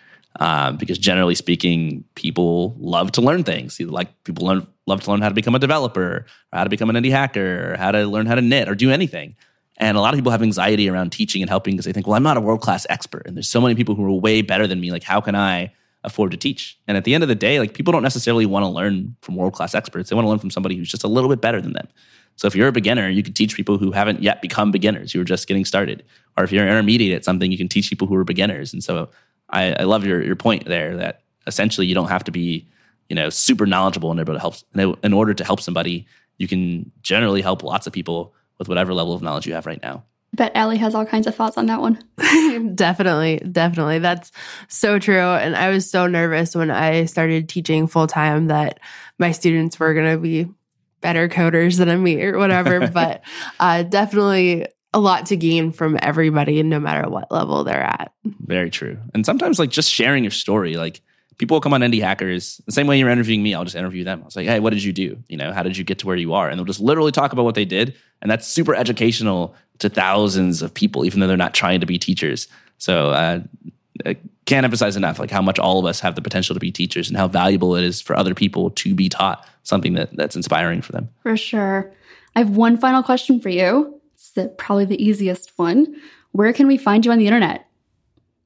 Uh, 0.40 0.72
because 0.72 0.98
generally 0.98 1.34
speaking, 1.34 2.04
people 2.14 2.74
love 2.78 3.12
to 3.12 3.20
learn 3.20 3.44
things. 3.44 3.78
Like 3.80 4.24
people 4.24 4.46
learn, 4.46 4.66
love 4.86 5.02
to 5.02 5.10
learn 5.10 5.20
how 5.20 5.28
to 5.28 5.34
become 5.34 5.54
a 5.54 5.58
developer, 5.58 6.02
or 6.02 6.26
how 6.52 6.64
to 6.64 6.70
become 6.70 6.88
an 6.90 6.96
indie 6.96 7.10
hacker, 7.10 7.72
or 7.72 7.76
how 7.76 7.92
to 7.92 8.06
learn 8.06 8.26
how 8.26 8.34
to 8.34 8.40
knit, 8.40 8.68
or 8.68 8.74
do 8.74 8.90
anything. 8.90 9.36
And 9.76 9.96
a 9.96 10.00
lot 10.00 10.14
of 10.14 10.18
people 10.18 10.32
have 10.32 10.42
anxiety 10.42 10.88
around 10.88 11.10
teaching 11.10 11.42
and 11.42 11.50
helping 11.50 11.74
because 11.74 11.84
they 11.84 11.92
think, 11.92 12.06
well, 12.06 12.16
I'm 12.16 12.22
not 12.22 12.36
a 12.36 12.40
world 12.40 12.62
class 12.62 12.86
expert, 12.88 13.26
and 13.26 13.36
there's 13.36 13.48
so 13.48 13.60
many 13.60 13.74
people 13.74 13.94
who 13.94 14.04
are 14.06 14.12
way 14.12 14.42
better 14.42 14.66
than 14.66 14.80
me. 14.80 14.90
Like, 14.90 15.02
how 15.02 15.20
can 15.20 15.34
I 15.34 15.72
afford 16.04 16.30
to 16.32 16.36
teach. 16.36 16.78
And 16.88 16.96
at 16.96 17.04
the 17.04 17.14
end 17.14 17.22
of 17.22 17.28
the 17.28 17.34
day, 17.34 17.58
like 17.60 17.74
people 17.74 17.92
don't 17.92 18.02
necessarily 18.02 18.46
want 18.46 18.64
to 18.64 18.68
learn 18.68 19.16
from 19.22 19.36
world 19.36 19.52
class 19.52 19.74
experts. 19.74 20.10
They 20.10 20.16
want 20.16 20.26
to 20.26 20.30
learn 20.30 20.38
from 20.38 20.50
somebody 20.50 20.76
who's 20.76 20.90
just 20.90 21.04
a 21.04 21.08
little 21.08 21.30
bit 21.30 21.40
better 21.40 21.60
than 21.60 21.72
them. 21.72 21.88
So 22.36 22.46
if 22.46 22.56
you're 22.56 22.68
a 22.68 22.72
beginner, 22.72 23.08
you 23.08 23.22
can 23.22 23.34
teach 23.34 23.54
people 23.54 23.78
who 23.78 23.92
haven't 23.92 24.22
yet 24.22 24.42
become 24.42 24.70
beginners, 24.70 25.12
who 25.12 25.20
are 25.20 25.24
just 25.24 25.46
getting 25.46 25.64
started. 25.64 26.02
Or 26.36 26.44
if 26.44 26.50
you're 26.50 26.66
intermediate 26.66 27.14
at 27.14 27.24
something, 27.24 27.52
you 27.52 27.58
can 27.58 27.68
teach 27.68 27.88
people 27.88 28.08
who 28.08 28.16
are 28.16 28.24
beginners. 28.24 28.72
And 28.72 28.82
so 28.82 29.10
I, 29.52 29.72
I 29.72 29.82
love 29.84 30.04
your 30.04 30.22
your 30.22 30.36
point 30.36 30.66
there 30.66 30.96
that 30.96 31.22
essentially 31.46 31.86
you 31.86 31.94
don't 31.94 32.08
have 32.08 32.24
to 32.24 32.30
be, 32.30 32.66
you 33.08 33.16
know, 33.16 33.30
super 33.30 33.66
knowledgeable 33.66 34.10
in 34.12 34.18
order 34.18 34.32
to 34.32 34.40
help 34.40 34.56
in 34.74 35.12
order 35.12 35.34
to 35.34 35.44
help 35.44 35.60
somebody. 35.60 36.06
You 36.38 36.48
can 36.48 36.90
generally 37.02 37.42
help 37.42 37.62
lots 37.62 37.86
of 37.86 37.92
people 37.92 38.34
with 38.58 38.68
whatever 38.68 38.94
level 38.94 39.14
of 39.14 39.22
knowledge 39.22 39.46
you 39.46 39.54
have 39.54 39.66
right 39.66 39.82
now 39.82 40.04
bet 40.34 40.56
Ali 40.56 40.78
has 40.78 40.94
all 40.94 41.04
kinds 41.04 41.26
of 41.26 41.34
thoughts 41.34 41.58
on 41.58 41.66
that 41.66 41.80
one. 41.80 42.02
definitely, 42.74 43.38
definitely. 43.50 43.98
That's 43.98 44.32
so 44.68 44.98
true. 44.98 45.18
And 45.18 45.54
I 45.54 45.70
was 45.70 45.90
so 45.90 46.06
nervous 46.06 46.54
when 46.54 46.70
I 46.70 47.04
started 47.04 47.48
teaching 47.48 47.86
full 47.86 48.06
time 48.06 48.46
that 48.46 48.80
my 49.18 49.32
students 49.32 49.78
were 49.78 49.94
going 49.94 50.10
to 50.10 50.18
be 50.18 50.48
better 51.00 51.28
coders 51.28 51.78
than 51.78 52.02
me 52.02 52.22
or 52.22 52.38
whatever. 52.38 52.88
but 52.92 53.22
uh, 53.60 53.82
definitely 53.82 54.66
a 54.94 55.00
lot 55.00 55.26
to 55.26 55.36
gain 55.36 55.72
from 55.72 55.98
everybody, 56.02 56.62
no 56.62 56.78
matter 56.78 57.08
what 57.08 57.30
level 57.30 57.64
they're 57.64 57.82
at. 57.82 58.12
Very 58.24 58.70
true. 58.70 58.98
And 59.14 59.24
sometimes, 59.24 59.58
like, 59.58 59.70
just 59.70 59.90
sharing 59.90 60.24
your 60.24 60.30
story, 60.30 60.76
like, 60.76 61.00
people 61.38 61.56
will 61.56 61.62
come 61.62 61.72
on 61.72 61.80
Indie 61.80 62.02
Hackers 62.02 62.60
the 62.66 62.72
same 62.72 62.86
way 62.86 62.98
you're 62.98 63.08
interviewing 63.08 63.42
me. 63.42 63.54
I'll 63.54 63.64
just 63.64 63.74
interview 63.74 64.04
them. 64.04 64.20
I 64.20 64.24
was 64.24 64.36
like, 64.36 64.46
hey, 64.46 64.60
what 64.60 64.70
did 64.70 64.84
you 64.84 64.92
do? 64.92 65.16
You 65.28 65.36
know, 65.36 65.52
how 65.52 65.62
did 65.62 65.76
you 65.76 65.84
get 65.84 65.98
to 66.00 66.06
where 66.06 66.16
you 66.16 66.34
are? 66.34 66.48
And 66.48 66.58
they'll 66.58 66.66
just 66.66 66.80
literally 66.80 67.10
talk 67.10 67.32
about 67.32 67.44
what 67.44 67.54
they 67.54 67.64
did, 67.64 67.94
and 68.20 68.30
that's 68.30 68.46
super 68.46 68.74
educational 68.74 69.54
to 69.78 69.88
thousands 69.88 70.62
of 70.62 70.72
people, 70.72 71.04
even 71.04 71.20
though 71.20 71.26
they're 71.26 71.36
not 71.36 71.54
trying 71.54 71.80
to 71.80 71.86
be 71.86 71.98
teachers. 71.98 72.46
So 72.78 73.10
uh, 73.10 73.40
I 74.04 74.16
can't 74.44 74.64
emphasize 74.64 74.96
enough 74.96 75.18
like 75.18 75.30
how 75.30 75.42
much 75.42 75.58
all 75.58 75.78
of 75.78 75.86
us 75.86 76.00
have 76.00 76.14
the 76.14 76.22
potential 76.22 76.54
to 76.54 76.60
be 76.60 76.70
teachers 76.70 77.08
and 77.08 77.16
how 77.16 77.28
valuable 77.28 77.76
it 77.76 77.84
is 77.84 78.00
for 78.00 78.16
other 78.16 78.34
people 78.34 78.70
to 78.70 78.94
be 78.94 79.08
taught 79.08 79.46
something 79.62 79.94
that, 79.94 80.14
that's 80.16 80.36
inspiring 80.36 80.82
for 80.82 80.92
them. 80.92 81.08
For 81.22 81.36
sure. 81.36 81.90
I 82.36 82.40
have 82.40 82.50
one 82.50 82.76
final 82.76 83.02
question 83.02 83.40
for 83.40 83.48
you. 83.48 84.00
The, 84.32 84.48
probably 84.48 84.84
the 84.84 85.02
easiest 85.02 85.52
one. 85.56 86.00
Where 86.32 86.52
can 86.52 86.66
we 86.66 86.78
find 86.78 87.04
you 87.04 87.12
on 87.12 87.18
the 87.18 87.26
internet? 87.26 87.66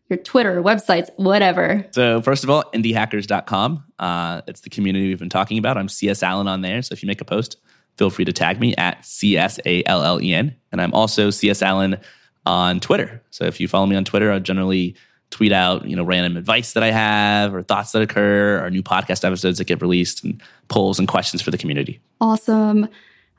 Your 0.08 0.18
Twitter, 0.18 0.62
websites, 0.62 1.08
whatever. 1.16 1.86
So, 1.90 2.22
first 2.22 2.44
of 2.44 2.50
all, 2.50 2.64
indiehackers.com. 2.72 3.84
Uh, 3.98 4.42
it's 4.46 4.60
the 4.60 4.70
community 4.70 5.08
we've 5.08 5.18
been 5.18 5.28
talking 5.28 5.58
about. 5.58 5.76
I'm 5.76 5.88
CS 5.88 6.22
Allen 6.22 6.46
on 6.46 6.60
there. 6.60 6.80
So, 6.82 6.92
if 6.92 7.02
you 7.02 7.08
make 7.08 7.20
a 7.20 7.24
post, 7.24 7.56
feel 7.96 8.10
free 8.10 8.24
to 8.24 8.32
tag 8.32 8.60
me 8.60 8.74
at 8.76 9.04
C 9.04 9.36
S 9.36 9.58
A 9.66 9.82
L 9.84 10.04
L 10.04 10.22
E 10.22 10.32
N. 10.32 10.54
And 10.70 10.80
I'm 10.80 10.94
also 10.94 11.30
CS 11.30 11.60
Allen 11.60 11.98
on 12.44 12.78
Twitter. 12.78 13.20
So, 13.30 13.44
if 13.46 13.58
you 13.58 13.66
follow 13.66 13.86
me 13.86 13.96
on 13.96 14.04
Twitter, 14.04 14.30
I 14.30 14.38
generally 14.38 14.94
tweet 15.30 15.52
out, 15.52 15.86
you 15.86 15.96
know, 15.96 16.04
random 16.04 16.36
advice 16.36 16.72
that 16.74 16.82
I 16.82 16.90
have 16.90 17.54
or 17.54 17.62
thoughts 17.62 17.92
that 17.92 18.02
occur 18.02 18.64
or 18.64 18.70
new 18.70 18.82
podcast 18.82 19.24
episodes 19.24 19.58
that 19.58 19.64
get 19.64 19.82
released 19.82 20.22
and 20.22 20.40
polls 20.68 20.98
and 20.98 21.08
questions 21.08 21.42
for 21.42 21.50
the 21.50 21.58
community. 21.58 22.00
Awesome. 22.20 22.88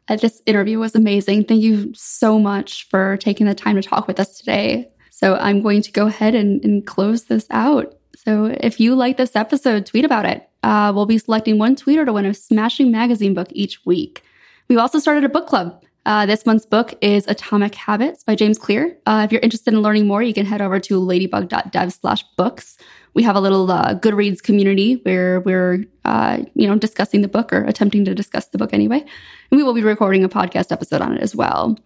This 0.08 0.42
interview 0.46 0.80
was 0.80 0.96
amazing. 0.96 1.46
Thank 1.46 1.62
you 1.62 1.92
so 1.94 2.40
much 2.40 2.88
for 2.90 3.18
taking 3.18 3.46
the 3.46 3.56
time 3.56 3.76
to 3.76 3.82
talk 3.82 4.08
with 4.08 4.20
us 4.20 4.38
today. 4.38 4.90
So 5.10 5.36
I'm 5.36 5.62
going 5.62 5.82
to 5.82 5.92
go 5.92 6.08
ahead 6.08 6.36
and, 6.36 6.64
and 6.64 6.86
close 6.86 7.26
this 7.26 7.48
out. 7.50 7.98
So 8.16 8.56
if 8.60 8.80
you 8.80 8.96
like 8.96 9.18
this 9.18 9.36
episode, 9.36 9.86
tweet 9.86 10.06
about 10.06 10.26
it. 10.26 10.48
Uh, 10.64 10.92
we'll 10.94 11.06
be 11.06 11.18
selecting 11.18 11.58
one 11.58 11.76
tweeter 11.76 12.06
to 12.06 12.14
win 12.14 12.26
a 12.26 12.34
smashing 12.34 12.92
magazine 12.92 13.34
book 13.34 13.48
each 13.52 13.86
week. 13.86 14.24
We've 14.68 14.80
also 14.80 15.00
started 15.00 15.24
a 15.24 15.30
book 15.30 15.48
club. 15.48 15.84
Uh, 16.06 16.26
this 16.26 16.46
month's 16.46 16.66
book 16.66 16.94
is 17.02 17.28
Atomic 17.28 17.76
Habits 17.76 18.24
by 18.24 18.34
James 18.34 18.58
Clear. 18.58 18.98
Uh, 19.06 19.24
if 19.26 19.32
you're 19.32 19.42
interested 19.42 19.74
in 19.74 19.82
learning 19.82 20.08
more, 20.08 20.24
you 20.24 20.34
can 20.34 20.46
head 20.46 20.62
over 20.62 20.80
to 20.80 21.00
ladybug.dev 21.00 21.94
slash 21.94 22.24
books. 22.38 22.78
We 23.18 23.24
have 23.24 23.36
a 23.36 23.42
little 23.42 23.72
uh, 23.72 23.96
Goodreads 23.96 24.44
community 24.44 24.98
where 25.02 25.40
we're, 25.40 25.86
uh, 26.06 26.38
you 26.54 26.68
know, 26.68 26.78
discussing 26.78 27.24
the 27.24 27.28
book 27.28 27.52
or 27.52 27.64
attempting 27.64 28.06
to 28.06 28.14
discuss 28.14 28.46
the 28.50 28.60
book 28.60 28.76
anyway. 28.76 29.00
And 29.00 29.58
we 29.58 29.64
will 29.64 29.74
be 29.74 29.82
recording 29.82 30.24
a 30.24 30.30
podcast 30.30 30.72
episode 30.72 31.02
on 31.02 31.18
it 31.18 31.22
as 31.24 31.36
well. 31.36 31.80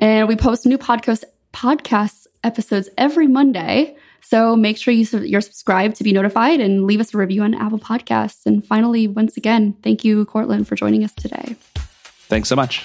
And 0.00 0.26
we 0.26 0.34
post 0.34 0.66
new 0.66 0.76
podcast 0.76 1.22
podcast 1.52 2.26
episodes 2.42 2.88
every 2.98 3.28
Monday. 3.28 3.96
So 4.20 4.56
make 4.56 4.76
sure 4.76 4.92
you, 4.92 5.06
you're 5.20 5.40
subscribed 5.40 5.94
to 5.98 6.02
be 6.02 6.12
notified 6.12 6.58
and 6.58 6.88
leave 6.88 6.98
us 6.98 7.14
a 7.14 7.18
review 7.18 7.44
on 7.44 7.54
Apple 7.54 7.78
Podcasts. 7.78 8.44
And 8.44 8.66
finally, 8.66 9.06
once 9.06 9.36
again, 9.36 9.76
thank 9.84 10.04
you, 10.04 10.24
Courtland, 10.24 10.66
for 10.66 10.74
joining 10.74 11.04
us 11.04 11.14
today. 11.14 11.54
Thanks 12.26 12.48
so 12.48 12.56
much. 12.56 12.84